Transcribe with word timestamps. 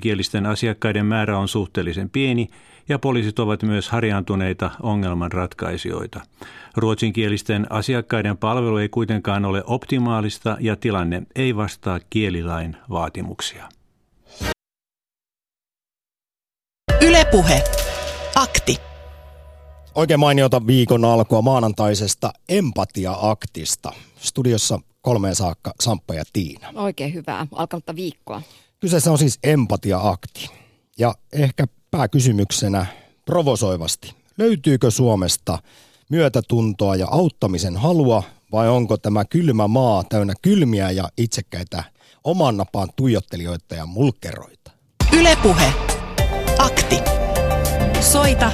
Kielisten 0.00 0.46
asiakkaiden 0.46 1.06
määrä 1.06 1.38
on 1.38 1.48
suhteellisen 1.48 2.10
pieni 2.10 2.48
ja 2.88 2.98
poliisit 2.98 3.38
ovat 3.38 3.62
myös 3.62 3.88
harjaantuneita 3.88 4.70
ongelmanratkaisijoita. 4.82 6.20
Ruotsinkielisten 6.76 7.66
asiakkaiden 7.72 8.36
palvelu 8.36 8.76
ei 8.76 8.88
kuitenkaan 8.88 9.44
ole 9.44 9.62
optimaalista 9.66 10.56
ja 10.60 10.76
tilanne 10.76 11.22
ei 11.36 11.56
vastaa 11.56 12.00
kielilain 12.10 12.76
vaatimuksia. 12.90 13.68
Ylepuhe. 17.02 17.62
Akti. 18.34 18.76
Oikein 19.94 20.20
mainiota 20.20 20.66
viikon 20.66 21.04
alkua 21.04 21.42
maanantaisesta 21.42 22.32
empatia-aktista. 22.48 23.92
Studiossa 24.16 24.80
kolmeen 25.02 25.34
saakka 25.34 25.72
Samppa 25.80 26.14
ja 26.14 26.24
Tiina. 26.32 26.68
Oikein 26.74 27.14
hyvää 27.14 27.46
alkanutta 27.54 27.96
viikkoa. 27.96 28.42
Kyseessä 28.80 29.12
on 29.12 29.18
siis 29.18 29.38
empatia-akti. 29.42 30.50
Ja 30.98 31.14
ehkä 31.32 31.66
pääkysymyksenä 31.90 32.86
provosoivasti. 33.24 34.14
Löytyykö 34.38 34.90
Suomesta 34.90 35.58
myötätuntoa 36.10 36.96
ja 36.96 37.06
auttamisen 37.10 37.76
halua 37.76 38.22
vai 38.52 38.68
onko 38.68 38.96
tämä 38.96 39.24
kylmä 39.24 39.68
maa 39.68 40.04
täynnä 40.04 40.34
kylmiä 40.42 40.90
ja 40.90 41.08
itsekkäitä 41.16 41.84
oman 42.24 42.56
napaan 42.56 42.88
tuijottelijoita 42.96 43.74
ja 43.74 43.86
mulkeroita? 43.86 44.70
Ylepuhe. 45.12 45.72
Akti. 46.58 46.96
Soita 48.00 48.50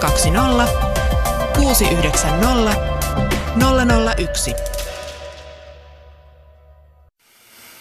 020 0.00 0.68
690 1.56 2.96
001. 4.16 4.54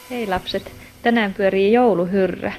Hei 0.09 0.27
lapset, 0.27 0.84
tänään 1.05 1.33
pyörii 1.33 1.73
jouluhyrrä. 1.73 2.53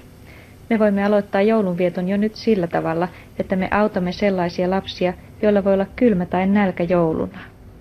Me 0.70 0.78
voimme 0.78 1.05
aloittaa 1.05 1.42
joulunvieton 1.42 2.09
jo 2.09 2.16
nyt 2.16 2.36
sillä 2.36 2.66
tavalla, 2.66 3.09
että 3.38 3.56
me 3.56 3.69
autamme 3.70 4.12
sellaisia 4.12 4.70
lapsia, 4.70 5.12
joilla 5.42 5.64
voi 5.64 5.75
olla 5.75 5.86
kylmä 5.97 6.27
tai 6.27 6.47
nälkä 6.47 6.84
jouluna. 6.84 7.38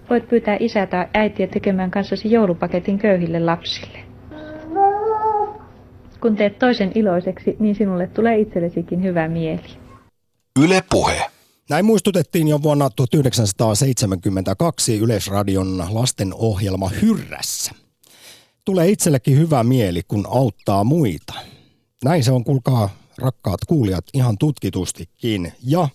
Voit 0.10 0.30
pyytää 0.30 0.58
isää 0.60 0.88
tai 0.88 1.08
äitiä 1.14 1.48
tekemään 1.48 1.92
kanssasi 1.92 2.32
joulupaketin 2.32 3.00
köyhille 3.00 3.40
lapsille. 3.40 4.00
Kun 6.22 6.36
teet 6.36 6.60
toisen 6.60 6.92
iloiseksi, 6.96 7.56
niin 7.60 7.76
sinulle 7.76 8.08
tulee 8.08 8.38
itsellesikin 8.38 9.04
hyvä 9.04 9.28
mieli. 9.28 9.70
Yle 10.64 10.84
Puhe. 10.92 11.22
Näin 11.70 11.86
muistutettiin 11.86 12.48
jo 12.48 12.62
vuonna 12.62 12.90
1972 12.90 15.00
Yleisradion 15.00 15.78
lastenohjelma 15.90 16.90
Hyrrässä. 17.02 17.85
Tulee 18.66 18.90
itsellekin 18.90 19.38
hyvä 19.38 19.64
mieli, 19.64 20.02
kun 20.08 20.26
auttaa 20.30 20.84
muita. 20.84 21.34
Näin 22.04 22.24
se 22.24 22.32
on, 22.32 22.44
kuulkaa 22.44 22.90
rakkaat 23.18 23.60
kuulijat, 23.68 24.06
ihan 24.14 24.38
tutkitustikin. 24.38 25.54
Ja 25.64 25.90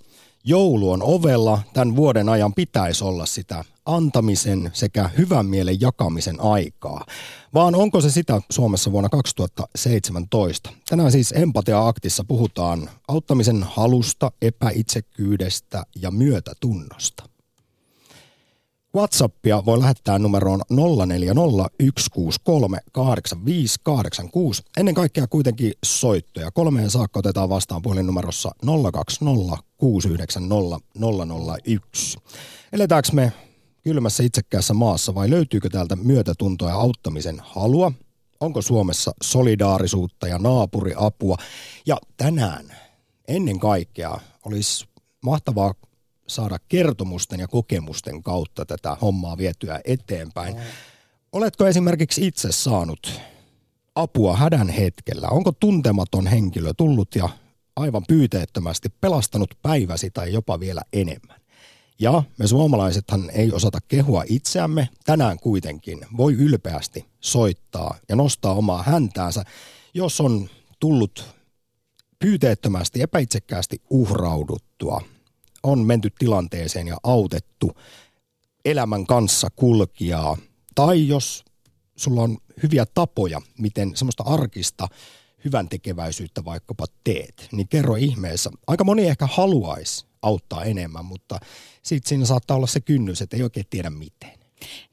joulu 0.44 0.90
on 0.90 1.02
ovella, 1.02 1.62
tämän 1.72 1.96
vuoden 1.96 2.28
ajan 2.28 2.54
pitäisi 2.54 3.04
olla 3.04 3.26
sitä 3.26 3.64
antamisen 3.86 4.70
sekä 4.72 5.10
hyvän 5.18 5.46
mielen 5.46 5.80
jakamisen 5.80 6.40
aikaa. 6.40 7.06
Vaan 7.54 7.74
onko 7.74 8.00
se 8.00 8.10
sitä 8.10 8.40
Suomessa 8.50 8.92
vuonna 8.92 9.08
2017? 9.08 10.70
Tänään 10.90 11.12
siis 11.12 11.32
Empatia-aktissa 11.32 12.24
puhutaan 12.28 12.90
auttamisen 13.08 13.62
halusta, 13.62 14.32
epäitsekyydestä 14.42 15.82
ja 15.96 16.10
myötätunnosta. 16.10 17.29
WhatsAppia 18.94 19.64
voi 19.64 19.80
lähettää 19.80 20.18
numeroon 20.18 20.60
0401638586. 20.72 20.76
Ennen 24.76 24.94
kaikkea 24.94 25.26
kuitenkin 25.26 25.72
soittoja. 25.84 26.50
Kolmeen 26.50 26.90
saakka 26.90 27.18
otetaan 27.18 27.48
vastaan 27.48 27.82
puhelinnumerossa 27.82 28.50
02069001. 28.66 28.70
Eletäänkö 32.72 33.08
me 33.12 33.32
kylmässä 33.82 34.22
itsekkäässä 34.22 34.74
maassa 34.74 35.14
vai 35.14 35.30
löytyykö 35.30 35.68
täältä 35.68 35.96
myötätuntoa 35.96 36.68
ja 36.68 36.74
auttamisen 36.74 37.40
halua? 37.42 37.92
Onko 38.40 38.62
Suomessa 38.62 39.12
solidaarisuutta 39.22 40.28
ja 40.28 40.38
naapuriapua? 40.38 41.36
Ja 41.86 41.96
tänään 42.16 42.76
ennen 43.28 43.58
kaikkea 43.58 44.20
olisi 44.44 44.86
mahtavaa 45.20 45.74
saada 46.30 46.58
kertomusten 46.68 47.40
ja 47.40 47.48
kokemusten 47.48 48.22
kautta 48.22 48.66
tätä 48.66 48.96
hommaa 49.02 49.38
vietyä 49.38 49.80
eteenpäin. 49.84 50.56
Oletko 51.32 51.66
esimerkiksi 51.66 52.26
itse 52.26 52.52
saanut 52.52 53.20
apua 53.94 54.36
hädän 54.36 54.68
hetkellä? 54.68 55.28
Onko 55.28 55.52
tuntematon 55.52 56.26
henkilö 56.26 56.72
tullut 56.76 57.14
ja 57.14 57.28
aivan 57.76 58.02
pyyteettömästi 58.08 58.88
pelastanut 59.00 59.54
päiväsi 59.62 60.10
tai 60.10 60.32
jopa 60.32 60.60
vielä 60.60 60.82
enemmän? 60.92 61.40
Ja 61.98 62.22
me 62.38 62.46
suomalaisethan 62.46 63.30
ei 63.30 63.52
osata 63.52 63.78
kehua 63.88 64.24
itseämme. 64.26 64.88
Tänään 65.04 65.38
kuitenkin 65.38 66.00
voi 66.16 66.34
ylpeästi 66.34 67.06
soittaa 67.20 67.98
ja 68.08 68.16
nostaa 68.16 68.54
omaa 68.54 68.82
häntäänsä, 68.82 69.44
jos 69.94 70.20
on 70.20 70.48
tullut 70.80 71.34
pyyteettömästi, 72.18 73.02
epäitsekkäästi 73.02 73.82
uhrauduttua 73.90 75.02
on 75.62 75.78
menty 75.78 76.10
tilanteeseen 76.18 76.86
ja 76.86 76.96
autettu 77.02 77.72
elämän 78.64 79.06
kanssa 79.06 79.48
kulkijaa. 79.56 80.36
Tai 80.74 81.08
jos 81.08 81.44
sulla 81.96 82.22
on 82.22 82.38
hyviä 82.62 82.86
tapoja, 82.94 83.40
miten 83.58 83.96
semmoista 83.96 84.22
arkista 84.26 84.88
hyvän 85.44 85.68
tekeväisyyttä 85.68 86.44
vaikkapa 86.44 86.84
teet, 87.04 87.48
niin 87.52 87.68
kerro 87.68 87.96
ihmeessä. 87.96 88.50
Aika 88.66 88.84
moni 88.84 89.06
ehkä 89.06 89.26
haluaisi 89.26 90.06
auttaa 90.22 90.64
enemmän, 90.64 91.04
mutta 91.04 91.40
sitten 91.82 92.08
siinä 92.08 92.24
saattaa 92.24 92.56
olla 92.56 92.66
se 92.66 92.80
kynnys, 92.80 93.22
että 93.22 93.36
ei 93.36 93.42
oikein 93.42 93.66
tiedä 93.70 93.90
miten. 93.90 94.39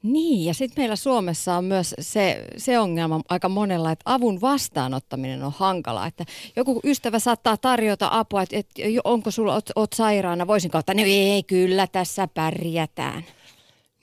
Niin, 0.02 0.44
ja 0.44 0.54
sitten 0.54 0.82
meillä 0.82 0.96
Suomessa 0.96 1.54
on 1.54 1.64
myös 1.64 1.94
se, 2.00 2.44
se 2.56 2.78
ongelma 2.78 3.20
aika 3.28 3.48
monella, 3.48 3.92
että 3.92 4.02
avun 4.14 4.40
vastaanottaminen 4.40 5.42
on 5.42 5.52
hankala. 5.56 6.06
Että 6.06 6.24
joku 6.56 6.80
ystävä 6.84 7.18
saattaa 7.18 7.56
tarjota 7.56 8.08
apua, 8.12 8.42
että, 8.42 8.56
että 8.56 8.82
onko 9.04 9.30
sulla, 9.30 9.54
oot, 9.54 9.70
oot 9.76 9.92
sairaana, 9.92 10.46
voisin 10.46 10.70
kautta, 10.70 10.94
no 10.94 11.02
ei, 11.06 11.42
kyllä 11.42 11.86
tässä 11.86 12.28
pärjätään. 12.34 13.24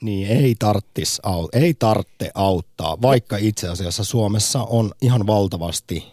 Niin, 0.02 0.28
ei, 0.28 0.54
tarttis, 0.58 1.20
ei 1.52 1.74
tartte 1.74 2.30
auttaa, 2.34 3.02
vaikka 3.02 3.36
itse 3.36 3.68
asiassa 3.68 4.04
Suomessa 4.04 4.62
on 4.62 4.92
ihan 5.02 5.26
valtavasti 5.26 6.04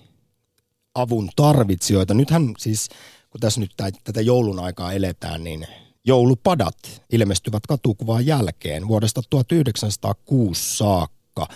avun 0.95 1.29
tarvitsijoita. 1.35 2.13
Nythän 2.13 2.53
siis, 2.57 2.89
kun 3.29 3.41
tässä 3.41 3.59
nyt 3.59 3.71
tätä 4.03 4.21
joulun 4.21 4.59
aikaa 4.59 4.93
eletään, 4.93 5.43
niin– 5.43 5.67
joulupadat 6.05 7.01
ilmestyvät 7.11 7.67
katukuvaan 7.67 8.25
jälkeen. 8.25 8.87
Vuodesta 8.87 9.21
1906 9.29 10.77
saakka 10.77 11.47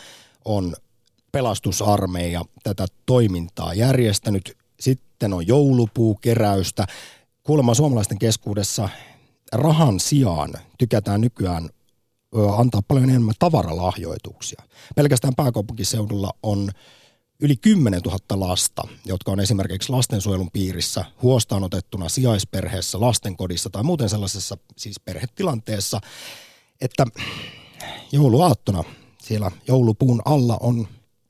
on 0.45 0.75
pelastusarmeija 1.31 2.45
tätä 2.63 2.85
toimintaa 3.05 3.73
järjestänyt. 3.73 4.57
Sitten 4.79 5.33
on 5.33 5.47
joulupuukeräystä. 5.47 6.87
Kuulemma 7.43 7.73
suomalaisten 7.73 8.19
keskuudessa 8.19 8.89
rahan 9.51 9.99
sijaan 9.99 10.53
tykätään 10.77 11.21
nykyään 11.21 11.69
antaa 12.57 12.81
paljon 12.87 13.09
enemmän 13.09 13.35
tavaralahjoituksia. 13.39 14.63
Pelkästään 14.95 15.35
pääkaupunkiseudulla 15.35 16.31
on 16.43 16.69
yli 17.39 17.55
10 17.55 18.01
000 18.01 18.19
lasta, 18.29 18.87
jotka 19.05 19.31
on 19.31 19.39
esimerkiksi 19.39 19.89
lastensuojelun 19.89 20.51
piirissä 20.51 21.05
huostaanotettuna 21.21 22.09
sijaisperheessä, 22.09 23.01
lastenkodissa 23.01 23.69
tai 23.69 23.83
muuten 23.83 24.09
sellaisessa 24.09 24.57
siis 24.77 24.99
perhetilanteessa, 24.99 26.01
että 26.81 27.05
jouluaattona 28.11 28.83
siellä 29.21 29.51
joulupuun 29.67 30.21
alla 30.25 30.57
on 30.61 30.87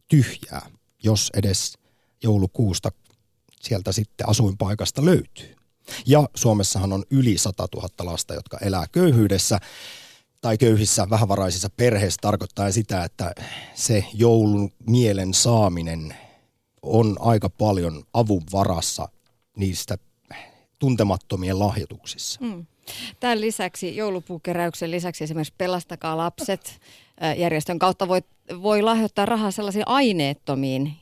tyhjää, 0.07 0.69
jos 1.03 1.31
edes 1.33 1.77
joulukuusta 2.23 2.91
sieltä 3.61 3.91
sitten 3.91 4.29
asuinpaikasta 4.29 5.05
löytyy. 5.05 5.55
Ja 6.05 6.29
Suomessahan 6.35 6.93
on 6.93 7.03
yli 7.11 7.37
100 7.37 7.67
000 7.75 7.89
lasta, 7.99 8.33
jotka 8.33 8.57
elää 8.57 8.85
köyhyydessä 8.91 9.59
tai 10.47 10.57
köyhissä 10.57 11.09
vähävaraisissa 11.09 11.69
perheissä 11.77 12.17
tarkoittaa 12.21 12.71
sitä, 12.71 13.03
että 13.03 13.35
se 13.73 14.05
joulun 14.13 14.71
mielen 14.89 15.33
saaminen 15.33 16.15
on 16.81 17.15
aika 17.19 17.49
paljon 17.49 18.03
avun 18.13 18.43
varassa 18.51 19.09
niistä 19.57 19.97
tuntemattomien 20.79 21.59
lahjoituksissa. 21.59 22.39
Mm. 22.43 22.65
Tämän 23.19 23.41
lisäksi, 23.41 23.95
joulupuukeräyksen 23.95 24.91
lisäksi 24.91 25.23
esimerkiksi 25.23 25.53
Pelastakaa 25.57 26.17
lapset 26.17 26.79
järjestön 27.37 27.79
kautta 27.79 28.07
voi, 28.07 28.21
voi 28.61 28.81
lahjoittaa 28.81 29.25
rahaa 29.25 29.51
sellaisiin 29.51 29.87
aineettomiin 29.87 30.93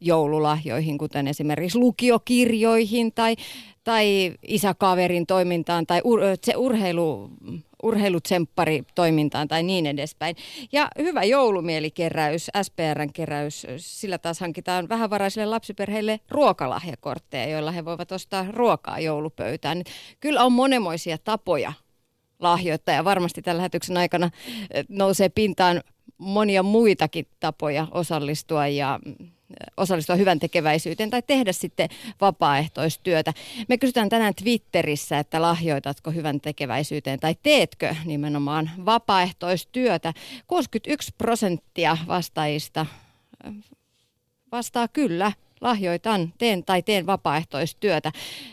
joululahjoihin, 0.00 0.98
kuten 0.98 1.28
esimerkiksi 1.28 1.78
lukiokirjoihin 1.78 3.12
tai, 3.12 3.36
tai 3.84 4.34
isäkaverin 4.42 5.26
toimintaan 5.26 5.86
tai 5.86 6.00
ur, 6.04 6.20
se 6.44 6.56
urheilu 6.56 7.30
urheilutsemppari-toimintaan 7.82 9.48
tai 9.48 9.62
niin 9.62 9.86
edespäin. 9.86 10.36
Ja 10.72 10.88
hyvä 10.98 11.24
joulumielikkeräys, 11.24 12.50
SPRn 12.62 13.12
keräys, 13.12 13.66
sillä 13.76 14.18
taas 14.18 14.40
hankitaan 14.40 14.88
vähävaraisille 14.88 15.46
lapsiperheille 15.46 16.20
ruokalahjakortteja, 16.30 17.48
joilla 17.48 17.70
he 17.70 17.84
voivat 17.84 18.12
ostaa 18.12 18.46
ruokaa 18.50 19.00
joulupöytään. 19.00 19.82
Kyllä 20.20 20.44
on 20.44 20.52
monenmoisia 20.52 21.18
tapoja 21.18 21.72
lahjoittaa 22.40 22.94
ja 22.94 23.04
varmasti 23.04 23.42
tällä 23.42 23.58
lähetyksen 23.58 23.96
aikana 23.96 24.30
eh, 24.70 24.84
nousee 24.88 25.28
pintaan 25.28 25.82
monia 26.18 26.62
muitakin 26.62 27.26
tapoja 27.40 27.88
osallistua 27.90 28.66
ja 28.66 29.00
osallistua 29.76 30.16
hyvän 30.16 30.38
tekeväisyyteen 30.38 31.10
tai 31.10 31.22
tehdä 31.22 31.52
sitten 31.52 31.88
vapaaehtoistyötä. 32.20 33.32
Me 33.68 33.78
kysytään 33.78 34.08
tänään 34.08 34.34
Twitterissä, 34.34 35.18
että 35.18 35.42
lahjoitatko 35.42 36.10
hyvän 36.10 36.40
tekeväisyyteen 36.40 37.20
tai 37.20 37.36
teetkö 37.42 37.94
nimenomaan 38.04 38.70
vapaaehtoistyötä. 38.84 40.12
61 40.46 41.14
prosenttia 41.18 41.98
vastaajista 42.06 42.86
vastaa 44.52 44.88
kyllä 44.88 45.32
lahjoitan, 45.60 46.32
teen 46.38 46.64
tai 46.64 46.82
teen 46.82 47.06
vapaaehtoistyötä. 47.06 48.12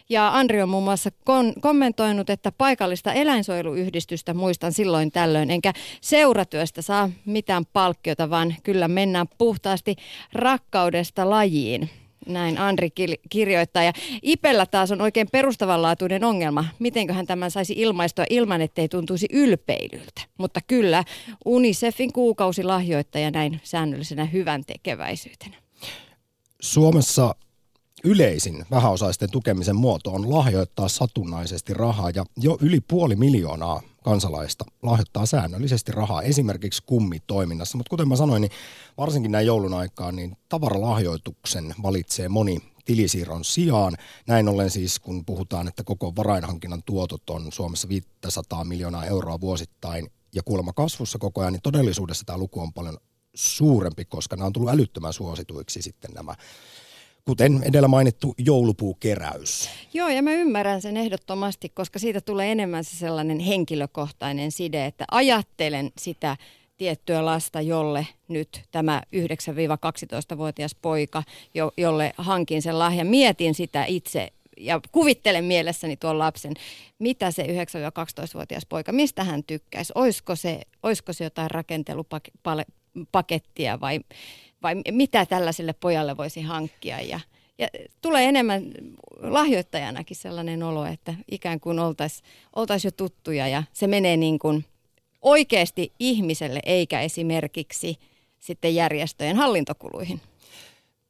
Ja 0.10 0.38
Andri 0.38 0.62
on 0.62 0.70
muun 0.70 0.84
muassa 0.84 1.10
kon- 1.10 1.60
kommentoinut, 1.62 2.30
että 2.30 2.52
paikallista 2.52 3.14
eläinsuojeluyhdistystä 3.14 4.34
muistan 4.34 4.74
silloin 4.74 5.12
tällöin, 5.12 5.52
enkä 5.52 5.74
seuratyöstä 6.02 6.82
saa 6.82 7.10
mitään 7.26 7.66
palkkiota, 7.74 8.30
vaan 8.30 8.56
kyllä 8.64 8.88
mennään 8.88 9.28
puhtaasti 9.38 9.96
rakkaudesta 10.34 11.30
lajiin. 11.30 11.90
Näin 12.28 12.58
Andri 12.58 12.90
kirjoittaa. 13.30 13.84
Ja 13.84 13.94
Ipellä 14.22 14.66
taas 14.66 14.92
on 14.92 15.02
oikein 15.02 15.28
perustavanlaatuinen 15.32 16.24
ongelma. 16.24 16.66
Mitenköhän 16.80 17.28
tämän 17.28 17.52
saisi 17.52 17.74
ilmaistua 17.78 18.26
ilman, 18.30 18.62
ettei 18.62 18.90
tuntuisi 18.90 19.28
ylpeilyltä. 19.32 20.22
Mutta 20.38 20.60
kyllä, 20.68 21.04
UNICEFin 21.46 22.14
kuukausilahjoittaja 22.14 23.32
näin 23.32 23.62
säännöllisenä 23.64 24.26
hyvän 24.26 24.64
tekeväisyytenä. 24.66 25.63
Suomessa 26.64 27.36
yleisin 28.04 28.66
vähäosaisten 28.72 29.32
tukemisen 29.32 29.76
muoto 29.76 30.12
on 30.12 30.32
lahjoittaa 30.32 30.88
satunnaisesti 30.88 31.74
rahaa 31.74 32.10
ja 32.10 32.26
jo 32.38 32.58
yli 32.62 32.82
puoli 32.82 33.16
miljoonaa 33.16 33.82
kansalaista 34.04 34.66
lahjoittaa 34.84 35.26
säännöllisesti 35.26 35.92
rahaa 35.92 36.22
esimerkiksi 36.22 36.84
kummitoiminnassa. 36.86 37.78
Mutta 37.78 37.90
kuten 37.90 38.08
mä 38.08 38.16
sanoin, 38.16 38.42
niin 38.42 38.52
varsinkin 38.98 39.32
näin 39.32 39.48
joulun 39.48 39.74
aikaan, 39.74 40.16
niin 40.16 40.38
tavaralahjoituksen 40.50 41.76
valitsee 41.84 42.30
moni 42.30 42.58
tilisiirron 42.86 43.44
sijaan. 43.44 43.98
Näin 44.28 44.50
ollen 44.50 44.70
siis, 44.70 45.00
kun 45.00 45.26
puhutaan, 45.26 45.68
että 45.68 45.84
koko 45.84 46.16
varainhankinnan 46.16 46.84
tuotot 46.86 47.30
on 47.30 47.52
Suomessa 47.52 47.88
500 47.90 48.64
miljoonaa 48.64 49.06
euroa 49.06 49.42
vuosittain 49.42 50.12
ja 50.36 50.44
kuulemma 50.44 50.74
kasvussa 50.74 51.20
koko 51.20 51.42
ajan, 51.42 51.54
niin 51.54 51.62
todellisuudessa 51.62 52.26
tämä 52.26 52.38
luku 52.38 52.60
on 52.60 52.74
paljon 52.74 52.98
suurempi, 53.34 54.06
koska 54.06 54.36
nämä 54.36 54.46
on 54.46 54.54
tullut 54.54 54.70
älyttömän 54.70 55.14
suosituiksi 55.14 55.82
sitten 55.82 56.12
nämä 56.12 56.36
kuten 57.26 57.64
edellä 57.64 57.88
mainittu 57.88 58.34
joulupuukeräys. 58.38 59.70
Joo, 59.94 60.10
ja 60.10 60.22
mä 60.22 60.32
ymmärrän 60.32 60.82
sen 60.82 60.98
ehdottomasti, 60.98 61.70
koska 61.70 62.00
siitä 62.00 62.22
tulee 62.22 62.52
enemmän 62.52 62.84
se 62.84 62.96
sellainen 62.96 63.40
henkilökohtainen 63.40 64.52
side, 64.52 64.86
että 64.86 65.06
ajattelen 65.12 65.92
sitä 65.98 66.38
tiettyä 66.78 67.26
lasta, 67.26 67.62
jolle 67.62 68.08
nyt 68.28 68.62
tämä 68.72 69.02
9-12-vuotias 70.34 70.76
poika, 70.76 71.24
jo, 71.54 71.72
jolle 71.78 72.14
hankin 72.18 72.62
sen 72.62 72.80
lahjan, 72.80 73.08
mietin 73.08 73.56
sitä 73.56 73.86
itse 73.86 74.34
ja 74.58 74.82
kuvittelen 74.92 75.46
mielessäni 75.46 75.98
tuon 75.98 76.20
lapsen, 76.20 76.54
mitä 77.00 77.32
se 77.32 77.44
9-12-vuotias 77.44 78.66
poika, 78.66 78.92
mistä 78.92 79.24
hän 79.24 79.44
tykkäisi, 79.44 79.94
olisiko 79.96 80.36
se, 80.36 80.62
olisiko 80.84 81.14
se 81.14 81.24
jotain 81.24 81.52
rakentelupale, 81.52 82.66
pakettia 83.12 83.80
vai, 83.80 84.00
vai 84.64 84.76
mitä 84.92 85.26
tällaiselle 85.26 85.74
pojalle 85.74 86.18
voisi 86.18 86.42
hankkia. 86.42 87.02
Ja, 87.02 87.20
ja 87.58 87.68
tulee 88.02 88.26
enemmän 88.26 88.72
lahjoittajanakin 89.22 90.18
sellainen 90.18 90.64
olo, 90.64 90.86
että 90.86 91.14
ikään 91.32 91.60
kuin 91.60 91.80
oltaisiin 91.80 92.28
oltais 92.56 92.86
jo 92.86 92.92
tuttuja 92.92 93.48
ja 93.48 93.64
se 93.74 93.88
menee 93.88 94.18
niin 94.18 94.40
kuin 94.40 94.66
oikeasti 95.22 95.94
ihmiselle 96.00 96.60
eikä 96.66 97.02
esimerkiksi 97.02 97.98
sitten 98.40 98.76
järjestöjen 98.76 99.38
hallintokuluihin. 99.38 100.22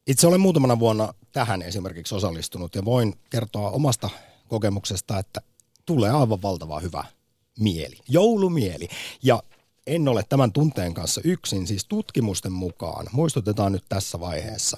Itse 0.07 0.27
olen 0.27 0.41
muutamana 0.41 0.79
vuonna 0.79 1.13
tähän 1.31 1.61
esimerkiksi 1.61 2.15
osallistunut 2.15 2.75
ja 2.75 2.85
voin 2.85 3.13
kertoa 3.29 3.69
omasta 3.69 4.09
kokemuksesta, 4.47 5.19
että 5.19 5.41
tulee 5.85 6.11
aivan 6.11 6.41
valtava 6.41 6.79
hyvä 6.79 7.03
mieli, 7.59 7.95
joulumieli. 8.09 8.87
Ja 9.23 9.43
en 9.87 10.07
ole 10.07 10.23
tämän 10.29 10.51
tunteen 10.51 10.93
kanssa 10.93 11.21
yksin, 11.23 11.67
siis 11.67 11.85
tutkimusten 11.85 12.51
mukaan, 12.51 13.07
muistutetaan 13.11 13.71
nyt 13.71 13.83
tässä 13.89 14.19
vaiheessa, 14.19 14.77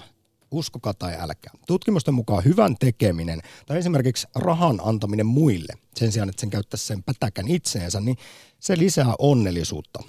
uskokaa 0.52 0.94
tai 0.94 1.16
älkää. 1.20 1.54
Tutkimusten 1.68 2.14
mukaan 2.14 2.44
hyvän 2.44 2.76
tekeminen 2.80 3.42
tai 3.66 3.78
esimerkiksi 3.78 4.28
rahan 4.36 4.80
antaminen 4.84 5.26
muille, 5.26 5.74
sen 5.96 6.12
sijaan, 6.12 6.30
että 6.30 6.42
sen 6.42 6.50
käyttäisi 6.50 6.86
sen 6.86 7.04
pätäkän 7.04 7.48
itseensä, 7.48 8.02
niin 8.02 8.18
se 8.60 8.78
lisää 8.78 9.14
onnellisuutta 9.20 10.04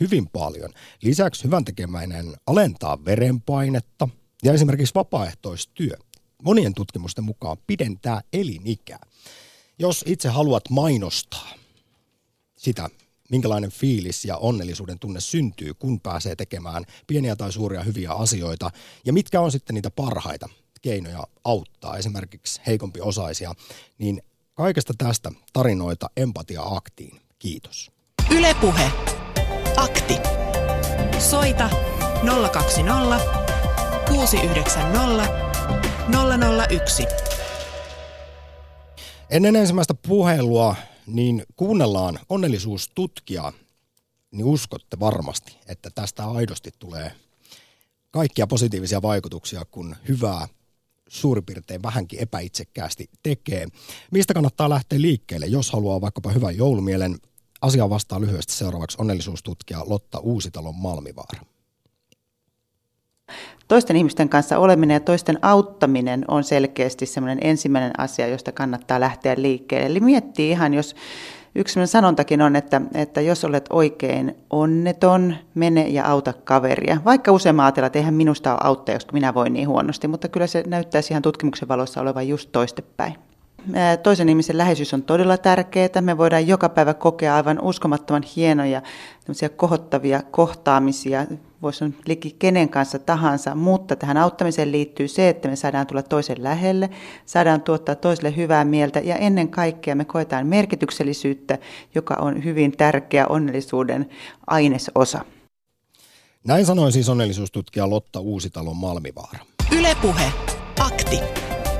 hyvin 0.00 0.28
paljon. 0.28 0.70
Lisäksi 1.02 1.44
hyvän 1.44 1.64
tekeminen 1.64 2.34
alentaa 2.46 3.04
verenpainetta 3.04 4.08
ja 4.42 4.52
esimerkiksi 4.52 4.94
vapaaehtoistyö 4.94 5.96
monien 6.42 6.74
tutkimusten 6.74 7.24
mukaan 7.24 7.56
pidentää 7.66 8.20
elinikää. 8.32 9.00
Jos 9.78 10.04
itse 10.06 10.28
haluat 10.28 10.70
mainostaa 10.70 11.50
sitä, 12.56 12.90
minkälainen 13.30 13.70
fiilis 13.70 14.24
ja 14.24 14.36
onnellisuuden 14.36 14.98
tunne 14.98 15.20
syntyy, 15.20 15.74
kun 15.74 16.00
pääsee 16.00 16.36
tekemään 16.36 16.84
pieniä 17.06 17.36
tai 17.36 17.52
suuria 17.52 17.82
hyviä 17.82 18.12
asioita, 18.12 18.70
ja 19.04 19.12
mitkä 19.12 19.40
on 19.40 19.52
sitten 19.52 19.74
niitä 19.74 19.90
parhaita 19.90 20.48
keinoja 20.82 21.24
auttaa 21.44 21.96
esimerkiksi 21.96 22.60
heikompi 22.66 23.00
osaisia, 23.00 23.54
niin 23.98 24.22
kaikesta 24.54 24.94
tästä 24.98 25.30
tarinoita 25.52 26.10
empatia-aktiin. 26.16 27.20
Kiitos. 27.38 27.90
Ylepuhe. 28.30 28.90
Akti. 29.76 30.14
Soita 31.18 31.70
020 32.52 33.20
690 34.08 35.28
001. 36.70 37.06
Ennen 39.30 39.56
ensimmäistä 39.56 39.94
puhelua 40.08 40.76
niin 41.06 41.42
kuunnellaan 41.56 42.18
onnellisuustutkijaa, 42.28 43.52
niin 44.30 44.44
uskotte 44.44 45.00
varmasti, 45.00 45.58
että 45.68 45.90
tästä 45.94 46.30
aidosti 46.30 46.70
tulee 46.78 47.12
kaikkia 48.10 48.46
positiivisia 48.46 49.02
vaikutuksia, 49.02 49.64
kun 49.64 49.96
hyvää 50.08 50.48
suurin 51.08 51.44
piirtein 51.44 51.82
vähänkin 51.82 52.20
epäitsekkäästi 52.20 53.10
tekee. 53.22 53.66
Mistä 54.10 54.34
kannattaa 54.34 54.70
lähteä 54.70 55.00
liikkeelle, 55.00 55.46
jos 55.46 55.70
haluaa 55.70 56.00
vaikkapa 56.00 56.32
hyvän 56.32 56.56
joulumielen? 56.56 57.18
Asia 57.60 57.90
vastaa 57.90 58.20
lyhyesti 58.20 58.52
seuraavaksi 58.52 58.96
onnellisuustutkija 59.00 59.84
Lotta 59.86 60.18
Uusitalon 60.18 60.74
Malmivaara 60.74 61.53
toisten 63.68 63.96
ihmisten 63.96 64.28
kanssa 64.28 64.58
oleminen 64.58 64.94
ja 64.94 65.00
toisten 65.00 65.38
auttaminen 65.42 66.24
on 66.28 66.44
selkeästi 66.44 67.06
semmoinen 67.06 67.38
ensimmäinen 67.40 68.00
asia, 68.00 68.26
josta 68.26 68.52
kannattaa 68.52 69.00
lähteä 69.00 69.34
liikkeelle. 69.38 69.86
Eli 69.86 70.00
miettii 70.00 70.50
ihan, 70.50 70.74
jos 70.74 70.96
yksi 71.54 71.86
sanontakin 71.86 72.42
on, 72.42 72.56
että, 72.56 72.80
että 72.94 73.20
jos 73.20 73.44
olet 73.44 73.66
oikein 73.70 74.36
onneton, 74.50 75.34
mene 75.54 75.88
ja 75.88 76.06
auta 76.06 76.32
kaveria. 76.32 77.00
Vaikka 77.04 77.32
usein 77.32 77.60
ajatellaan, 77.60 77.86
että 77.86 77.98
eihän 77.98 78.14
minusta 78.14 78.52
ole 78.52 78.60
auttaa, 78.64 78.94
koska 78.94 79.12
minä 79.12 79.34
voin 79.34 79.52
niin 79.52 79.68
huonosti, 79.68 80.08
mutta 80.08 80.28
kyllä 80.28 80.46
se 80.46 80.64
näyttäisi 80.66 81.12
ihan 81.12 81.22
tutkimuksen 81.22 81.68
valossa 81.68 82.00
olevan 82.00 82.28
just 82.28 82.52
toistepäin. 82.52 83.14
Toisen 84.02 84.28
ihmisen 84.28 84.58
läheisyys 84.58 84.94
on 84.94 85.02
todella 85.02 85.38
tärkeää. 85.38 86.00
Me 86.00 86.18
voidaan 86.18 86.46
joka 86.48 86.68
päivä 86.68 86.94
kokea 86.94 87.36
aivan 87.36 87.60
uskomattoman 87.62 88.22
hienoja, 88.36 88.82
kohottavia 89.56 90.22
kohtaamisia, 90.22 91.26
voisi 91.62 91.84
olla 91.84 91.94
liki 92.06 92.36
kenen 92.38 92.68
kanssa 92.68 92.98
tahansa, 92.98 93.54
mutta 93.54 93.96
tähän 93.96 94.16
auttamiseen 94.16 94.72
liittyy 94.72 95.08
se, 95.08 95.28
että 95.28 95.48
me 95.48 95.56
saadaan 95.56 95.86
tulla 95.86 96.02
toisen 96.02 96.42
lähelle, 96.42 96.90
saadaan 97.26 97.62
tuottaa 97.62 97.94
toiselle 97.94 98.36
hyvää 98.36 98.64
mieltä 98.64 99.00
ja 99.00 99.16
ennen 99.16 99.48
kaikkea 99.48 99.94
me 99.94 100.04
koetaan 100.04 100.46
merkityksellisyyttä, 100.46 101.58
joka 101.94 102.16
on 102.20 102.44
hyvin 102.44 102.72
tärkeä 102.76 103.26
onnellisuuden 103.26 104.08
ainesosa. 104.46 105.24
Näin 106.46 106.66
sanoi 106.66 106.92
siis 106.92 107.08
onnellisuustutkija 107.08 107.90
Lotta 107.90 108.20
Uusitalon 108.20 108.76
Malmivaara. 108.76 109.38
Ylepuhe. 109.78 110.32
Akti. 110.80 111.20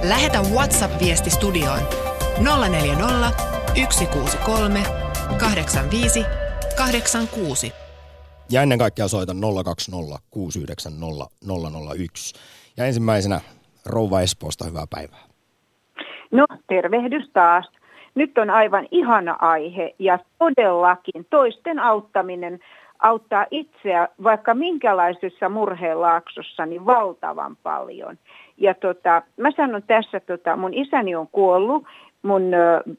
Lähetä 0.09 0.39
WhatsApp-viesti 0.55 1.31
studioon 1.31 1.79
040 2.71 3.31
163 3.91 4.83
85 5.41 6.25
86. 6.77 7.73
Ja 8.51 8.63
ennen 8.63 8.79
kaikkea 8.79 9.09
soita 9.09 9.33
020 9.65 10.19
690 10.31 11.25
001. 11.95 12.35
Ja 12.77 12.87
ensimmäisenä 12.87 13.41
Rouva 13.87 14.21
Espoosta, 14.21 14.65
hyvää 14.65 14.85
päivää. 14.91 15.25
No 16.31 16.47
tervehdys 16.69 17.31
taas. 17.33 17.71
nyt 18.15 18.39
on 18.39 18.51
aivan 18.51 18.89
ihana 18.91 19.37
aihe 19.41 19.95
ja 19.99 20.19
todellakin 20.39 21.27
toisten 21.31 21.79
auttaminen 21.79 22.59
auttaa 22.99 23.47
itseä 23.51 24.09
vaikka 24.23 24.55
minkälaisessa 24.55 25.49
murheenlaaksossa 25.49 26.67
niin 26.67 26.87
valtavan 26.87 27.57
paljon. 27.63 28.19
Ja 28.57 28.75
tota, 28.75 29.23
mä 29.37 29.51
sanon 29.51 29.83
tässä, 29.83 30.21
tota, 30.21 30.57
mun 30.57 30.75
isäni 30.75 31.15
on 31.15 31.29
kuollut, 31.33 31.85
mun 32.23 32.43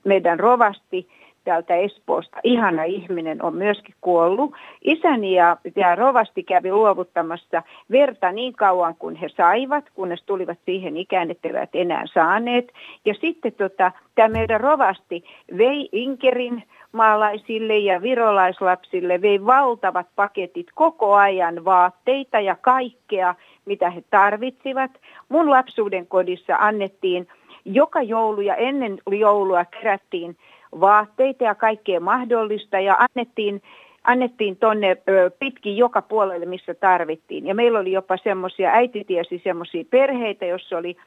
meidän 0.04 0.40
rovasti 0.40 1.08
täältä 1.46 1.76
Espoosta, 1.76 2.38
ihana 2.44 2.84
ihminen, 2.84 3.44
on 3.44 3.56
myöskin 3.56 3.96
kuollut. 4.02 4.54
Isäni 4.84 5.34
ja, 5.34 5.58
ja 5.76 5.96
rovasti 5.96 6.44
kävi 6.44 6.72
luovuttamassa 6.72 7.64
verta 7.92 8.32
niin 8.32 8.54
kauan 8.54 8.96
kuin 8.96 9.16
he 9.16 9.30
saivat, 9.30 9.86
kunnes 9.94 10.24
tulivat 10.26 10.60
siihen 10.66 10.98
ikään, 10.98 11.32
että 11.32 11.48
eivät 11.48 11.70
enää 11.74 12.04
saaneet. 12.14 12.72
Ja 13.06 13.14
sitten 13.14 13.54
tota, 13.54 13.92
tämä 14.16 14.28
meidän 14.28 14.62
rovasti 14.62 15.24
vei 15.58 15.90
Inkerin 15.92 16.64
maalaisille 16.96 17.78
ja 17.78 18.02
virolaislapsille, 18.02 19.22
vei 19.22 19.46
valtavat 19.46 20.08
paketit 20.16 20.68
koko 20.75 21.16
ajan 21.16 21.66
vaatteita 21.66 22.40
ja 22.40 22.56
kaikkea, 22.62 23.36
mitä 23.66 23.90
he 23.90 24.04
tarvitsivat. 24.10 24.92
Mun 25.30 25.50
lapsuuden 25.50 26.08
kodissa 26.08 26.56
annettiin 26.60 27.28
joka 27.66 28.02
joulu 28.02 28.42
ja 28.42 28.56
ennen 28.56 28.98
joulua 29.20 29.66
kerättiin 29.66 30.38
vaatteita 30.80 31.44
ja 31.44 31.56
kaikkea 31.56 32.00
mahdollista 32.00 32.80
ja 32.80 32.98
annettiin, 33.00 33.62
annettiin 34.04 34.58
tonne 34.58 34.98
pitkin 35.40 35.78
joka 35.78 36.02
puolelle, 36.02 36.46
missä 36.46 36.74
tarvittiin. 36.74 37.48
Ja 37.48 37.56
meillä 37.56 37.80
oli 37.80 37.92
jopa 37.92 38.18
semmoisia, 38.18 38.70
äiti 38.70 39.04
tiesi 39.04 39.42
semmoisia 39.44 39.84
perheitä, 39.90 40.46
jossa 40.46 40.78
oli 40.78 40.98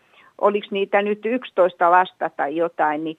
oliko 0.41 0.67
niitä 0.71 1.03
nyt 1.03 1.27
11 1.27 1.91
lasta 1.91 2.31
tai 2.37 2.57
jotain, 2.57 3.05
niin 3.05 3.17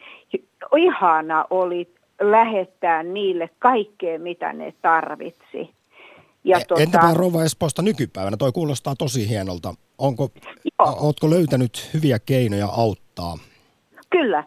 ihana 0.77 1.45
oli 1.49 1.87
lähettää 2.19 3.03
niille 3.03 3.49
kaikkea, 3.59 4.19
mitä 4.19 4.53
ne 4.53 4.73
tarvitsi. 4.81 5.69
Ja 6.43 6.57
e, 6.57 6.63
tuota, 6.67 6.83
Entäpä 6.83 7.13
Rova 7.13 7.43
Espoosta 7.43 7.81
nykypäivänä? 7.81 8.37
Toi 8.37 8.51
kuulostaa 8.51 8.95
tosi 8.95 9.29
hienolta. 9.29 9.73
Onko, 9.97 10.29
ootko 10.79 11.29
löytänyt 11.29 11.89
hyviä 11.93 12.19
keinoja 12.25 12.67
auttaa? 12.77 13.37
Kyllä. 14.09 14.43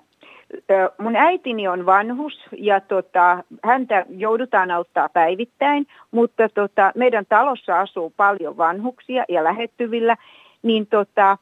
Mun 0.99 1.17
äitini 1.17 1.69
on 1.69 1.87
vanhus 1.87 2.33
ja 2.59 2.81
tota, 2.81 3.45
häntä 3.65 4.07
joudutaan 4.09 4.71
auttaa 4.71 5.09
päivittäin, 5.09 5.87
mutta 6.11 6.49
tota, 6.49 6.93
meidän 6.95 7.27
talossa 7.29 7.81
asuu 7.81 8.13
paljon 8.17 8.57
vanhuksia 8.57 9.25
ja 9.29 9.45
lähettyvillä, 9.45 10.17
niin 10.63 10.87
tota, 10.87 11.39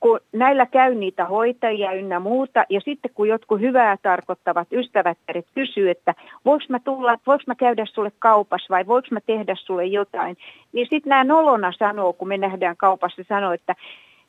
kun 0.00 0.20
näillä 0.32 0.66
käy 0.66 0.94
niitä 0.94 1.24
hoitajia 1.24 1.92
ynnä 1.92 2.20
muuta, 2.20 2.64
ja 2.68 2.80
sitten 2.80 3.10
kun 3.14 3.28
jotkut 3.28 3.60
hyvää 3.60 3.96
tarkoittavat 4.02 4.68
ystävät 4.72 5.18
kysyy, 5.54 5.90
että 5.90 6.14
voiko 6.44 6.64
mä 6.68 6.78
tulla, 6.78 7.18
voiko 7.26 7.44
mä 7.46 7.54
käydä 7.54 7.86
sulle 7.86 8.12
kaupassa 8.18 8.66
vai 8.70 8.86
voiko 8.86 9.08
mä 9.10 9.20
tehdä 9.20 9.54
sulle 9.54 9.84
jotain, 9.84 10.36
niin 10.72 10.86
sitten 10.90 11.10
nämä 11.10 11.24
nolona 11.24 11.72
sanoo, 11.78 12.12
kun 12.12 12.28
me 12.28 12.38
nähdään 12.38 12.76
kaupassa, 12.76 13.22
sanoo, 13.28 13.52
että 13.52 13.74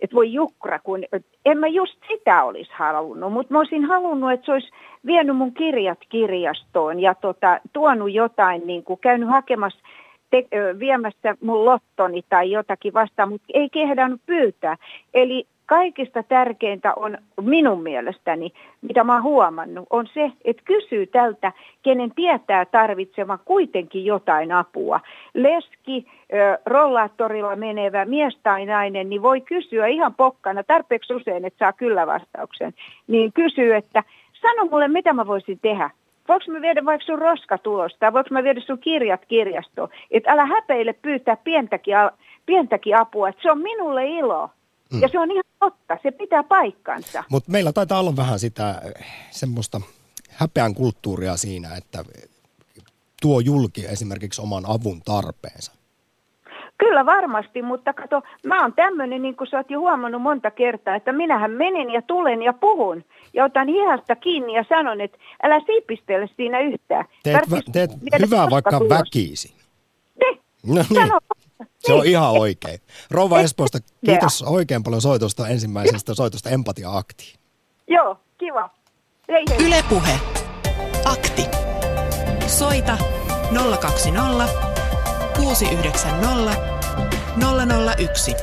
että 0.02 0.16
voi 0.16 0.34
jukra, 0.34 0.80
kun 0.80 1.04
en 1.46 1.58
mä 1.58 1.68
just 1.68 1.98
sitä 2.08 2.44
olisi 2.44 2.72
halunnut, 2.74 3.34
mutta 3.34 3.54
mä 3.54 3.60
olisin 3.60 3.86
halunnut, 3.86 4.32
että 4.32 4.46
se 4.46 4.52
olisi 4.52 4.70
vienyt 5.06 5.36
mun 5.36 5.54
kirjat 5.54 6.00
kirjastoon 6.10 7.00
ja 7.00 7.16
tota, 7.16 7.60
tuonut 7.74 8.14
jotain, 8.14 8.68
niin 8.68 8.84
kuin 8.84 9.00
käynyt 9.00 9.30
hakemassa 9.30 9.80
te, 10.30 10.48
viemässä 10.80 11.36
mun 11.42 11.66
lottoni 11.66 12.24
tai 12.30 12.52
jotakin 12.52 12.94
vastaan, 12.94 13.30
mutta 13.30 13.48
ei 13.54 13.70
kehdannut 13.70 14.22
pyytää. 14.26 14.78
Eli 15.14 15.48
kaikista 15.70 16.24
tärkeintä 16.24 16.94
on 16.96 17.18
minun 17.42 17.84
mielestäni, 17.84 18.54
mitä 18.82 19.04
mä 19.04 19.14
oon 19.14 19.24
huomannut, 19.24 19.88
on 19.90 20.08
se, 20.14 20.32
että 20.46 20.64
kysyy 20.66 21.08
tältä, 21.08 21.52
kenen 21.84 22.12
tietää 22.12 22.66
tarvitsevan 22.66 23.40
kuitenkin 23.46 24.06
jotain 24.06 24.52
apua. 24.52 25.00
Leski, 25.34 26.06
rollaattorilla 26.66 27.56
menevä 27.56 28.06
mies 28.06 28.38
tai 28.44 28.66
nainen, 28.66 29.10
niin 29.10 29.22
voi 29.22 29.42
kysyä 29.42 29.88
ihan 29.88 30.16
pokkana 30.16 30.64
tarpeeksi 30.64 31.14
usein, 31.14 31.46
että 31.46 31.60
saa 31.60 31.74
kyllä 31.74 32.08
vastauksen. 32.08 32.74
Niin 33.08 33.34
kysyy, 33.34 33.76
että 33.76 34.04
sano 34.42 34.66
mulle, 34.66 34.88
mitä 34.88 35.14
mä 35.14 35.28
voisin 35.28 35.60
tehdä. 35.62 35.90
Voinko 36.28 36.46
mä 36.52 36.62
viedä 36.62 36.86
vaikka 36.86 37.06
sun 37.06 37.20
roskatulosta, 37.20 38.00
tai 38.00 38.14
voinko 38.14 38.30
mä 38.32 38.44
viedä 38.44 38.60
sun 38.60 38.80
kirjat 38.80 39.26
kirjastoon. 39.26 39.90
Että 40.12 40.32
älä 40.32 40.46
häpeille 40.46 40.94
pyytää 40.94 41.38
pientäkin, 41.44 41.96
pientäkin 42.46 42.98
apua, 42.98 43.30
että 43.30 43.42
se 43.42 43.52
on 43.52 43.62
minulle 43.62 44.06
ilo. 44.06 44.50
Mm. 44.94 45.02
Ja 45.02 45.08
se 45.08 45.20
on 45.20 45.32
ihan 45.32 45.44
totta, 45.60 45.98
se 46.04 46.12
pitää 46.12 46.44
paikkansa. 46.44 47.24
Mutta 47.30 47.52
meillä 47.52 47.74
taitaa 47.74 48.00
olla 48.00 48.16
vähän 48.16 48.40
sitä 48.40 48.82
eh, 48.86 49.06
semmoista 49.32 49.82
häpeän 50.30 50.76
kulttuuria 50.76 51.38
siinä, 51.38 51.76
että 51.76 52.06
tuo 53.22 53.40
julki 53.40 53.86
esimerkiksi 53.86 54.42
oman 54.42 54.64
avun 54.68 55.02
tarpeensa. 55.02 55.72
Kyllä 56.78 57.06
varmasti, 57.06 57.62
mutta 57.62 57.94
kato, 57.94 58.22
mä 58.46 58.62
oon 58.62 58.74
tämmöinen, 58.74 59.22
niin 59.22 59.36
kuin 59.36 59.48
sä 59.48 59.58
oot 59.58 59.70
jo 59.70 59.80
huomannut 59.80 60.22
monta 60.22 60.52
kertaa, 60.52 60.96
että 60.96 61.12
minähän 61.12 61.52
menen 61.52 61.90
ja 61.90 62.02
tulen 62.02 62.42
ja 62.42 62.54
puhun 62.54 63.04
ja 63.34 63.46
otan 63.46 63.68
hihasta 63.68 64.16
kiinni 64.16 64.54
ja 64.54 64.66
sanon, 64.70 65.02
että 65.02 65.18
älä 65.44 65.60
siipistele 65.66 66.30
siinä 66.36 66.60
yhtään. 66.60 67.06
Teet, 67.24 67.44
teet 67.72 67.92
hyvää 68.20 68.50
vaikka 68.50 68.78
tulos. 68.78 68.90
väkisin. 68.90 69.56
Ne, 70.20 70.38
no 70.66 70.84
niin. 70.90 71.08
Sano 71.08 71.20
se 71.80 71.94
on 71.94 72.06
ihan 72.06 72.32
oikein. 72.32 72.80
Rouva 73.12 73.40
Espoosta, 73.40 73.80
kiitos 74.06 74.42
oikein 74.42 74.84
paljon 74.84 75.02
soitosta 75.02 75.48
ensimmäisestä 75.48 76.14
soitosta 76.14 76.50
Empatia-aktiin. 76.50 77.40
Joo, 77.88 78.20
kiva. 78.38 78.70
Hei, 79.30 79.44
hei. 79.50 79.68
Yle 79.68 79.84
Puhe. 79.90 80.20
Akti. 81.06 81.46
Soita 82.48 82.98
020 83.80 84.48
690 85.38 86.56
001. 87.98 88.36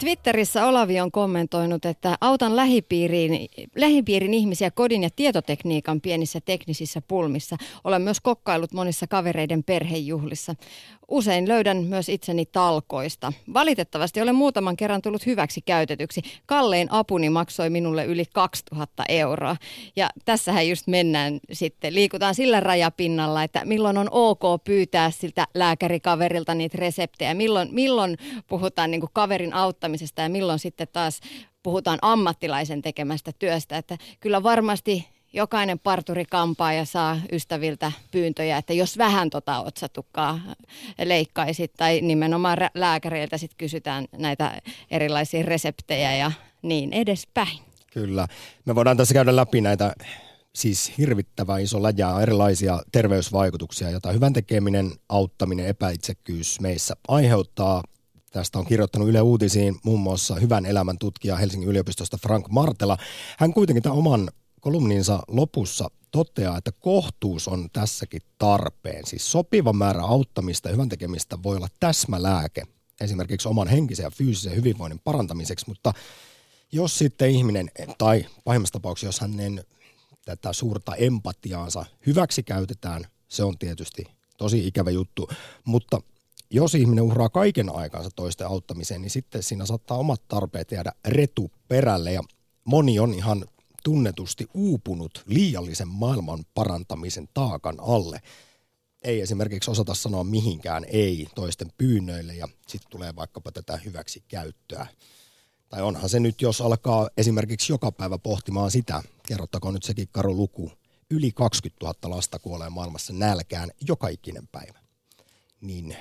Twitterissä 0.00 0.66
Olavi 0.66 1.00
on 1.00 1.10
kommentoinut, 1.10 1.84
että 1.84 2.16
autan 2.20 2.56
lähipiiriin, 2.56 3.48
lähipiirin 3.76 4.34
ihmisiä 4.34 4.70
kodin 4.70 5.02
ja 5.02 5.10
tietotekniikan 5.16 6.00
pienissä 6.00 6.40
teknisissä 6.44 7.02
pulmissa. 7.08 7.56
Olen 7.84 8.02
myös 8.02 8.20
kokkailut 8.20 8.72
monissa 8.72 9.06
kavereiden 9.06 9.64
perhejuhlissa. 9.64 10.54
Usein 11.08 11.48
löydän 11.48 11.84
myös 11.84 12.08
itseni 12.08 12.46
talkoista. 12.46 13.32
Valitettavasti 13.54 14.20
olen 14.20 14.34
muutaman 14.34 14.76
kerran 14.76 15.02
tullut 15.02 15.26
hyväksi 15.26 15.60
käytetyksi. 15.62 16.22
Kallein 16.46 16.88
apuni 16.90 17.30
maksoi 17.30 17.70
minulle 17.70 18.04
yli 18.04 18.24
2000 18.32 19.04
euroa. 19.08 19.56
Ja 19.96 20.10
tässähän 20.24 20.68
just 20.68 20.86
mennään 20.86 21.40
sitten, 21.52 21.94
liikutaan 21.94 22.34
sillä 22.34 22.60
rajapinnalla, 22.60 23.42
että 23.42 23.64
milloin 23.64 23.98
on 23.98 24.08
ok 24.10 24.64
pyytää 24.64 25.10
siltä 25.10 25.46
lääkärikaverilta 25.54 26.54
niitä 26.54 26.78
reseptejä, 26.78 27.34
milloin, 27.34 27.68
milloin 27.72 28.16
puhutaan 28.46 28.90
niin 28.90 29.02
kaverin 29.12 29.54
auttamisesta 29.54 29.89
ja 30.16 30.28
milloin 30.28 30.58
sitten 30.58 30.88
taas 30.92 31.20
puhutaan 31.62 31.98
ammattilaisen 32.02 32.82
tekemästä 32.82 33.32
työstä. 33.38 33.76
Että 33.76 33.98
kyllä 34.20 34.42
varmasti 34.42 35.08
jokainen 35.32 35.78
parturi 35.78 36.24
kampaa 36.24 36.72
ja 36.72 36.84
saa 36.84 37.20
ystäviltä 37.32 37.92
pyyntöjä, 38.10 38.56
että 38.56 38.72
jos 38.72 38.98
vähän 38.98 39.30
tota 39.30 39.60
otsatukkaa 39.60 40.40
leikkaisit 41.04 41.72
tai 41.76 42.00
nimenomaan 42.00 42.58
lääkäreiltä 42.74 43.38
sit 43.38 43.54
kysytään 43.58 44.06
näitä 44.16 44.60
erilaisia 44.90 45.42
reseptejä 45.42 46.16
ja 46.16 46.32
niin 46.62 46.92
edespäin. 46.92 47.58
Kyllä. 47.92 48.26
Me 48.64 48.74
voidaan 48.74 48.96
tässä 48.96 49.14
käydä 49.14 49.36
läpi 49.36 49.60
näitä 49.60 49.94
siis 50.54 50.92
hirvittävän 50.98 51.62
iso 51.62 51.82
läjää 51.82 52.22
erilaisia 52.22 52.82
terveysvaikutuksia, 52.92 53.90
joita 53.90 54.12
hyvän 54.12 54.32
tekeminen, 54.32 54.92
auttaminen, 55.08 55.66
epäitsekkyys 55.66 56.60
meissä 56.60 56.94
aiheuttaa. 57.08 57.82
Tästä 58.30 58.58
on 58.58 58.66
kirjoittanut 58.66 59.08
Yle 59.08 59.20
Uutisiin 59.20 59.76
muun 59.84 60.00
muassa 60.00 60.34
hyvän 60.34 60.66
elämän 60.66 60.98
tutkija 60.98 61.36
Helsingin 61.36 61.68
yliopistosta 61.68 62.18
Frank 62.22 62.48
Martela. 62.48 62.98
Hän 63.38 63.52
kuitenkin 63.52 63.82
tämän 63.82 63.98
oman 63.98 64.30
kolumninsa 64.60 65.22
lopussa 65.28 65.90
toteaa, 66.10 66.58
että 66.58 66.72
kohtuus 66.72 67.48
on 67.48 67.68
tässäkin 67.72 68.22
tarpeen. 68.38 69.06
Siis 69.06 69.32
sopiva 69.32 69.72
määrä 69.72 70.02
auttamista 70.02 70.68
ja 70.68 70.72
hyvän 70.72 70.88
tekemistä 70.88 71.38
voi 71.42 71.56
olla 71.56 71.68
täsmälääke 71.80 72.62
esimerkiksi 73.00 73.48
oman 73.48 73.68
henkisen 73.68 74.04
ja 74.04 74.10
fyysisen 74.10 74.56
hyvinvoinnin 74.56 75.00
parantamiseksi, 75.04 75.68
mutta 75.68 75.92
jos 76.72 76.98
sitten 76.98 77.30
ihminen, 77.30 77.70
tai 77.98 78.26
pahimmassa 78.44 78.72
tapauksessa, 78.72 79.06
jos 79.08 79.20
hänen 79.20 79.64
tätä 80.24 80.52
suurta 80.52 80.94
empatiaansa 80.94 81.86
hyväksi 82.06 82.42
käytetään, 82.42 83.04
se 83.28 83.44
on 83.44 83.58
tietysti 83.58 84.04
tosi 84.36 84.66
ikävä 84.66 84.90
juttu, 84.90 85.28
mutta 85.64 86.00
jos 86.50 86.74
ihminen 86.74 87.04
uhraa 87.04 87.28
kaiken 87.28 87.76
aikansa 87.76 88.10
toisten 88.16 88.46
auttamiseen, 88.46 89.02
niin 89.02 89.10
sitten 89.10 89.42
siinä 89.42 89.66
saattaa 89.66 89.98
omat 89.98 90.22
tarpeet 90.28 90.72
jäädä 90.72 90.92
retu 91.08 91.50
perälle 91.68 92.12
ja 92.12 92.22
moni 92.64 92.98
on 92.98 93.14
ihan 93.14 93.44
tunnetusti 93.84 94.46
uupunut 94.54 95.22
liiallisen 95.26 95.88
maailman 95.88 96.44
parantamisen 96.54 97.28
taakan 97.34 97.76
alle. 97.80 98.20
Ei 99.02 99.20
esimerkiksi 99.20 99.70
osata 99.70 99.94
sanoa 99.94 100.24
mihinkään 100.24 100.84
ei 100.88 101.26
toisten 101.34 101.72
pyynnöille 101.78 102.34
ja 102.34 102.48
sitten 102.68 102.90
tulee 102.90 103.16
vaikkapa 103.16 103.52
tätä 103.52 103.76
hyväksi 103.76 104.24
käyttöä. 104.28 104.86
Tai 105.68 105.82
onhan 105.82 106.08
se 106.08 106.20
nyt, 106.20 106.42
jos 106.42 106.60
alkaa 106.60 107.08
esimerkiksi 107.16 107.72
joka 107.72 107.92
päivä 107.92 108.18
pohtimaan 108.18 108.70
sitä, 108.70 109.02
kerrottakoon 109.26 109.74
nyt 109.74 109.82
sekin 109.82 110.08
karu 110.12 110.36
luku, 110.36 110.72
yli 111.10 111.32
20 111.32 111.86
000 111.86 112.16
lasta 112.16 112.38
kuolee 112.38 112.70
maailmassa 112.70 113.12
nälkään 113.12 113.70
joka 113.88 114.08
ikinen 114.08 114.48
päivä. 114.52 114.78
Niin 115.60 115.96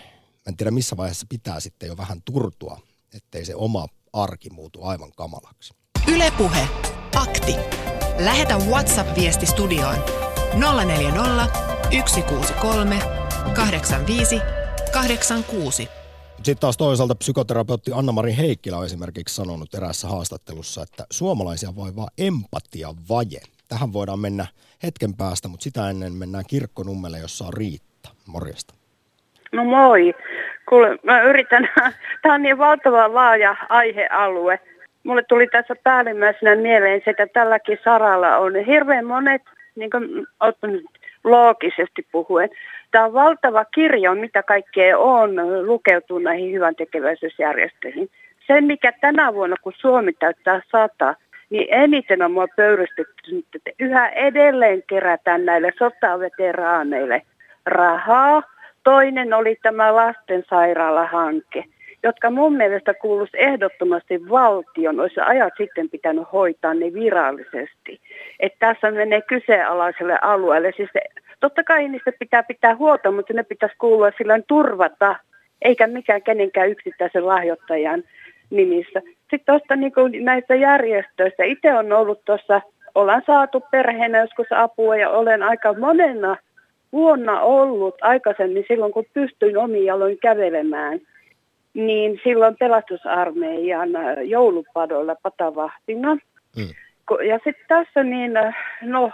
en 0.50 0.58
tiedä 0.58 0.72
missä 0.72 0.98
vaiheessa 0.98 1.26
pitää 1.30 1.60
sitten 1.60 1.88
jo 1.88 1.98
vähän 1.98 2.22
turtua, 2.26 2.80
ettei 3.16 3.46
se 3.46 3.56
oma 3.56 3.88
arki 4.14 4.50
muutu 4.50 4.84
aivan 4.84 5.12
kamalaksi. 5.18 5.74
Ylepuhe 6.14 6.68
Akti. 7.16 7.56
Lähetä 8.20 8.58
WhatsApp-viesti 8.58 9.46
studioon 9.46 9.96
040 10.86 11.46
163 12.06 13.00
85 13.56 14.42
86. 14.94 15.90
Sitten 16.36 16.58
taas 16.58 16.78
toisaalta 16.78 17.16
psykoterapeutti 17.16 17.92
Anna-Mari 17.94 18.36
Heikkilä 18.38 18.78
on 18.78 18.86
esimerkiksi 18.86 19.36
sanonut 19.36 19.74
eräässä 19.74 20.08
haastattelussa, 20.08 20.84
että 20.84 21.06
suomalaisia 21.12 21.76
vaivaa 21.76 22.08
empatiavaje. 22.18 23.42
Tähän 23.68 23.94
voidaan 23.94 24.20
mennä 24.20 24.48
hetken 24.84 25.14
päästä, 25.14 25.48
mutta 25.48 25.64
sitä 25.64 25.90
ennen 25.90 26.14
mennään 26.14 26.46
kirkkonummelle, 26.48 27.20
jossa 27.20 27.46
on 27.46 27.54
Riitta. 27.54 28.10
Morjesta. 28.26 28.74
No 29.52 29.66
moi. 29.66 30.14
Kuule, 30.70 30.98
mä 31.04 31.22
yritän, 31.22 31.70
tämä 32.22 32.36
on 32.36 32.42
niin 32.42 32.58
valtava 32.58 33.14
laaja 33.14 33.56
aihealue. 33.70 34.60
Mulle 35.04 35.24
tuli 35.24 35.48
tässä 35.48 35.76
päällimmäisenä 35.84 36.56
mieleen, 36.56 37.02
että 37.06 37.28
tälläkin 37.28 37.80
saralla 37.84 38.38
on 38.38 38.56
hirveän 38.56 39.06
monet, 39.06 39.42
niin 39.76 39.90
kuin 39.90 40.28
loogisesti 41.24 42.08
puhuen, 42.12 42.50
Tämä 42.92 43.06
on 43.06 43.14
valtava 43.14 43.66
kirjo, 43.66 44.16
mitä 44.16 44.44
kaikkea 44.44 44.98
on 44.98 45.32
lukeutunut 45.68 46.24
näihin 46.24 46.54
hyvän 46.54 46.76
tekeväisyysjärjestöihin. 46.76 48.10
Sen, 48.48 48.64
mikä 48.64 48.92
tänä 49.02 49.34
vuonna, 49.34 49.56
kun 49.62 49.74
Suomi 49.78 50.14
täyttää 50.14 50.62
sata, 50.72 51.16
niin 51.50 51.68
eniten 51.72 52.22
on 52.22 52.32
mua 52.32 52.48
pöyrystetty, 52.56 53.46
että 53.56 53.72
yhä 53.80 54.10
edelleen 54.10 54.84
kerätään 54.88 55.46
näille 55.46 55.74
sotaveteraaneille 55.78 57.22
rahaa. 57.66 58.44
Toinen 58.84 59.34
oli 59.34 59.56
tämä 59.62 59.96
lastensairaalahanke, 59.96 61.64
jotka 62.04 62.30
mun 62.30 62.54
mielestä 62.56 62.94
kuuluisi 62.94 63.38
ehdottomasti 63.38 64.30
valtion, 64.30 65.00
olisi 65.00 65.20
ajat 65.20 65.54
sitten 65.58 65.90
pitänyt 65.90 66.24
hoitaa 66.34 66.74
ne 66.74 66.94
virallisesti. 66.94 68.00
Että 68.40 68.60
tässä 68.60 68.92
menee 68.92 69.22
kyseenalaiselle 69.22 70.18
alueelle. 70.22 70.72
Siis 70.78 70.90
Totta 71.40 71.64
kai 71.64 71.88
niistä 71.88 72.12
pitää 72.20 72.44
pitää 72.44 72.76
huolta, 72.76 73.12
mutta 73.12 73.34
ne 73.34 73.44
pitäisi 73.44 73.76
kuulua 73.78 74.12
sillä 74.18 74.40
turvata, 74.48 75.16
eikä 75.62 75.88
mikään 75.88 76.22
kenenkään 76.22 76.70
yksittäisen 76.70 77.28
lahjoittajan 77.28 78.04
nimissä. 78.50 79.02
Sitten 79.20 79.46
tuosta 79.46 79.76
niin 79.76 80.26
näistä 80.26 80.56
järjestöistä, 80.56 81.44
itse 81.44 81.74
on 81.74 81.92
ollut 81.94 82.26
tuossa, 82.26 82.62
ollaan 82.96 83.24
saatu 83.26 83.64
perheenä 83.72 84.20
joskus 84.20 84.48
apua 84.52 84.96
ja 84.96 85.10
olen 85.10 85.44
aika 85.44 85.74
monena 85.74 86.38
vuonna 86.92 87.42
ollut 87.42 87.96
aikaisemmin 88.02 88.66
silloin, 88.68 88.94
kun 88.94 89.06
pystyin 89.14 89.58
omiin 89.58 89.86
jaloin 89.86 90.18
kävelemään, 90.22 91.00
niin 91.74 92.20
silloin 92.24 92.56
pelastusarmeijan 92.60 93.90
joulupadolla 94.24 95.16
patavahtina. 95.24 96.16
Mm. 96.58 96.74
Ja 97.28 97.40
sitten 97.44 97.66
tässä 97.68 98.04
niin, 98.04 98.32
no 98.82 99.12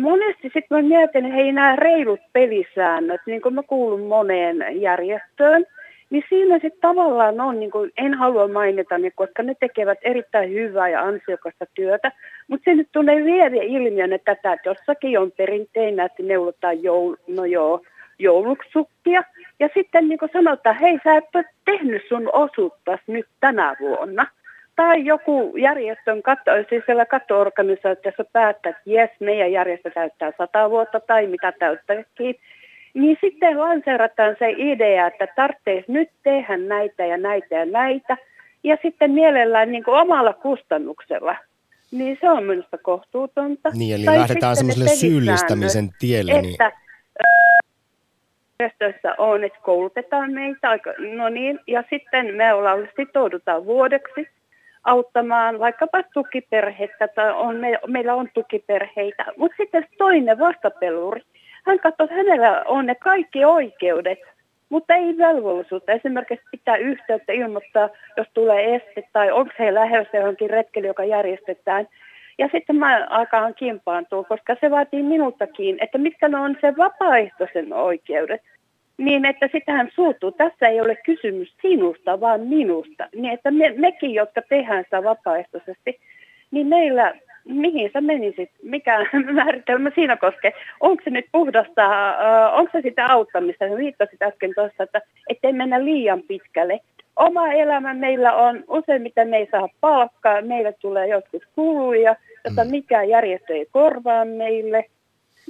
monesti 0.00 0.42
sitten 0.42 0.66
mä 0.70 0.82
mietin, 0.82 1.24
että 1.24 1.36
hei 1.36 1.52
nämä 1.52 1.76
reilut 1.76 2.20
pelisäännöt, 2.32 3.20
niin 3.26 3.42
kuin 3.42 3.54
mä 3.54 3.62
kuulun 3.62 4.06
moneen 4.06 4.80
järjestöön, 4.80 5.66
niin 6.10 6.24
siinä 6.28 6.54
sitten 6.54 6.80
tavallaan 6.80 7.40
on, 7.40 7.60
niin 7.60 7.70
kuin, 7.70 7.90
en 7.96 8.14
halua 8.14 8.48
mainita 8.48 8.98
ne, 8.98 9.10
koska 9.10 9.42
ne 9.42 9.54
tekevät 9.60 9.98
erittäin 10.02 10.50
hyvää 10.50 10.88
ja 10.88 11.02
ansiokasta 11.02 11.66
työtä, 11.74 12.12
mutta 12.48 12.64
se 12.64 12.74
nyt 12.74 12.88
tulee 12.92 13.24
vielä 13.24 13.62
ilmiönä 13.62 14.18
tätä, 14.18 14.52
että 14.52 14.68
jossakin 14.68 15.18
on 15.18 15.32
perinteinä, 15.32 16.04
että 16.04 16.22
neulotaan 16.22 16.82
joul, 16.82 17.16
no 17.26 17.44
joo, 17.44 17.82
jouluksukkia, 18.18 19.22
ja 19.60 19.68
sitten 19.74 20.08
niin 20.08 20.18
kuin 20.18 20.30
sanotaan, 20.32 20.76
hei 20.76 20.98
sä 21.04 21.16
et 21.16 21.24
ole 21.34 21.44
tehnyt 21.64 22.02
sun 22.08 22.30
osuuttas 22.32 23.00
nyt 23.06 23.26
tänä 23.40 23.76
vuonna– 23.80 24.26
tai 24.80 25.04
joku 25.04 25.56
järjestön 25.56 26.22
katto, 26.22 26.50
siis 26.68 26.82
siellä 26.86 27.06
kattoorganisaatiossa 27.06 28.24
päättää, 28.32 28.70
että 28.70 28.82
jes, 28.86 29.10
meidän 29.20 29.52
järjestö 29.52 29.90
täyttää 29.90 30.32
sata 30.38 30.70
vuotta 30.70 31.00
tai 31.00 31.26
mitä 31.26 31.52
täyttääkin, 31.52 32.34
niin 32.94 33.18
sitten 33.20 33.60
lanseerataan 33.60 34.36
se 34.38 34.50
idea, 34.50 35.06
että 35.06 35.26
tarvitsisi 35.36 35.92
nyt 35.92 36.08
tehdä 36.22 36.56
näitä 36.56 37.06
ja 37.06 37.16
näitä 37.16 37.54
ja 37.54 37.64
näitä, 37.66 38.16
ja 38.64 38.76
sitten 38.82 39.10
mielellään 39.10 39.72
niin 39.72 39.84
kuin 39.84 40.00
omalla 40.00 40.32
kustannuksella. 40.32 41.36
Niin 41.92 42.18
se 42.20 42.30
on 42.30 42.44
minusta 42.44 42.78
kohtuutonta. 42.78 43.70
Niin, 43.74 43.94
eli 43.94 44.04
tai 44.04 44.18
lähdetään 44.18 44.56
semmoiselle 44.56 44.88
syyllistämisen 44.88 45.90
tielle. 45.98 46.32
Niin- 46.32 46.50
että 46.50 46.72
järjestöissä 48.60 49.14
on, 49.18 49.44
että 49.44 49.58
koulutetaan 49.62 50.32
meitä, 50.32 50.78
no 51.16 51.28
niin, 51.28 51.60
ja 51.66 51.84
sitten 51.90 52.34
me 52.34 52.54
ollaan 52.54 52.88
sitoudutaan 52.96 53.64
vuodeksi 53.64 54.28
auttamaan 54.84 55.58
vaikkapa 55.58 56.02
tukiperhettä 56.14 57.08
tai 57.08 57.32
on, 57.32 57.56
me, 57.56 57.78
meillä 57.86 58.14
on 58.14 58.28
tukiperheitä. 58.34 59.24
Mutta 59.36 59.56
sitten 59.56 59.86
toinen 59.98 60.38
vastapeluri, 60.38 61.22
hän 61.66 61.78
katsoo, 61.78 62.04
että 62.04 62.16
hänellä 62.16 62.62
on 62.66 62.86
ne 62.86 62.94
kaikki 62.94 63.44
oikeudet, 63.44 64.18
mutta 64.68 64.94
ei 64.94 65.18
velvollisuutta. 65.18 65.92
Esimerkiksi 65.92 66.46
pitää 66.50 66.76
yhteyttä 66.76 67.32
ilmoittaa, 67.32 67.88
jos 68.16 68.26
tulee 68.34 68.74
este 68.74 69.02
tai 69.12 69.32
onko 69.32 69.52
he 69.58 69.74
lähdössä 69.74 70.16
johonkin 70.16 70.50
retkeli, 70.50 70.86
joka 70.86 71.04
järjestetään. 71.04 71.88
Ja 72.38 72.48
sitten 72.52 72.76
mä 72.76 73.06
alkaan 73.10 73.54
kimpaantua, 73.54 74.24
koska 74.24 74.56
se 74.60 74.70
vaatii 74.70 75.02
minultakin, 75.02 75.78
että 75.80 75.98
mitkä 75.98 76.28
ne 76.28 76.38
on 76.38 76.56
se 76.60 76.76
vapaaehtoisen 76.76 77.72
oikeudet 77.72 78.40
niin 79.00 79.24
että 79.24 79.48
sitähän 79.52 79.90
suuttuu. 79.94 80.32
Tässä 80.32 80.68
ei 80.68 80.80
ole 80.80 80.96
kysymys 80.96 81.54
sinusta, 81.62 82.20
vaan 82.20 82.40
minusta. 82.40 83.08
Niin 83.14 83.32
että 83.32 83.50
me, 83.50 83.74
mekin, 83.76 84.14
jotka 84.14 84.42
tehdään 84.48 84.84
sitä 84.84 85.04
vapaaehtoisesti, 85.04 86.00
niin 86.50 86.66
meillä, 86.66 87.14
mihin 87.44 87.90
sä 87.92 88.00
menisit, 88.00 88.50
mikä 88.62 89.06
määritelmä 89.34 89.90
siinä 89.94 90.16
koskee? 90.16 90.52
Onko 90.80 91.02
se 91.04 91.10
nyt 91.10 91.24
puhdasta, 91.32 92.08
äh, 92.08 92.54
onko 92.54 92.70
se 92.72 92.80
sitä 92.82 93.06
auttamista? 93.06 93.68
Sä 93.68 93.76
viittasit 93.76 94.22
äsken 94.22 94.52
tuossa, 94.54 94.82
että 94.82 95.00
ettei 95.28 95.52
mennä 95.52 95.84
liian 95.84 96.22
pitkälle. 96.22 96.80
Oma 97.16 97.52
elämä 97.52 97.94
meillä 97.94 98.32
on, 98.32 98.64
useimmiten 98.68 99.28
me 99.28 99.36
ei 99.36 99.48
saa 99.50 99.68
palkkaa, 99.80 100.42
meille 100.42 100.72
tulee 100.72 101.08
jotkut 101.08 101.42
kuluja, 101.54 102.16
jota 102.44 102.64
mm. 102.64 102.70
mikään 102.70 103.08
järjestö 103.08 103.54
ei 103.54 103.66
korvaa 103.72 104.24
meille– 104.24 104.84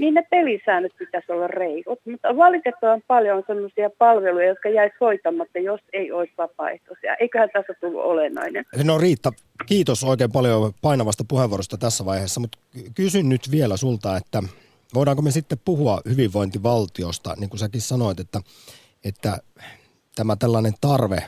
niin 0.00 0.14
ne 0.14 0.22
pelisäännöt 0.30 0.92
pitäisi 0.98 1.32
olla 1.32 1.46
reilut. 1.46 1.98
Mutta 2.10 2.36
valitettavan 2.36 3.02
paljon 3.06 3.36
on 3.36 3.44
sellaisia 3.46 3.90
palveluja, 3.98 4.46
jotka 4.48 4.68
jäisi 4.68 4.96
hoitamatta, 5.00 5.58
jos 5.58 5.80
ei 5.92 6.12
olisi 6.12 6.32
vapaaehtoisia. 6.38 7.14
Eiköhän 7.14 7.50
tässä 7.52 7.74
tullut 7.80 8.04
olennainen. 8.04 8.64
No 8.84 8.98
Riitta, 8.98 9.32
kiitos 9.66 10.04
oikein 10.04 10.32
paljon 10.32 10.72
painavasta 10.82 11.24
puheenvuorosta 11.28 11.78
tässä 11.78 12.04
vaiheessa, 12.04 12.40
mutta 12.40 12.58
kysyn 12.94 13.28
nyt 13.28 13.50
vielä 13.50 13.76
sulta, 13.76 14.16
että 14.16 14.42
voidaanko 14.94 15.22
me 15.22 15.30
sitten 15.30 15.58
puhua 15.64 16.00
hyvinvointivaltiosta, 16.08 17.34
niin 17.38 17.50
kuin 17.50 17.60
säkin 17.60 17.80
sanoit, 17.80 18.20
että, 18.20 18.40
että 19.04 19.38
tämä 20.16 20.36
tällainen 20.36 20.72
tarve 20.80 21.22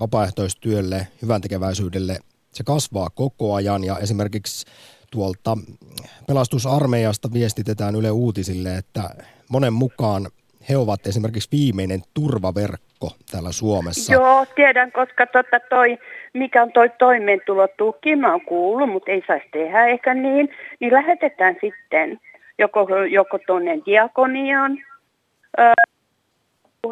vapaaehtoistyölle, 0.00 1.06
hyvän 1.22 1.40
tekeväisyydelle, 1.40 2.18
se 2.52 2.64
kasvaa 2.64 3.10
koko 3.10 3.54
ajan 3.54 3.84
ja 3.84 3.98
esimerkiksi 3.98 4.66
tuolta 5.14 5.58
pelastusarmeijasta 6.26 7.28
viestitetään 7.32 7.94
Yle 7.94 8.10
Uutisille, 8.10 8.76
että 8.76 9.02
monen 9.50 9.72
mukaan 9.72 10.22
he 10.68 10.76
ovat 10.76 11.06
esimerkiksi 11.06 11.48
viimeinen 11.52 12.00
turvaverkko 12.14 13.08
täällä 13.30 13.52
Suomessa. 13.52 14.12
Joo, 14.12 14.46
tiedän, 14.56 14.92
koska 14.92 15.26
tota 15.26 15.60
toi, 15.70 15.98
mikä 16.32 16.62
on 16.62 16.72
toi 16.72 16.90
toimeentulotuki, 16.98 18.16
mä 18.16 18.32
oon 18.32 18.40
kuullut, 18.40 18.90
mutta 18.90 19.10
ei 19.10 19.22
saisi 19.26 19.46
tehdä 19.52 19.86
ehkä 19.86 20.14
niin, 20.14 20.48
niin 20.80 20.92
lähetetään 20.92 21.56
sitten 21.60 22.20
joko, 22.58 22.86
joko 23.10 23.38
tuonne 23.46 23.78
diakoniaan, 23.86 24.78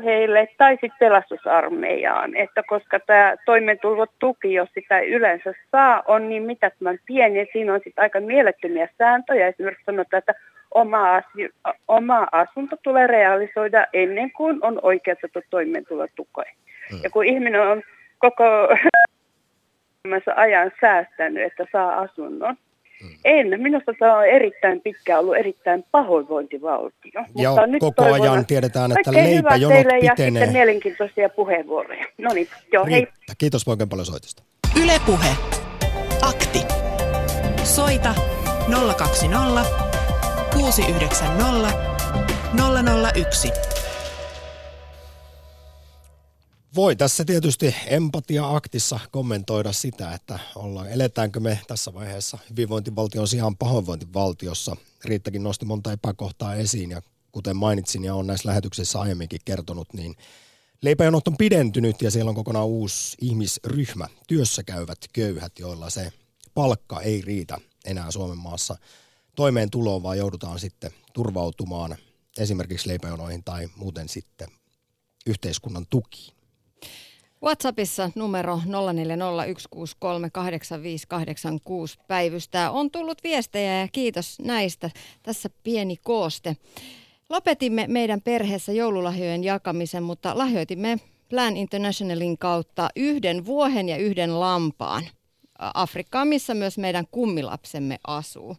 heille 0.01 0.49
tai 0.59 0.73
sitten 0.73 0.99
pelastusarmeijaan, 1.01 2.37
että 2.37 2.63
koska 2.69 3.01
tämä 3.01 3.37
toimeentulotuki, 3.47 4.55
jos 4.55 4.69
sitä 4.75 4.99
ei 4.99 5.11
yleensä 5.11 5.55
saa, 5.73 6.03
on 6.09 6.29
niin 6.29 6.43
mitättömän 6.43 6.99
pieni 7.07 7.39
ja 7.39 7.47
siinä 7.53 7.75
on 7.75 7.81
sitten 7.85 8.03
aika 8.03 8.21
mielettömiä 8.21 8.89
sääntöjä. 8.99 9.49
Esimerkiksi 9.49 9.85
sanotaan, 9.85 10.19
että 10.19 10.35
oma, 10.75 11.17
asi- 11.17 11.55
oma 11.89 12.27
asunto 12.33 12.77
tulee 12.83 13.07
realisoida 13.07 13.87
ennen 13.93 14.31
kuin 14.33 14.59
on 14.63 14.79
oikeutettu 14.83 15.41
toimeentulotukeen. 15.51 16.55
Hmm. 16.91 17.01
Ja 17.03 17.11
kun 17.11 17.25
ihminen 17.25 17.61
on 17.61 17.83
koko 18.19 18.45
ajan 20.37 20.73
säästänyt, 20.81 21.43
että 21.43 21.67
saa 21.73 22.01
asunnon, 22.01 22.57
en. 23.25 23.61
Minusta 23.61 23.93
tämä 23.99 24.19
on 24.19 24.27
erittäin 24.27 24.81
pitkä 24.81 25.19
ollut 25.19 25.37
erittäin 25.37 25.85
pahoinvointivaltio. 25.91 27.23
Ja 27.37 27.49
Mutta 27.49 27.67
nyt 27.67 27.81
koko 27.81 28.03
toivon, 28.03 28.21
ajan 28.21 28.47
tiedetään, 28.47 28.93
että 28.93 29.13
leipäjonot 29.13 29.79
pitenee. 29.79 29.99
ja 29.99 30.15
sitten 30.17 30.53
mielenkiintoisia 30.53 31.29
puheenvuoroja. 31.29 32.07
No 32.19 32.33
niin, 32.33 32.49
joo, 32.73 32.87
hei. 32.87 33.07
Kiitos 33.39 33.69
oikein 33.69 33.89
paljon 33.89 34.07
soitosta. 34.07 34.43
Ylepuhe. 34.83 35.29
Akti. 36.23 36.61
Soita 37.65 38.15
020 38.97 39.65
690 40.55 41.69
001. 43.15 43.72
Voi 46.75 46.97
tässä 46.97 47.25
tietysti 47.25 47.75
empatia-aktissa 47.87 49.01
kommentoida 49.11 49.73
sitä, 49.73 50.15
että 50.15 50.39
ollaan, 50.55 50.89
eletäänkö 50.89 51.41
me 51.41 51.61
tässä 51.67 51.95
vaiheessa 51.95 52.39
hyvinvointivaltion 52.51 53.29
sijaan 53.29 53.57
pahoinvointivaltiossa. 53.57 54.77
Riittäkin 55.05 55.43
nosti 55.43 55.65
monta 55.65 55.93
epäkohtaa 55.93 56.55
esiin 56.55 56.91
ja 56.91 57.03
kuten 57.33 57.57
mainitsin 57.57 58.05
ja 58.05 58.15
on 58.15 58.27
näissä 58.27 58.49
lähetyksissä 58.49 59.01
aiemminkin 59.01 59.41
kertonut, 59.45 59.93
niin 59.93 60.17
leipäjonot 60.83 61.29
on 61.29 61.37
pidentynyt 61.37 62.03
ja 62.03 62.11
siellä 62.11 62.29
on 62.29 62.35
kokonaan 62.35 62.67
uusi 62.67 63.17
ihmisryhmä, 63.21 64.09
työssä 64.27 64.63
käyvät 64.63 64.99
köyhät, 65.13 65.59
joilla 65.59 65.91
se 65.91 66.13
palkka 66.55 67.01
ei 67.01 67.21
riitä 67.21 67.59
enää 67.85 68.11
Suomen 68.11 68.39
maassa 68.39 68.77
toimeentuloon, 69.37 70.03
vaan 70.03 70.19
joudutaan 70.19 70.59
sitten 70.59 70.91
turvautumaan 71.13 71.97
esimerkiksi 72.39 72.89
leipäjonoihin 72.89 73.45
tai 73.45 73.69
muuten 73.77 74.09
sitten 74.09 74.49
yhteiskunnan 75.27 75.87
tukiin. 75.91 76.42
WhatsAppissa 77.45 78.11
numero 78.15 78.57
0401638586 78.57 78.63
päivystää. 82.09 82.71
On 82.71 82.91
tullut 82.91 83.19
viestejä 83.25 83.81
ja 83.81 83.89
kiitos 83.93 84.39
näistä. 84.39 84.91
Tässä 85.23 85.51
pieni 85.63 85.97
kooste. 85.97 86.57
Lopetimme 87.29 87.87
meidän 87.89 88.23
perheessä 88.23 88.73
joululahjojen 88.73 89.45
jakamisen, 89.45 90.03
mutta 90.03 90.39
lahjoitimme 90.39 90.99
Plan 91.29 91.57
Internationalin 91.57 92.39
kautta 92.39 92.89
yhden 92.97 93.47
vuohen 93.47 93.89
ja 93.89 93.97
yhden 93.97 94.41
lampaan 94.41 95.05
Afrikkaan, 95.59 96.29
missä 96.29 96.55
myös 96.55 96.79
meidän 96.79 97.07
kummilapsemme 97.11 97.99
asuu. 98.07 98.57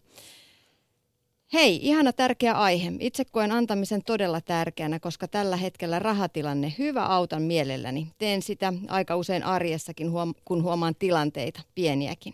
Hei, 1.54 1.80
ihana 1.82 2.13
tärkeä 2.13 2.54
aihe. 2.54 2.92
Itse 3.00 3.26
koen 3.26 3.52
antamisen 3.52 4.04
todella 4.04 4.42
tärkeänä, 4.42 5.00
koska 5.00 5.28
tällä 5.28 5.58
hetkellä 5.58 6.00
rahatilanne 6.00 6.74
hyvä 6.78 7.06
autan 7.06 7.42
mielelläni. 7.42 8.08
Teen 8.18 8.42
sitä 8.42 8.74
aika 8.88 9.16
usein 9.16 9.44
arjessakin, 9.44 10.12
kun 10.46 10.63
huomaan 10.63 10.96
tilanteita, 10.96 11.62
pieniäkin. 11.76 12.34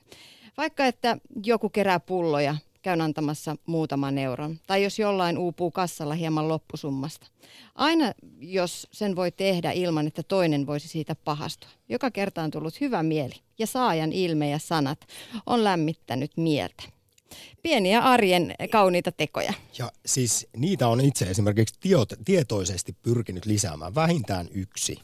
Vaikka 0.58 0.86
että 0.86 1.17
joku 1.45 1.69
kerää 1.69 1.99
pulloja, 1.99 2.55
käyn 2.82 3.01
antamassa 3.01 3.55
muutaman 3.65 4.17
euron. 4.17 4.60
Tai 4.67 4.84
jos 4.84 4.99
jollain 4.99 5.38
uupuu 5.38 5.71
kassalla 5.71 6.13
hieman 6.13 6.47
loppusummasta. 6.47 7.27
Aina 7.75 8.13
jos 8.39 8.88
sen 8.91 9.15
voi 9.15 9.32
tehdä 9.32 9.71
ilman, 9.71 10.08
että 10.08 10.23
toinen 10.23 10.67
voisi 10.67 10.88
siitä 10.88 11.15
pahastua. 11.15 11.69
Joka 11.89 12.12
kerta 12.12 12.43
on 12.43 12.51
tullut 12.51 12.82
hyvä 12.82 13.03
mieli 13.03 13.36
ja 13.58 13.67
saajan 13.67 14.12
ilme 14.12 14.49
ja 14.49 14.60
sanat 14.60 14.99
on 15.45 15.63
lämmittänyt 15.63 16.32
mieltä. 16.38 16.98
Pieniä 17.61 17.99
arjen 18.01 18.55
kauniita 18.71 19.11
tekoja. 19.11 19.53
Ja 19.77 19.91
siis 20.05 20.47
niitä 20.57 20.87
on 20.87 21.01
itse 21.01 21.25
esimerkiksi 21.25 21.75
tietoisesti 22.25 22.95
pyrkinyt 23.01 23.45
lisäämään 23.45 23.95
vähintään 23.95 24.47
yksi 24.51 24.99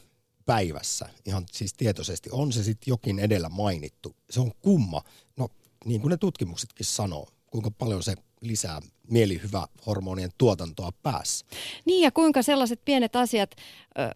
päivässä. 0.46 1.08
Ihan 1.26 1.44
siis 1.52 1.74
tietoisesti. 1.74 2.30
On 2.32 2.52
se 2.52 2.62
sitten 2.62 2.90
jokin 2.92 3.18
edellä 3.18 3.48
mainittu. 3.48 4.16
Se 4.30 4.40
on 4.40 4.52
kumma. 4.62 5.02
No 5.36 5.48
niin 5.84 6.00
kuin 6.00 6.10
ne 6.10 6.16
tutkimuksetkin 6.16 6.86
sanoo 6.86 7.28
kuinka 7.46 7.70
paljon 7.70 8.02
se 8.02 8.14
lisää 8.40 8.80
mielihyvä 9.10 9.66
hormonien 9.86 10.30
tuotantoa 10.38 10.90
päässä. 11.02 11.46
Niin 11.84 12.02
ja 12.02 12.10
kuinka 12.10 12.42
sellaiset 12.42 12.80
pienet 12.84 13.16
asiat 13.16 13.50
ö, 13.98 14.10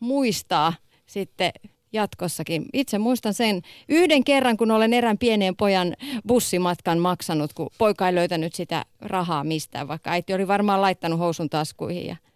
muistaa 0.00 0.72
sitten 1.06 1.52
jatkossakin. 1.92 2.66
Itse 2.72 2.98
muistan 2.98 3.34
sen 3.34 3.62
yhden 3.88 4.24
kerran, 4.24 4.56
kun 4.56 4.70
olen 4.70 4.92
erään 4.92 5.18
pienen 5.18 5.56
pojan 5.56 5.96
bussimatkan 6.26 6.98
maksanut, 6.98 7.52
kun 7.52 7.70
poika 7.78 8.08
ei 8.08 8.14
löytänyt 8.14 8.54
sitä 8.54 8.84
rahaa 9.00 9.44
mistään, 9.44 9.88
vaikka 9.88 10.10
äiti 10.10 10.34
oli 10.34 10.48
varmaan 10.48 10.82
laittanut 10.82 11.18
housun 11.18 11.50
taskuihin 11.50 12.06
ja– 12.06 12.16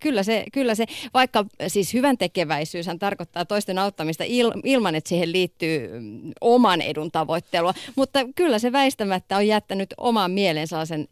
kyllä 0.00 0.22
se, 0.22 0.44
kyllä 0.52 0.74
se, 0.74 0.84
vaikka 1.14 1.44
siis 1.68 1.94
hyvän 1.94 2.18
tekeväisyys 2.18 2.86
tarkoittaa 2.98 3.44
toisten 3.44 3.78
auttamista 3.78 4.24
il, 4.26 4.52
ilman, 4.64 4.94
että 4.94 5.08
siihen 5.08 5.32
liittyy 5.32 6.00
mm, 6.00 6.32
oman 6.40 6.80
edun 6.80 7.10
tavoittelua, 7.10 7.74
mutta 7.96 8.18
kyllä 8.34 8.58
se 8.58 8.72
väistämättä 8.72 9.36
on 9.36 9.46
jättänyt 9.46 9.94
omaan 9.96 10.30
mieleen 10.30 10.68
sellaisen 10.68 11.08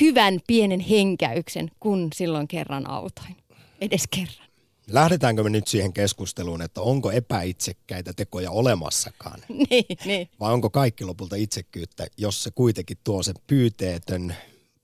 hyvän 0.00 0.40
pienen 0.46 0.80
henkäyksen, 0.80 1.70
kun 1.80 2.08
silloin 2.14 2.48
kerran 2.48 2.90
autoin. 2.90 3.36
Edes 3.80 4.02
kerran. 4.10 4.45
Lähdetäänkö 4.90 5.42
me 5.42 5.50
nyt 5.50 5.68
siihen 5.68 5.92
keskusteluun, 5.92 6.62
että 6.62 6.80
onko 6.80 7.10
epäitsekkäitä 7.10 8.12
tekoja 8.12 8.50
olemassakaan? 8.50 9.40
niin, 9.70 9.98
niin. 10.04 10.28
Vai 10.40 10.52
onko 10.52 10.70
kaikki 10.70 11.04
lopulta 11.04 11.36
itsekkyyttä, 11.36 12.06
jos 12.16 12.42
se 12.42 12.50
kuitenkin 12.50 12.98
tuo 13.04 13.22
sen 13.22 13.34
pyyteetön 13.46 14.34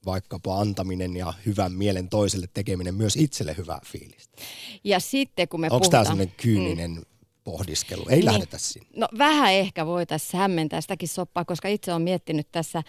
vaikkapa 0.05 0.59
antaminen 0.59 1.15
ja 1.15 1.33
hyvän 1.45 1.71
mielen 1.71 2.09
toiselle 2.09 2.47
tekeminen 2.53 2.95
myös 2.95 3.15
itselle 3.15 3.55
hyvää 3.57 3.79
fiilistä. 3.85 4.41
Ja 4.83 4.99
sitten 4.99 5.47
kun 5.47 5.61
me 5.61 5.67
Onko 5.71 5.89
tämä 5.89 6.03
sellainen 6.03 6.33
kyyninen 6.37 6.91
mm. 6.91 7.01
pohdiskelu? 7.43 8.05
Ei 8.09 8.15
niin. 8.15 8.25
lähdetä 8.25 8.57
sinne. 8.57 8.87
No 8.95 9.07
vähän 9.17 9.53
ehkä 9.53 9.85
voitaisiin 9.85 10.39
hämmentää 10.39 10.81
sitäkin 10.81 11.09
soppaa, 11.09 11.45
koska 11.45 11.67
itse 11.67 11.91
olen 11.91 12.01
miettinyt 12.01 12.47
tässä 12.51 12.83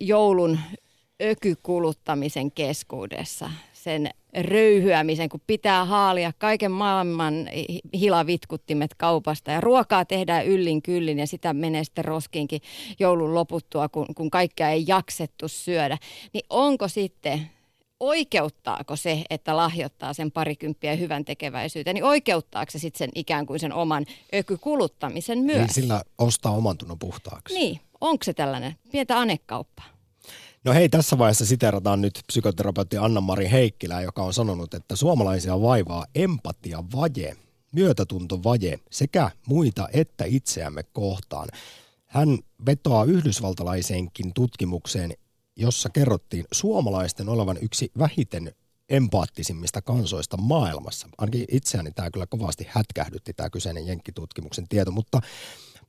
joulun 0.00 0.58
ökykuluttamisen 1.22 2.52
keskuudessa 2.52 3.50
sen 3.72 4.10
röyhyämisen, 4.34 5.28
kun 5.28 5.40
pitää 5.46 5.84
haalia 5.84 6.32
kaiken 6.38 6.72
maailman 6.72 7.34
hilavitkuttimet 7.94 8.94
kaupasta 8.94 9.50
ja 9.50 9.60
ruokaa 9.60 10.04
tehdään 10.04 10.46
yllin 10.46 10.82
kyllin 10.82 11.18
ja 11.18 11.26
sitä 11.26 11.54
menee 11.54 11.84
sitten 11.84 12.04
roskiinkin 12.04 12.60
joulun 12.98 13.34
loputtua, 13.34 13.88
kun, 13.88 14.06
kun 14.14 14.30
kaikkea 14.30 14.70
ei 14.70 14.84
jaksettu 14.86 15.48
syödä. 15.48 15.98
Niin 16.32 16.44
onko 16.50 16.88
sitten 16.88 17.50
oikeuttaako 18.00 18.96
se, 18.96 19.24
että 19.30 19.56
lahjoittaa 19.56 20.12
sen 20.12 20.30
parikymppiä 20.30 20.96
hyvän 20.96 21.24
tekeväisyyteen, 21.24 21.94
niin 21.94 22.04
oikeuttaako 22.04 22.70
se 22.70 22.78
sitten 22.78 22.98
sen 22.98 23.10
ikään 23.14 23.46
kuin 23.46 23.60
sen 23.60 23.72
oman 23.72 24.06
ökykuluttamisen 24.34 25.38
myös? 25.38 25.58
Niin 25.58 25.74
sillä 25.74 26.02
ostaa 26.18 26.52
oman 26.52 26.78
tunnon 26.78 26.98
puhtaaksi. 26.98 27.54
Niin, 27.54 27.80
onko 28.00 28.24
se 28.24 28.32
tällainen 28.32 28.74
pientä 28.92 29.18
anekauppaa? 29.18 29.99
No 30.64 30.72
hei, 30.72 30.88
tässä 30.88 31.18
vaiheessa 31.18 31.46
siterataan 31.46 32.00
nyt 32.00 32.20
psykoterapeutti 32.26 32.96
Anna-Mari 32.96 33.50
Heikkilää, 33.50 34.02
joka 34.02 34.22
on 34.22 34.34
sanonut, 34.34 34.74
että 34.74 34.96
suomalaisia 34.96 35.60
vaivaa 35.60 36.06
empatia 36.14 36.84
vaje, 36.96 37.36
myötätuntovaje 37.72 38.78
sekä 38.90 39.30
muita 39.46 39.88
että 39.92 40.24
itseämme 40.24 40.82
kohtaan. 40.82 41.48
Hän 42.06 42.38
vetoaa 42.66 43.04
yhdysvaltalaisenkin 43.04 44.34
tutkimukseen, 44.34 45.14
jossa 45.56 45.88
kerrottiin 45.88 46.44
suomalaisten 46.52 47.28
olevan 47.28 47.58
yksi 47.62 47.92
vähiten 47.98 48.54
empaattisimmista 48.88 49.82
kansoista 49.82 50.36
maailmassa. 50.36 51.08
Ainakin 51.18 51.44
itseäni 51.52 51.90
tämä 51.92 52.10
kyllä 52.10 52.26
kovasti 52.26 52.66
hätkähdytti 52.68 53.32
tämä 53.32 53.50
kyseinen 53.50 53.86
jenkkitutkimuksen 53.86 54.68
tieto, 54.68 54.90
mutta 54.90 55.20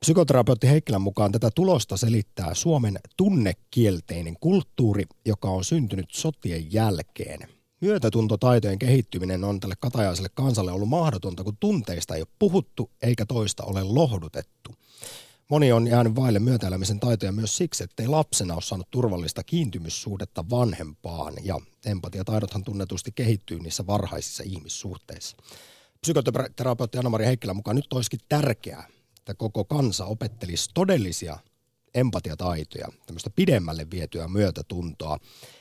Psykoterapeutti 0.02 0.68
Heikkilän 0.68 1.02
mukaan 1.02 1.32
tätä 1.32 1.50
tulosta 1.54 1.96
selittää 1.96 2.54
Suomen 2.54 2.98
tunnekielteinen 3.16 4.36
kulttuuri, 4.40 5.04
joka 5.26 5.48
on 5.48 5.64
syntynyt 5.64 6.10
sotien 6.10 6.72
jälkeen. 6.72 7.48
Myötätuntotaitojen 7.80 8.78
kehittyminen 8.78 9.44
on 9.44 9.60
tälle 9.60 9.74
katajaiselle 9.80 10.28
kansalle 10.34 10.72
ollut 10.72 10.88
mahdotonta, 10.88 11.44
kun 11.44 11.56
tunteista 11.60 12.14
ei 12.14 12.22
ole 12.22 12.28
puhuttu 12.38 12.90
eikä 13.02 13.26
toista 13.26 13.64
ole 13.64 13.82
lohdutettu. 13.82 14.74
Moni 15.48 15.72
on 15.72 15.86
jäänyt 15.86 16.16
vaille 16.16 16.38
myötäelämisen 16.38 17.00
taitoja 17.00 17.32
myös 17.32 17.56
siksi, 17.56 17.84
ettei 17.84 18.06
lapsena 18.06 18.54
ole 18.54 18.62
saanut 18.62 18.90
turvallista 18.90 19.42
kiintymyssuhdetta 19.42 20.44
vanhempaan 20.50 21.34
ja 21.42 21.60
empatiataidothan 21.86 22.64
tunnetusti 22.64 23.12
kehittyy 23.14 23.58
niissä 23.58 23.86
varhaisissa 23.86 24.42
ihmissuhteissa. 24.46 25.36
Psykoterapeutti 26.00 26.98
Anna-Maria 26.98 27.28
Heikkilän 27.28 27.56
mukaan 27.56 27.76
nyt 27.76 27.92
olisikin 27.92 28.20
tärkeää, 28.28 28.88
että 29.22 29.34
koko 29.34 29.64
kansa 29.64 30.04
opettelisi 30.04 30.70
todellisia 30.74 31.38
empatiataitoja, 31.94 32.88
tämmöistä 33.06 33.30
pidemmälle 33.30 33.90
vietyä 33.90 34.28
myötätuntoa. 34.28 35.18